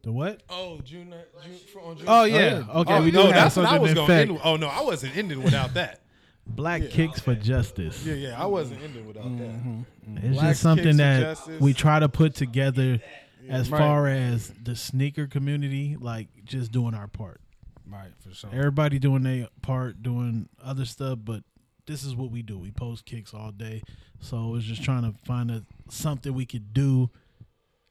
The 0.02 0.12
what? 0.12 0.42
Oh, 0.48 0.80
June, 0.82 1.10
ni- 1.10 1.16
June 1.44 1.58
for, 1.72 1.80
on 1.82 1.96
June. 1.98 2.06
Oh 2.08 2.24
yeah. 2.24 2.64
Oh, 2.72 2.80
okay, 2.80 2.94
oh, 2.96 3.02
we 3.02 3.10
do 3.10 3.18
no, 3.18 3.26
have 3.26 3.34
that's 3.34 3.56
what 3.56 3.66
I 3.66 3.68
something 3.70 3.82
was 3.82 3.90
in 3.90 3.94
going 3.96 4.06
to 4.08 4.12
effect. 4.14 4.30
end. 4.30 4.40
Oh 4.44 4.56
no, 4.56 4.66
I 4.68 4.80
wasn't 4.80 5.16
ending 5.16 5.42
without 5.42 5.74
that. 5.74 6.00
Black 6.46 6.90
kicks 6.90 7.20
for 7.20 7.34
justice. 7.34 8.04
Yeah, 8.04 8.14
yeah, 8.14 8.42
I 8.42 8.46
wasn't 8.46 8.82
ending 8.82 9.06
without 9.06 9.24
Mm-hmm. 9.26 10.14
that. 10.14 10.24
It's 10.24 10.34
Black 10.38 10.48
just 10.50 10.62
something 10.62 10.96
that 10.96 11.38
we 11.60 11.72
try 11.74 12.00
to 12.00 12.08
put 12.08 12.34
together 12.34 13.00
as 13.48 13.70
Right. 13.70 13.78
far 13.78 14.08
as 14.08 14.52
the 14.62 14.74
sneaker 14.76 15.26
community, 15.26 15.96
like 15.98 16.28
just 16.44 16.72
doing 16.72 16.94
our 16.94 17.08
part. 17.08 17.40
Right, 17.88 18.10
for 18.20 18.34
sure. 18.34 18.50
Everybody 18.52 18.98
doing 18.98 19.22
their 19.22 19.48
part, 19.62 20.02
doing 20.02 20.48
other 20.62 20.84
stuff, 20.84 21.18
but 21.24 21.42
this 21.86 22.04
is 22.04 22.14
what 22.14 22.30
we 22.30 22.42
do. 22.42 22.58
We 22.58 22.70
post 22.70 23.04
kicks 23.04 23.32
all 23.34 23.50
day, 23.52 23.82
so 24.20 24.54
it's 24.56 24.64
just 24.64 24.82
trying 24.84 25.02
to 25.02 25.18
find 25.24 25.50
a, 25.50 25.64
something 25.88 26.32
we 26.34 26.46
could 26.46 26.72
do 26.72 27.10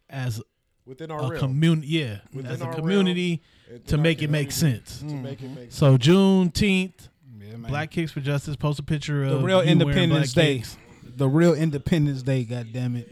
as 0.10 0.42
Within 0.86 1.12
our 1.12 1.36
community. 1.38 1.88
Yeah, 1.88 2.18
Within 2.34 2.52
as 2.52 2.62
a 2.62 2.66
our 2.66 2.74
community 2.74 3.44
and 3.70 3.86
to 3.88 3.98
make 3.98 4.22
it 4.24 4.30
make 4.30 4.52
sense. 4.52 5.00
To 5.00 5.06
make 5.06 5.42
it 5.42 5.50
make 5.50 5.72
So 5.72 5.98
Juneteenth, 6.00 7.09
Yeah, 7.50 7.58
man. 7.58 7.70
Black 7.70 7.92
Kicks 7.92 8.12
for 8.12 8.20
Justice. 8.22 8.56
Post 8.56 8.80
a 8.80 8.84
picture 8.84 9.24
of 9.24 9.30
the 9.32 9.38
real 9.40 9.64
you 9.64 9.78
wearing 9.78 9.82
Independence 9.82 10.34
Day. 10.34 10.58
kicks. 10.58 10.78
The 11.04 11.28
real 11.28 11.54
Independence 11.54 12.22
Day. 12.22 12.44
God 12.44 12.68
damn 12.72 12.96
it. 12.96 13.10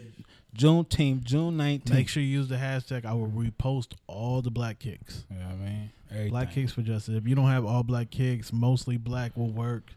June 0.53 0.85
Juneteenth, 0.85 1.23
June 1.23 1.55
nineteenth. 1.57 1.93
Make 1.95 2.09
sure 2.09 2.23
you 2.23 2.29
use 2.29 2.47
the 2.47 2.55
hashtag. 2.55 3.05
I 3.05 3.13
will 3.13 3.27
repost 3.27 3.93
all 4.07 4.41
the 4.41 4.49
black 4.49 4.79
kicks. 4.79 5.25
Yeah, 5.29 5.47
I 5.49 5.53
mean, 5.55 5.91
everything. 6.09 6.29
Black 6.31 6.51
kicks 6.51 6.71
for 6.71 6.81
justice. 6.81 7.15
If 7.15 7.27
you 7.27 7.35
don't 7.35 7.47
have 7.49 7.65
all 7.65 7.83
black 7.83 8.09
kicks, 8.09 8.51
mostly 8.51 8.97
black 8.97 9.37
will 9.37 9.51
work. 9.51 9.91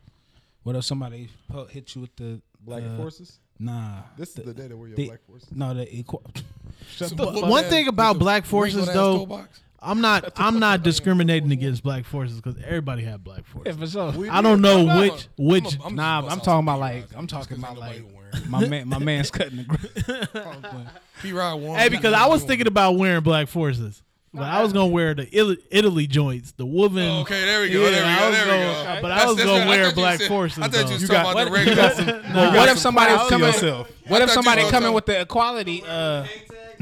What 0.63 0.77
if 0.77 0.85
somebody 0.85 1.31
hit 1.71 1.95
you 1.95 2.03
with 2.03 2.15
the 2.17 2.43
Black 2.63 2.83
uh, 2.83 2.97
forces. 2.97 3.39
Nah, 3.59 4.03
This 4.17 4.31
is 4.31 4.45
the 4.45 4.55
day 4.55 4.69
that 4.69 4.77
we're 4.77 4.89
your 4.89 4.97
the- 4.97 5.07
black 5.09 5.21
forces. 5.27 5.49
no 5.53 5.75
the 5.75 5.95
equal. 5.95 6.23
Shut 6.91 7.11
the 7.11 7.17
But 7.17 7.35
fuck 7.35 7.51
one 7.51 7.65
thing 7.65 7.89
about 7.89 8.19
black 8.19 8.45
forces, 8.45 8.87
though, 8.87 9.27
box? 9.27 9.63
I'm 9.83 10.01
not. 10.03 10.33
I'm 10.37 10.59
not 10.59 10.83
discriminating 10.83 11.53
against 11.53 11.83
black 11.83 12.05
forces 12.05 12.37
because 12.41 12.61
everybody 12.63 13.03
had 13.03 13.25
black 13.25 13.45
Yeah, 13.65 13.73
forces. 13.73 13.95
for 13.95 14.15
sure. 14.15 14.31
I 14.31 14.43
don't 14.43 14.61
know 14.61 14.89
I'm 14.89 14.99
a- 14.99 15.01
which 15.01 15.29
which. 15.39 15.75
I'm 15.77 15.81
a- 15.81 15.87
I'm 15.87 15.95
Nah, 15.95 16.19
I'm 16.19 16.25
bust 16.27 16.45
talking 16.45 16.65
about 16.69 16.81
like 16.81 17.07
I'm 17.17 17.27
talking 17.27 17.57
about 17.59 17.79
like 17.79 18.03
my 18.49 18.67
man. 18.67 18.89
My 18.89 18.99
man's 18.99 19.31
cutting 19.31 19.57
the 19.57 19.65
grass. 19.65 20.29
P-Rod 21.23 21.61
one. 21.61 21.79
hey, 21.79 21.89
because 21.89 22.13
I 22.15 22.27
was 22.27 22.45
thinking 22.45 22.67
about 22.67 22.93
wearing 22.97 23.23
black 23.23 23.49
forces, 23.49 24.03
but 24.33 24.43
I 24.45 24.63
was 24.63 24.73
gonna 24.73 24.87
wear 24.89 25.15
the 25.15 25.29
Italy, 25.37 25.59
Italy 25.71 26.07
joints, 26.07 26.53
the 26.53 26.65
woven. 26.67 27.03
Oh, 27.11 27.21
okay, 27.21 27.45
there 27.45 27.61
we 27.63 27.71
go. 27.71 27.81
Yeah, 27.85 27.91
there 27.91 28.05
we 28.07 28.19
go. 28.19 28.31
There 28.31 28.45
we 28.45 28.51
gonna- 28.85 28.95
go. 28.97 29.03
but 29.03 29.11
I 29.13 29.27
was 29.27 29.37
gonna 29.37 29.67
wear 29.69 29.89
you 29.89 29.95
black 29.95 30.19
said- 30.21 30.29
forces, 30.29 30.59
I 30.63 30.69
thought 30.69 30.79
you 30.79 30.85
though. 30.85 30.93
was 30.93 31.03
You 31.03 31.09
talking 31.09 31.23
got- 31.23 31.33
about 31.33 31.45
the 31.45 31.51
what- 32.27 32.27
regular. 32.27 32.47
what 32.47 32.55
got 32.55 32.69
if 32.69 32.79
some 32.79 32.95
somebody 32.95 33.13
class 33.15 33.29
to 33.29 33.31
coming? 33.31 33.87
What 34.09 34.23
if 34.23 34.29
thought 34.29 34.35
somebody 34.35 34.71
coming 34.71 34.93
with 34.93 35.07
the 35.07 35.21
equality 35.23 35.83
uh, 35.85 36.25
You 36.25 36.29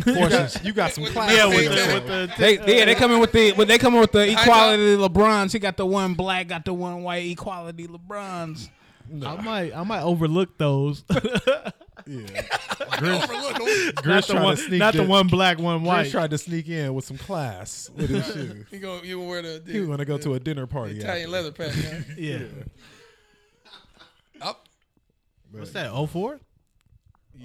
forces? 0.03 0.55
got, 0.55 0.65
you 0.65 0.73
got 0.73 0.93
some 0.93 1.05
class. 1.07 1.31
yeah, 1.33 1.37
Yeah, 1.37 1.47
with 1.49 1.57
with 1.57 1.71
the, 1.71 1.87
the- 1.87 1.95
with 1.95 2.07
the 2.07 2.35
They 2.39 2.79
yeah, 2.79 2.85
they 2.85 2.95
coming 2.95 3.19
with 3.21 3.33
the 3.33 3.53
when 3.53 3.69
they 3.69 3.79
coming 3.79 4.01
with 4.01 4.13
the 4.13 4.31
equality 4.31 4.97
LeBrons. 4.97 5.53
He 5.53 5.59
got 5.59 5.77
the 5.77 5.87
one 5.87 6.15
black, 6.15 6.49
got 6.49 6.65
the 6.65 6.75
one 6.75 7.03
white 7.03 7.27
equality 7.27 7.87
LeBrons. 7.89 8.69
I 9.25 9.41
might 9.41 9.75
I 9.75 9.83
might 9.85 10.03
overlook 10.03 10.57
those. 10.59 11.03
Overlook 12.09 13.57
them. 13.57 13.67
Grinch 13.97 14.05
not 14.07 14.27
the 14.27 14.35
one, 14.37 14.57
to 14.57 14.63
sneak 14.63 14.79
not 14.79 14.95
the 14.95 15.03
in- 15.03 15.09
one 15.09 15.27
black, 15.27 15.59
one 15.59 15.81
Grinch 15.81 15.85
white. 15.85 16.11
tried 16.11 16.31
to 16.31 16.39
sneak 16.39 16.69
in 16.69 16.95
with 16.95 17.05
some 17.05 17.19
class 17.19 17.91
with 17.95 18.09
his 18.11 18.25
shoes. 18.33 18.67
You 18.71 18.79
go. 18.79 19.03
You 19.03 19.21
wear 19.21 19.43
the. 19.43 19.63
He 19.67 19.81
was 19.81 19.89
gonna 19.89 20.05
go 20.05 20.17
to 20.19 20.35
a 20.35 20.41
dinner 20.41 20.67
party. 20.67 20.99
Italian 20.99 21.27
after. 21.29 21.33
leather 21.33 21.53
pack. 21.53 21.73
huh? 21.73 22.15
Yeah. 22.17 22.39
Up. 24.41 24.67
What's 25.51 25.71
that? 25.73 25.91
04? 26.11 26.41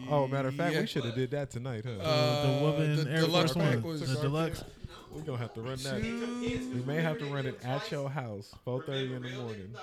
Oh, 0.10 0.28
matter 0.28 0.50
of 0.50 0.56
fact, 0.56 0.74
Yeah. 0.74 0.82
we 0.82 0.88
should 0.88 1.06
have 1.06 1.16
did 1.16 1.32
that 1.32 1.50
tonight, 1.52 1.84
huh? 1.86 1.92
Uh, 2.04 2.42
the 2.58 2.62
woman 2.64 2.96
the 3.04 3.12
Air 3.12 3.22
deluxe 3.22 3.54
Force 3.54 3.66
One. 3.76 3.82
was 3.84 4.02
The 4.16 4.22
deluxe. 4.22 4.64
We're 5.12 5.22
gonna 5.22 5.38
have 5.38 5.54
to 5.54 5.62
run 5.62 5.78
that. 5.84 6.02
We 6.02 6.82
may 6.86 7.02
have 7.02 7.20
to 7.20 7.26
run 7.26 7.46
it 7.46 7.60
at 7.64 7.90
your 7.92 8.10
house, 8.10 8.54
four 8.66 8.82
thirty 8.84 9.14
in 9.14 9.22
the 9.22 9.30
morning, 9.30 9.74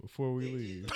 before 0.00 0.32
we 0.32 0.44
leave. 0.50 0.90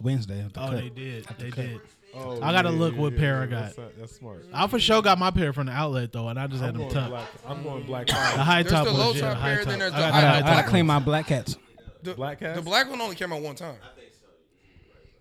Wednesday. 0.00 0.46
the 0.52 0.60
Oh, 0.60 0.68
cut. 0.68 0.76
they 0.76 0.88
did. 0.88 1.24
They 1.38 1.50
did. 1.50 1.80
Oh, 2.14 2.42
I 2.42 2.52
gotta 2.52 2.70
look 2.70 2.94
what 2.96 3.16
pair 3.16 3.40
I 3.40 3.46
got. 3.46 3.72
that's 3.98 4.16
smart. 4.16 4.44
I 4.52 4.66
for 4.66 4.78
sure 4.78 5.00
got 5.00 5.18
my 5.18 5.30
pair 5.30 5.52
from 5.52 5.66
the 5.66 5.72
outlet 5.72 6.12
though, 6.12 6.28
and 6.28 6.38
I 6.38 6.46
just 6.46 6.60
had 6.60 6.70
I'm 6.74 6.80
them 6.80 6.88
going 6.88 6.94
tucked. 6.94 7.10
black. 7.10 7.28
I'm 7.46 7.62
going 7.62 7.84
black. 7.84 8.06
The 8.08 8.12
Tie. 8.12 8.18
high 8.42 8.62
There's 8.62 8.72
top 8.72 8.84
the 8.84 8.92
low 8.92 9.12
yeah, 9.12 9.20
top 9.20 9.30
the 9.30 9.34
high 9.36 9.48
pair, 9.54 9.56
top. 9.58 9.66
then 9.68 9.78
there's 9.78 9.92
I 9.92 9.96
the 9.96 10.02
got 10.02 10.12
I 10.14 10.20
the 10.20 10.26
high 10.26 10.32
gotta, 10.40 10.44
I 10.52 10.54
gotta 10.56 10.68
clean 10.68 10.86
my 10.86 10.98
black 10.98 11.26
hats. 11.26 11.56
The, 12.02 12.14
Black 12.14 12.40
hats? 12.40 12.58
The 12.58 12.64
black 12.64 12.90
one 12.90 13.00
only 13.00 13.14
came 13.14 13.32
out 13.32 13.40
one 13.40 13.54
time. 13.54 13.76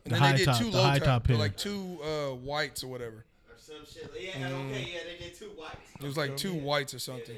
And 0.03 0.11
The 0.13 0.15
then 0.15 0.19
high 0.19 0.31
they 0.31 0.37
did 0.39 0.45
top- 0.45 0.57
two 0.59 0.71
the 0.71 0.77
low 0.77 0.83
high 0.83 0.99
top, 0.99 1.05
top 1.07 1.23
pair. 1.25 1.37
like 1.37 1.57
two 1.57 1.99
uh, 2.03 2.35
whites 2.35 2.83
or 2.83 2.87
whatever. 2.87 3.25
Or 3.49 3.57
some 3.57 3.75
shit. 3.91 4.11
Yeah, 4.19 4.47
okay, 4.47 4.87
yeah, 4.93 4.99
they 5.19 5.23
did 5.25 5.35
two 5.35 5.49
whites. 5.57 5.75
It 5.99 6.03
was 6.05 6.17
like 6.17 6.35
two 6.37 6.53
whites 6.53 6.93
or 6.93 6.99
something. 6.99 7.37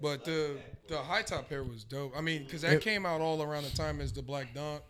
But 0.00 0.24
the 0.24 0.56
the 0.88 0.98
high 0.98 1.22
top 1.22 1.48
pair 1.48 1.62
was 1.62 1.84
dope. 1.84 2.12
I 2.16 2.20
mean, 2.20 2.44
because 2.44 2.62
that 2.62 2.74
It- 2.74 2.82
came 2.82 3.06
out 3.06 3.20
all 3.20 3.42
around 3.42 3.64
the 3.64 3.70
time 3.76 4.00
as 4.00 4.12
the 4.12 4.22
black 4.22 4.54
dunk. 4.54 4.82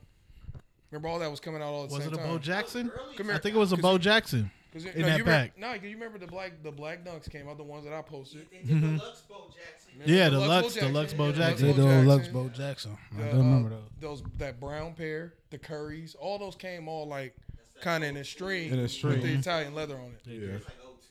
Remember 0.90 1.08
all 1.08 1.18
that 1.18 1.30
was 1.30 1.40
coming 1.40 1.60
out 1.60 1.68
all 1.72 1.84
at 1.84 1.88
the 1.90 1.94
Was 1.96 2.04
same 2.04 2.12
it 2.12 2.16
a 2.18 2.22
time. 2.22 2.28
Bo 2.30 2.38
Jackson? 2.38 2.92
Come 3.16 3.30
I 3.30 3.38
think 3.38 3.56
it 3.56 3.58
was 3.58 3.72
a 3.72 3.76
Bo 3.76 3.92
you- 3.94 3.98
Jackson. 3.98 4.50
Cause 4.74 4.84
it, 4.84 4.94
in 4.96 5.02
no, 5.02 5.06
that 5.08 5.18
you 5.18 5.24
remember, 5.24 5.30
pack. 5.48 5.58
No, 5.58 5.72
'cause 5.72 5.82
you 5.84 5.94
remember 5.94 6.18
the 6.18 6.26
black 6.26 6.62
the 6.62 6.70
black 6.72 7.04
dunks 7.04 7.30
came 7.30 7.48
out, 7.48 7.56
the 7.56 7.62
ones 7.62 7.84
that 7.84 7.94
I 7.94 8.02
posted. 8.02 8.46
They 8.50 8.58
did 8.66 8.80
deluxe 8.80 9.22
Bo 9.28 9.46
Jackson. 9.48 9.92
Yeah, 10.04 10.28
the 10.28 10.40
the 10.40 10.46
Lux, 10.46 10.68
the 10.74 10.80
Jackson? 10.80 10.92
Lux 10.94 11.12
Bo 11.14 11.26
Yeah, 11.26 11.32
Jackson. 11.32 11.66
They 11.68 11.72
Bo 11.74 11.76
do 12.02 12.08
Lux 12.08 12.24
Jackson. 12.26 12.32
Bo 12.42 12.48
Jackson. 12.48 12.98
I 13.16 13.16
The, 13.22 13.30
do 13.30 13.36
remember 13.38 13.68
uh, 13.68 13.78
those. 14.00 14.20
those 14.20 14.30
that 14.38 14.58
brown 14.60 14.94
pair, 14.94 15.34
the 15.50 15.58
Curries, 15.58 16.16
all 16.18 16.38
those 16.40 16.56
came 16.56 16.88
all 16.88 17.06
like 17.06 17.36
kind 17.82 18.02
of 18.02 18.10
in 18.10 18.16
a 18.16 18.24
string, 18.24 18.70
In 18.72 18.80
a 18.80 18.88
string 18.88 19.20
with 19.20 19.22
the 19.22 19.34
Italian 19.34 19.74
leather 19.74 19.96
on 19.96 20.06
it. 20.06 20.20
Yeah. 20.26 20.58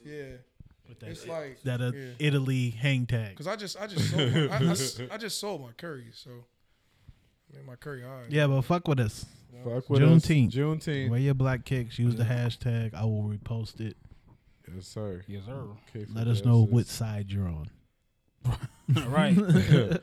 Yeah, 0.06 0.24
With 0.90 1.00
that, 1.00 1.10
it's 1.12 1.26
like 1.26 1.62
that 1.64 1.80
uh, 1.82 1.94
yeah. 1.96 2.08
Italy 2.20 2.72
hang 2.72 3.06
tag. 3.06 3.38
Cause 3.38 3.48
I 3.48 3.56
just 3.56 3.80
I 3.80 3.88
just 3.88 4.10
sold 4.12 4.34
my, 4.34 4.48
I, 4.50 4.58
I 4.60 4.72
s- 4.72 5.02
I 5.12 5.18
just 5.18 5.40
sold 5.40 5.62
my 5.62 5.72
Curries, 5.78 6.20
so 6.22 6.32
I 7.54 7.56
mean 7.58 7.66
my 7.66 7.76
Curry 7.78 8.02
high. 8.02 8.26
Yeah, 8.28 8.48
but 8.48 8.62
fuck 8.64 8.86
with 8.90 9.00
us. 9.00 9.26
Fuck 9.64 9.90
with 9.90 10.02
Juneteenth. 10.02 10.50
us. 10.50 10.56
Juneteenth. 10.56 11.10
Wear 11.10 11.20
your 11.20 11.34
black 11.34 11.66
kicks. 11.66 12.00
Use 12.00 12.16
the 12.16 12.24
hashtag. 12.24 12.94
I 12.94 13.04
will 13.04 13.24
repost 13.24 13.80
it. 13.80 13.98
Yes, 14.74 14.88
sir. 14.88 15.24
Yes, 15.28 15.44
sir. 15.46 15.66
Okay, 15.90 16.06
Let 16.14 16.28
us 16.28 16.44
know 16.44 16.64
which 16.64 16.88
side 16.88 17.32
you're 17.32 17.48
on. 17.48 17.70
right. 19.08 19.36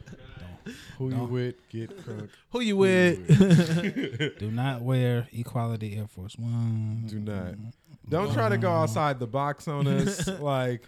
Who 0.99 1.11
you 1.11 1.25
with? 1.25 1.69
Get 1.71 1.91
crunk. 2.05 2.29
Who 2.51 2.61
you 2.61 2.77
Who 2.77 2.87
you 2.87 3.17
with? 3.27 4.39
Do 4.39 4.51
not 4.51 4.83
wear 4.83 5.29
equality 5.33 5.97
Air 5.97 6.07
Force 6.07 6.37
One. 6.37 7.05
Do 7.07 7.19
not. 7.19 7.55
Mm. 7.55 7.73
Don't 8.09 8.33
try 8.33 8.49
to 8.49 8.59
go 8.59 8.69
mm. 8.69 8.83
outside 8.83 9.19
the 9.19 9.27
box 9.27 9.69
on 9.69 9.87
us. 9.87 10.29
like, 10.41 10.83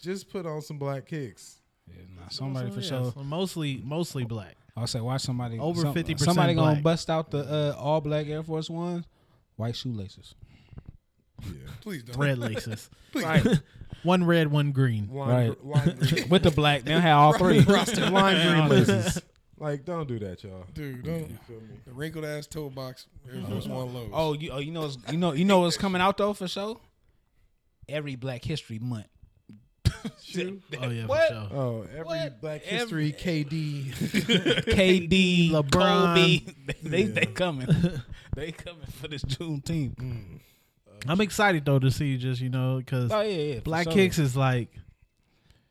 just 0.00 0.30
put 0.30 0.46
on 0.46 0.62
some 0.62 0.78
black 0.78 1.06
kicks. 1.06 1.56
Yeah, 1.86 2.02
nah, 2.18 2.28
somebody 2.28 2.70
for 2.70 2.80
Yeah, 2.80 2.88
sure. 2.88 3.12
so 3.12 3.22
mostly, 3.22 3.82
mostly 3.84 4.24
black. 4.24 4.56
I'll 4.78 4.86
say, 4.86 5.00
watch 5.00 5.22
somebody 5.22 5.58
Over 5.58 5.82
50% 5.84 6.18
Somebody 6.20 6.54
gonna 6.54 6.80
bust 6.80 7.10
out 7.10 7.30
the 7.30 7.38
uh, 7.76 7.76
all 7.78 8.00
black 8.00 8.26
Air 8.28 8.42
Force 8.42 8.70
Ones, 8.70 9.04
white 9.56 9.76
shoelaces. 9.76 10.34
Yeah. 11.42 11.52
Please 11.80 12.02
don't. 12.04 12.16
Red 12.16 12.38
laces. 12.38 12.88
Please 13.12 13.24
Right. 13.24 13.46
one 14.02 14.24
red, 14.24 14.50
one 14.50 14.72
green. 14.72 15.08
Lime, 15.12 15.28
Right. 15.30 15.60
gr- 15.60 15.68
lime 15.68 15.98
green, 16.08 16.28
With 16.28 16.42
the 16.42 16.50
black, 16.50 16.82
they'll 16.84 17.00
have 17.00 17.18
all 17.18 17.32
three. 17.38 17.60
lime 17.60 18.46
green 18.48 18.68
laces. 18.68 19.22
Like, 19.60 19.84
don't 19.84 20.06
do 20.06 20.20
that, 20.20 20.44
y'all. 20.44 20.64
Dude, 20.72 21.02
don't. 21.02 21.26
Feel 21.46 21.60
me? 21.60 21.80
The 21.84 21.92
wrinkled 21.92 22.24
ass 22.24 22.46
toe 22.46 22.70
box 22.70 23.06
Air 23.32 23.42
Force 23.42 23.66
One 23.66 23.92
lows. 23.92 24.10
Oh, 24.12 24.32
you 24.34 24.50
oh 24.52 24.58
you 24.58 24.70
know 24.70 24.82
what's, 24.82 24.98
you 25.10 25.18
know 25.18 25.32
you 25.32 25.44
know 25.44 25.60
what's 25.60 25.76
coming 25.76 26.00
out 26.00 26.16
though 26.16 26.32
for 26.32 26.46
sure. 26.46 26.78
Every 27.88 28.14
Black 28.16 28.44
History 28.44 28.78
Month. 28.78 29.08
Shoe? 30.22 30.60
Oh 30.80 30.88
yeah, 30.90 31.06
What? 31.06 31.28
for 31.28 31.34
sure. 31.34 31.48
Oh, 31.58 31.82
every 31.90 32.04
What? 32.04 32.40
Black 32.40 32.62
Every- 32.66 33.10
History 33.10 33.44
KD. 33.44 33.84
KD, 34.66 35.50
LeBron. 35.50 35.70
Kobe, 35.70 36.52
they 36.82 37.04
they 37.04 37.26
coming. 37.26 37.68
they 38.34 38.52
coming 38.52 38.86
for 39.00 39.08
this 39.08 39.22
June 39.22 39.60
Juneteenth. 39.60 39.96
Mm. 39.96 40.24
Uh, 40.88 40.92
I'm 41.08 41.20
excited 41.20 41.64
though 41.64 41.78
to 41.78 41.90
see 41.90 42.16
just 42.16 42.40
you 42.40 42.48
know 42.50 42.78
because 42.78 43.10
Oh 43.12 43.20
yeah, 43.20 43.36
yeah. 43.36 43.54
for 43.56 43.60
black 43.62 43.84
sure. 43.84 43.92
kicks 43.92 44.18
is 44.18 44.36
like 44.36 44.68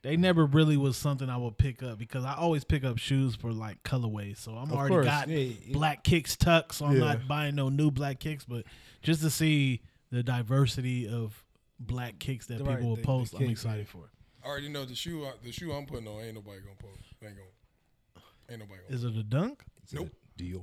they 0.04 0.16
never 0.16 0.46
really 0.46 0.78
was 0.78 0.96
something 0.96 1.30
I 1.30 1.38
would 1.38 1.58
pick 1.58 1.84
up 1.84 1.98
because 1.98 2.24
I 2.24 2.34
always 2.36 2.64
pick 2.64 2.84
up 2.86 2.98
shoes 2.98 3.36
for 3.36 3.52
like 3.52 3.82
colorways. 3.84 4.38
So 4.38 4.54
I'm 4.54 4.72
Of 4.72 4.78
already 4.78 4.94
course, 4.94 5.06
got 5.06 5.28
yeah, 5.28 5.38
yeah. 5.38 5.74
black 5.74 6.04
kicks 6.04 6.36
tucks. 6.38 6.78
so 6.78 6.86
I'm 6.86 6.94
Yeah. 6.94 7.00
not 7.00 7.28
buying 7.28 7.56
no 7.56 7.70
new 7.70 7.92
black 7.92 8.20
kicks. 8.20 8.46
But 8.46 8.64
just 9.02 9.22
to 9.22 9.30
see 9.30 9.82
the 10.12 10.24
diversity 10.24 11.08
of 11.10 11.44
black 11.80 12.20
kicks 12.20 12.48
that 12.48 12.60
Right, 12.62 12.76
people 12.78 12.90
will 12.90 12.96
the- 12.96 13.02
the 13.02 13.06
post, 13.06 13.34
I'm 13.36 13.50
excited 13.50 13.86
yeah. 13.88 13.92
for. 13.92 14.06
it. 14.06 14.12
I 14.44 14.48
already 14.50 14.70
know 14.70 14.86
the 14.86 14.96
shoe. 14.96 15.26
Uh, 15.26 15.32
the 15.44 15.52
shoe 15.52 15.72
I'm 15.74 15.86
putting 15.86 16.08
on 16.08 16.22
ain't 16.22 16.36
nobody 16.36 16.60
gonna 16.62 16.76
post. 16.80 17.04
Ain't 17.24 17.36
gonna. 17.36 18.24
Ain't 18.50 18.60
nobody 18.60 18.82
gonna. 18.88 18.96
Is 18.96 19.04
it 19.04 19.16
a 19.16 19.24
dunk? 19.24 19.64
Nope. 19.92 20.10
Dior. 20.40 20.62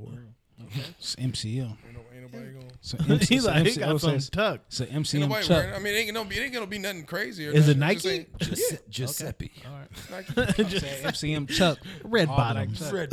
Mm, 0.61 0.69
it's 0.99 1.17
MCM. 1.17 1.63
Ain't, 1.63 1.79
no, 1.93 2.01
ain't 2.15 2.23
nobody 2.33 2.53
gonna. 2.53 2.69
So 2.81 2.97
MC, 3.09 3.35
He's 3.35 3.43
so 3.43 3.51
like, 3.51 3.67
he 3.67 3.75
got 3.77 4.01
something 4.01 4.21
says- 4.21 4.31
tucked. 4.31 4.73
so 4.73 4.87
MCM 4.87 5.21
nobody 5.21 5.47
Chuck. 5.47 5.57
wearing. 5.65 5.75
I 5.75 5.79
mean, 5.81 5.95
it 5.95 5.99
ain't 5.99 6.15
gonna 6.15 6.29
be. 6.29 6.37
It 6.39 6.43
ain't 6.45 6.55
gonna 6.55 6.67
be 6.67 6.79
nothing 6.79 7.05
crazy. 7.05 7.49
Or 7.49 7.51
Is 7.51 7.69
it 7.69 7.77
nothing. 7.77 7.97
Just 7.99 8.05
Nike? 8.07 8.17
ain't- 8.17 8.39
Giuseppe. 8.39 8.83
Giuseppe. 8.89 9.53
Nike. 10.11 10.33
Say 10.79 11.03
MCM 11.35 11.49
Chuck. 11.51 11.79
Red 12.05 12.29
All 12.29 12.37
bottoms, 12.37 12.79
black 12.91 13.11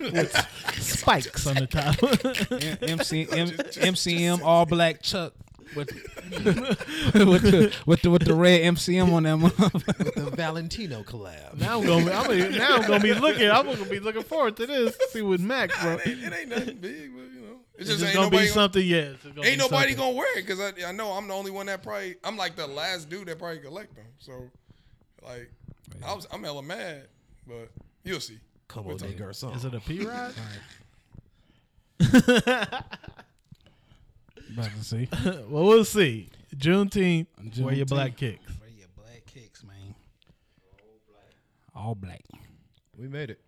with 0.00 0.46
spikes 0.80 1.46
on 1.46 1.56
the 1.56 1.66
top. 1.66 2.02
M- 2.82 2.98
MC, 3.00 3.22
M- 3.30 3.48
MCM 3.48 4.40
all 4.42 4.64
black 4.64 5.02
Chuck 5.02 5.34
with 5.76 5.90
with 6.34 7.42
the 7.42 7.74
with 7.86 8.02
the 8.02 8.10
with 8.10 8.24
the 8.24 8.34
red 8.34 8.62
MCM 8.62 9.12
on 9.12 9.22
them. 9.24 9.42
With 9.42 9.56
the 9.56 10.30
Valentino 10.34 11.02
collab. 11.02 11.56
now 11.58 11.80
I'm 11.80 11.86
gonna, 11.86 12.12
I'm 12.12 12.26
gonna, 12.26 12.50
now 12.50 12.76
I'm 12.76 12.82
gonna 12.86 13.00
be 13.00 13.14
looking. 13.14 13.50
I'm 13.50 13.66
gonna 13.66 13.84
be 13.86 14.00
looking 14.00 14.22
forward 14.22 14.56
to 14.56 14.66
this. 14.66 14.96
See 15.10 15.22
what 15.22 15.40
Max, 15.40 15.80
bro. 15.82 15.94
it, 15.94 16.06
ain't, 16.08 16.22
it 16.24 16.32
ain't 16.32 16.48
nothing 16.48 16.76
big, 16.78 17.12
but 17.14 17.22
you 17.32 17.40
know, 17.40 17.56
it's 17.76 17.88
It's 17.88 17.88
just, 17.88 18.00
just 18.00 18.04
ain't 18.04 18.14
gonna 18.14 18.26
nobody. 18.26 18.42
be 18.42 18.48
Gonna, 18.48 18.52
something. 18.54 18.86
Yeah, 18.86 19.12
gonna 19.34 19.46
ain't 19.48 19.58
nobody 19.58 19.92
something. 19.92 19.96
gonna 19.96 20.16
wear 20.16 20.38
it 20.38 20.46
because 20.46 20.60
I, 20.60 20.88
I 20.88 20.92
know 20.92 21.10
I'm 21.12 21.26
the 21.28 21.34
only 21.34 21.50
one 21.50 21.66
that 21.66 21.82
probably. 21.82 22.16
I'm 22.24 22.36
like 22.36 22.56
the 22.56 22.66
last 22.66 23.08
dude 23.08 23.28
that 23.28 23.38
probably 23.38 23.58
collect 23.58 23.94
them. 23.94 24.06
So, 24.18 24.50
like, 25.22 25.50
I 26.04 26.14
was, 26.14 26.26
I'm 26.32 26.42
hella 26.42 26.62
mad, 26.62 27.08
but 27.46 27.70
you'll 28.04 28.20
see. 28.20 28.38
Come 28.68 28.84
We'll 28.84 28.94
on, 28.94 28.98
talk. 29.00 29.10
nigga, 29.10 29.20
garçon. 29.28 29.54
Is 29.56 29.64
it 29.64 29.74
a 29.74 29.80
P 29.80 30.04
rod? 30.04 30.34
About 34.54 34.70
to 34.70 34.84
see. 34.84 35.08
well, 35.48 35.64
we'll 35.64 35.84
see. 35.84 36.28
Juneteenth, 36.56 37.26
wear 37.60 37.74
your 37.74 37.86
black 37.86 38.16
kicks. 38.16 38.44
Where 38.60 38.70
your 38.70 38.88
black 38.96 39.24
kicks, 39.26 39.62
man? 39.64 39.94
All 40.72 40.98
black. 41.08 41.24
All 41.74 41.94
black. 41.94 42.22
We 42.96 43.08
made 43.08 43.30
it. 43.30 43.40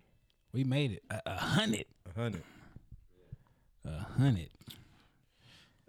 We 0.53 0.63
made 0.63 0.91
it. 0.91 1.03
A, 1.09 1.21
a 1.25 1.37
hundred. 1.37 1.85
A 2.13 2.19
hundred. 2.19 2.43
A 3.85 3.99
hundred. 4.19 4.49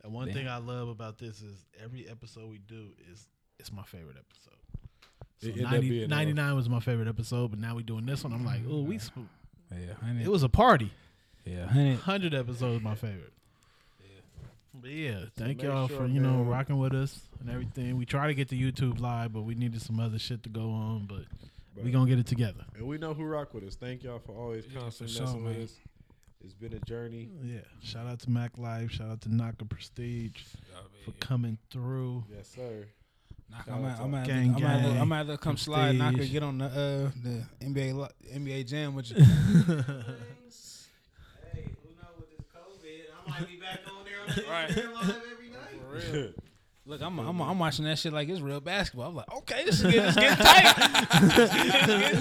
And 0.04 0.12
one 0.12 0.26
Damn. 0.26 0.36
thing 0.36 0.48
I 0.48 0.58
love 0.58 0.88
about 0.88 1.18
this 1.18 1.42
is 1.42 1.64
every 1.82 2.08
episode 2.08 2.48
we 2.48 2.58
do 2.58 2.88
is 3.10 3.26
it's 3.58 3.72
my 3.72 3.82
favorite 3.82 4.16
episode. 4.16 4.54
So 5.40 5.48
It 5.48 5.56
90, 5.62 5.88
being, 5.88 6.04
uh, 6.04 6.16
99 6.16 6.54
was 6.56 6.68
my 6.68 6.80
favorite 6.80 7.08
episode, 7.08 7.50
but 7.50 7.58
now 7.60 7.74
we're 7.74 7.82
doing 7.82 8.06
this 8.06 8.24
one. 8.24 8.32
I'm 8.32 8.44
like, 8.44 8.60
oh, 8.70 8.82
we. 8.82 8.98
sp- 9.02 9.26
Yeah, 9.72 9.94
hundred. 10.00 10.26
It 10.26 10.30
was 10.30 10.42
a 10.44 10.48
party. 10.48 10.92
yeah, 11.44 11.66
hundred. 11.66 11.98
Hundred 12.00 12.34
episodes 12.34 12.82
my 12.82 12.94
favorite. 12.94 13.32
But 14.80 14.90
yeah, 14.90 15.24
thank 15.36 15.58
make 15.58 15.62
y'all 15.62 15.88
sure, 15.88 15.98
for 15.98 16.06
you 16.06 16.20
know 16.20 16.42
rocking 16.42 16.78
with 16.78 16.94
us 16.94 17.20
and 17.40 17.50
everything. 17.50 17.96
We 17.96 18.06
try 18.06 18.26
to 18.26 18.34
get 18.34 18.48
to 18.50 18.56
YouTube 18.56 19.00
live, 19.00 19.32
but 19.32 19.42
we 19.42 19.54
needed 19.54 19.82
some 19.82 20.00
other 20.00 20.18
shit 20.18 20.42
to 20.44 20.48
go 20.48 20.70
on. 20.70 21.06
But 21.06 21.24
we 21.82 21.90
gonna 21.90 22.08
get 22.08 22.18
it 22.18 22.26
together. 22.26 22.64
And 22.76 22.86
we 22.86 22.98
know 22.98 23.14
who 23.14 23.24
rock 23.24 23.54
with 23.54 23.64
us. 23.64 23.74
Thank 23.76 24.02
y'all 24.02 24.18
for 24.18 24.32
always 24.32 24.64
constantly 24.66 25.14
sure, 25.14 25.26
messing 25.26 25.44
with 25.44 25.56
us. 25.58 25.74
It's 26.44 26.54
been 26.54 26.72
a 26.72 26.80
journey. 26.80 27.28
Yeah. 27.42 27.60
Shout 27.82 28.06
out 28.06 28.20
to 28.20 28.30
Mac 28.30 28.56
Life. 28.58 28.92
Shout 28.92 29.10
out 29.10 29.20
to 29.22 29.34
Naka 29.34 29.64
Prestige 29.64 30.42
for 31.04 31.10
coming 31.20 31.58
through. 31.70 32.24
Yes, 32.34 32.48
sir. 32.54 32.86
Knock, 33.50 33.64
I'm 33.66 33.84
out 33.84 33.90
at, 33.90 33.96
to 33.96 34.02
I'm 34.02 34.14
at, 34.14 34.26
Gang 34.26 34.54
I'm 34.56 34.64
at, 34.64 34.82
Gang, 34.82 35.00
I'm 35.00 35.12
at 35.12 35.26
to 35.26 35.38
come 35.38 35.56
slide. 35.56 35.96
Knock 35.96 36.14
Prestige. 36.14 36.32
get 36.32 36.42
on 36.42 36.58
the 36.58 36.66
uh 36.66 37.10
the 37.22 37.44
NBA 37.64 37.94
lo- 37.94 38.08
NBA 38.32 38.66
jam 38.66 38.94
with 38.94 39.10
you. 39.10 39.16
Hey, 41.52 41.64
who 41.82 41.90
know 41.96 42.08
with 42.18 42.30
this 42.30 42.46
COVID? 42.54 43.04
I 43.26 43.30
might 43.40 43.48
be 43.48 43.56
back 43.56 43.77
on 44.46 44.74
there 44.74 44.88
on 44.88 44.94
that 44.94 44.94
Instagram 44.94 44.94
live 44.94 45.22
every 45.32 45.50
night. 46.20 46.34
Look, 46.86 47.02
I'm, 47.02 47.18
I'm 47.18 47.40
I'm 47.42 47.58
watching 47.58 47.84
that 47.84 47.98
shit 47.98 48.14
like 48.14 48.28
it's 48.30 48.40
real 48.40 48.60
basketball. 48.60 49.08
I'm 49.08 49.16
like, 49.16 49.30
okay, 49.36 49.64
this 49.66 49.82
is 49.82 49.92
getting, 49.92 50.04
it's 50.06 50.16
getting 50.16 50.38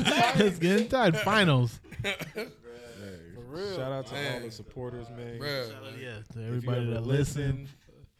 tight. 0.04 0.36
it's 0.42 0.60
getting 0.60 0.90
tight. 0.90 1.16
Finals. 1.18 1.80
For 2.04 2.48
real. 3.48 3.76
Shout 3.78 3.92
out 3.94 4.08
to 4.08 4.34
all 4.34 4.40
the 4.42 4.52
supporters, 4.52 5.08
man. 5.10 5.40
Bruh. 5.40 5.72
Yeah. 6.02 6.20
To 6.34 6.44
everybody 6.46 6.86
that 6.92 7.06
listened, 7.08 7.70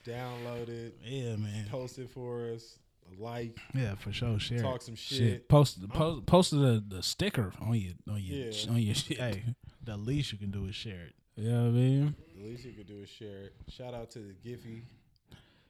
download 0.06 0.70
it, 0.70 0.96
yeah, 1.04 1.36
man. 1.36 1.66
post 1.70 2.00
it 2.00 2.10
for 2.10 2.50
us, 2.54 2.80
like, 3.20 3.58
Yeah, 3.74 3.96
for 3.96 4.14
sure. 4.14 4.40
Share. 4.40 4.60
talk 4.60 4.82
some 4.82 4.96
shit. 4.96 5.18
Shit, 5.18 5.50
post 5.50 5.86
post 5.90 6.26
posted 6.26 6.60
the, 6.60 6.82
the 6.96 7.04
sticker 7.04 7.52
on 7.60 7.76
your 7.76 7.92
on 8.10 8.22
your 8.22 8.48
Yeah. 8.48 8.70
on 8.70 8.78
your 8.78 8.96
shit. 8.96 9.18
Hey, 9.18 9.44
the 9.84 9.98
least 9.98 10.32
you 10.32 10.38
can 10.38 10.52
do 10.52 10.64
is 10.66 10.76
share 10.76 11.08
it. 11.08 11.14
Yeah, 11.36 11.60
I 11.60 11.64
man. 11.70 12.16
The 12.38 12.48
least 12.48 12.66
you 12.66 12.74
could 12.74 12.88
do 12.88 13.02
is 13.02 13.10
share 13.10 13.44
it. 13.44 13.54
Shout 13.70 13.94
out 13.94 14.12
to 14.12 14.20
the 14.20 14.34
Giphy. 14.48 14.82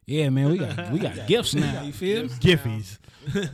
Yeah, 0.05 0.29
man. 0.29 0.51
We 0.51 0.57
got 0.57 0.91
we 0.91 0.99
got 0.99 1.27
gifts 1.27 1.53
now. 1.53 1.81
You 1.83 1.91
feel 1.93 2.23
me? 2.23 2.29
Giffies. 2.29 2.97
Gift 3.33 3.51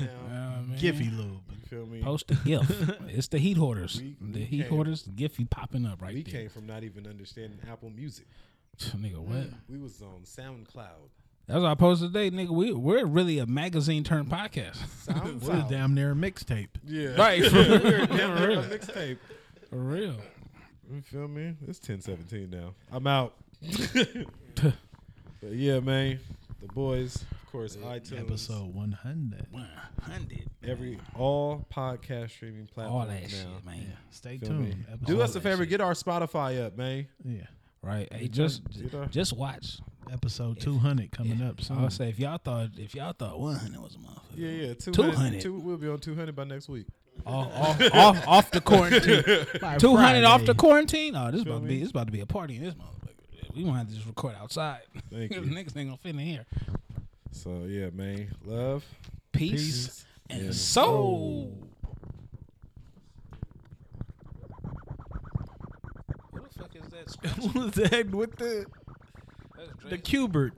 now. 0.00 0.62
Yeah. 0.70 0.76
Giffy 0.76 1.16
lube. 1.16 1.40
You 1.50 1.68
feel 1.68 1.86
me? 1.86 2.00
Post 2.02 2.30
a 2.30 2.34
gift. 2.36 2.70
it's 3.08 3.28
the 3.28 3.38
heat 3.38 3.56
hoarders. 3.56 4.00
We- 4.00 4.16
the 4.20 4.38
we 4.40 4.44
heat 4.44 4.62
came- 4.62 4.70
hoarders. 4.70 5.04
Giffy 5.04 5.48
popping 5.50 5.84
up 5.86 6.00
right 6.02 6.14
we 6.14 6.22
there. 6.22 6.40
came 6.42 6.48
from 6.48 6.66
not 6.66 6.84
even 6.84 7.06
understanding 7.06 7.58
Apple 7.70 7.90
Music. 7.90 8.26
Nigga, 8.78 9.16
what? 9.18 9.48
We 9.68 9.78
was 9.78 10.02
on 10.02 10.22
SoundCloud. 10.24 11.08
That's 11.48 11.60
what 11.60 11.70
I 11.70 11.74
posted 11.74 12.12
today, 12.12 12.30
nigga. 12.30 12.50
We 12.50 12.72
we're 12.72 13.06
really 13.06 13.38
a 13.38 13.46
magazine 13.46 14.04
turned 14.04 14.28
podcast. 14.28 14.78
We're 15.08 15.14
SoundCloud. 15.14 15.70
damn 15.70 15.94
near 15.94 16.12
a 16.12 16.14
mixtape. 16.14 16.68
Yeah. 16.86 17.14
right. 17.16 17.40
we 17.42 17.48
For, 17.48 17.56
were 17.70 18.06
damn 18.06 18.34
near 18.34 18.50
a 18.60 18.62
mixtape. 18.64 19.18
for 19.70 19.76
real. 19.76 20.16
You 20.92 21.00
feel 21.02 21.28
me? 21.28 21.54
It's 21.66 21.78
ten 21.78 22.00
seventeen 22.00 22.50
now. 22.50 22.74
I'm 22.92 23.06
out. 23.06 23.34
but 24.60 24.72
yeah, 25.52 25.80
man. 25.80 26.18
The 26.60 26.68
boys, 26.68 27.16
of 27.30 27.52
course, 27.52 27.76
iTunes, 27.76 28.20
Episode 28.20 28.74
100. 28.74 29.46
100. 29.50 30.50
every 30.66 30.98
all 31.14 31.66
podcast 31.72 32.30
streaming 32.30 32.66
All 32.78 33.00
that 33.06 33.22
now. 33.22 33.28
shit, 33.28 33.46
man. 33.64 33.92
Stay 34.10 34.38
Feel 34.38 34.48
tuned. 34.48 34.86
Do 35.04 35.20
us 35.20 35.36
a 35.36 35.40
favor, 35.40 35.66
get 35.66 35.82
our 35.82 35.92
Spotify 35.92 36.64
up, 36.64 36.78
man. 36.78 37.06
Yeah. 37.22 37.42
Right. 37.82 38.10
Hey, 38.12 38.28
just 38.28 38.62
our- 38.94 39.06
just 39.06 39.34
watch. 39.34 39.78
Episode 40.10 40.60
200 40.60 41.10
coming 41.12 41.42
up 41.42 41.60
soon. 41.60 41.78
I'll 41.78 41.90
say 41.90 42.08
if 42.08 42.18
y'all 42.18 42.38
thought 42.38 42.70
if 42.78 42.94
y'all 42.94 43.12
thought 43.12 43.38
100 43.38 43.78
was 43.82 43.96
a 43.96 43.98
motherfucker. 43.98 44.36
yeah, 44.36 44.48
yeah, 44.68 44.74
200. 44.74 45.40
200. 45.42 45.64
We'll 45.64 45.76
be 45.76 45.88
on 45.88 45.98
200 45.98 46.34
by 46.34 46.44
next 46.44 46.68
week. 46.68 46.86
Off, 47.24 47.52
off, 47.80 47.94
off, 47.94 48.28
off 48.28 48.50
the 48.50 48.60
quarantine. 48.60 49.22
Two 49.78 49.96
hundred 49.96 50.24
off 50.24 50.44
the 50.44 50.54
quarantine. 50.54 51.14
Oh, 51.16 51.30
this 51.30 51.42
about 51.42 51.62
to 51.62 51.68
be 51.68 51.80
this 51.80 51.90
about 51.90 52.06
to 52.06 52.12
be 52.12 52.20
a 52.20 52.26
party 52.26 52.56
in 52.56 52.64
this 52.64 52.74
motherfucker. 52.74 53.54
We 53.56 53.64
gonna 53.64 53.78
have 53.78 53.88
to 53.88 53.94
just 53.94 54.06
record 54.06 54.34
outside. 54.40 54.82
Thank 55.10 55.32
you. 55.34 55.40
Niggas 55.40 55.76
ain't 55.76 55.88
gonna 55.88 55.96
fit 55.96 56.10
in 56.10 56.18
here. 56.18 56.44
So 57.32 57.64
yeah, 57.66 57.88
man. 57.92 58.34
Love. 58.44 58.84
Peace, 59.32 59.52
Peace. 59.52 60.04
and 60.30 60.44
Yeah. 60.46 60.50
soul. 60.52 61.52
What 66.30 66.52
the 66.52 66.58
fuck 66.58 66.76
is 66.76 66.88
that? 66.90 67.36
What 67.42 67.54
was 67.54 67.72
that 67.72 68.10
with 68.10 68.36
the 68.36 68.66
the. 69.88 69.98
Cubert? 69.98 70.52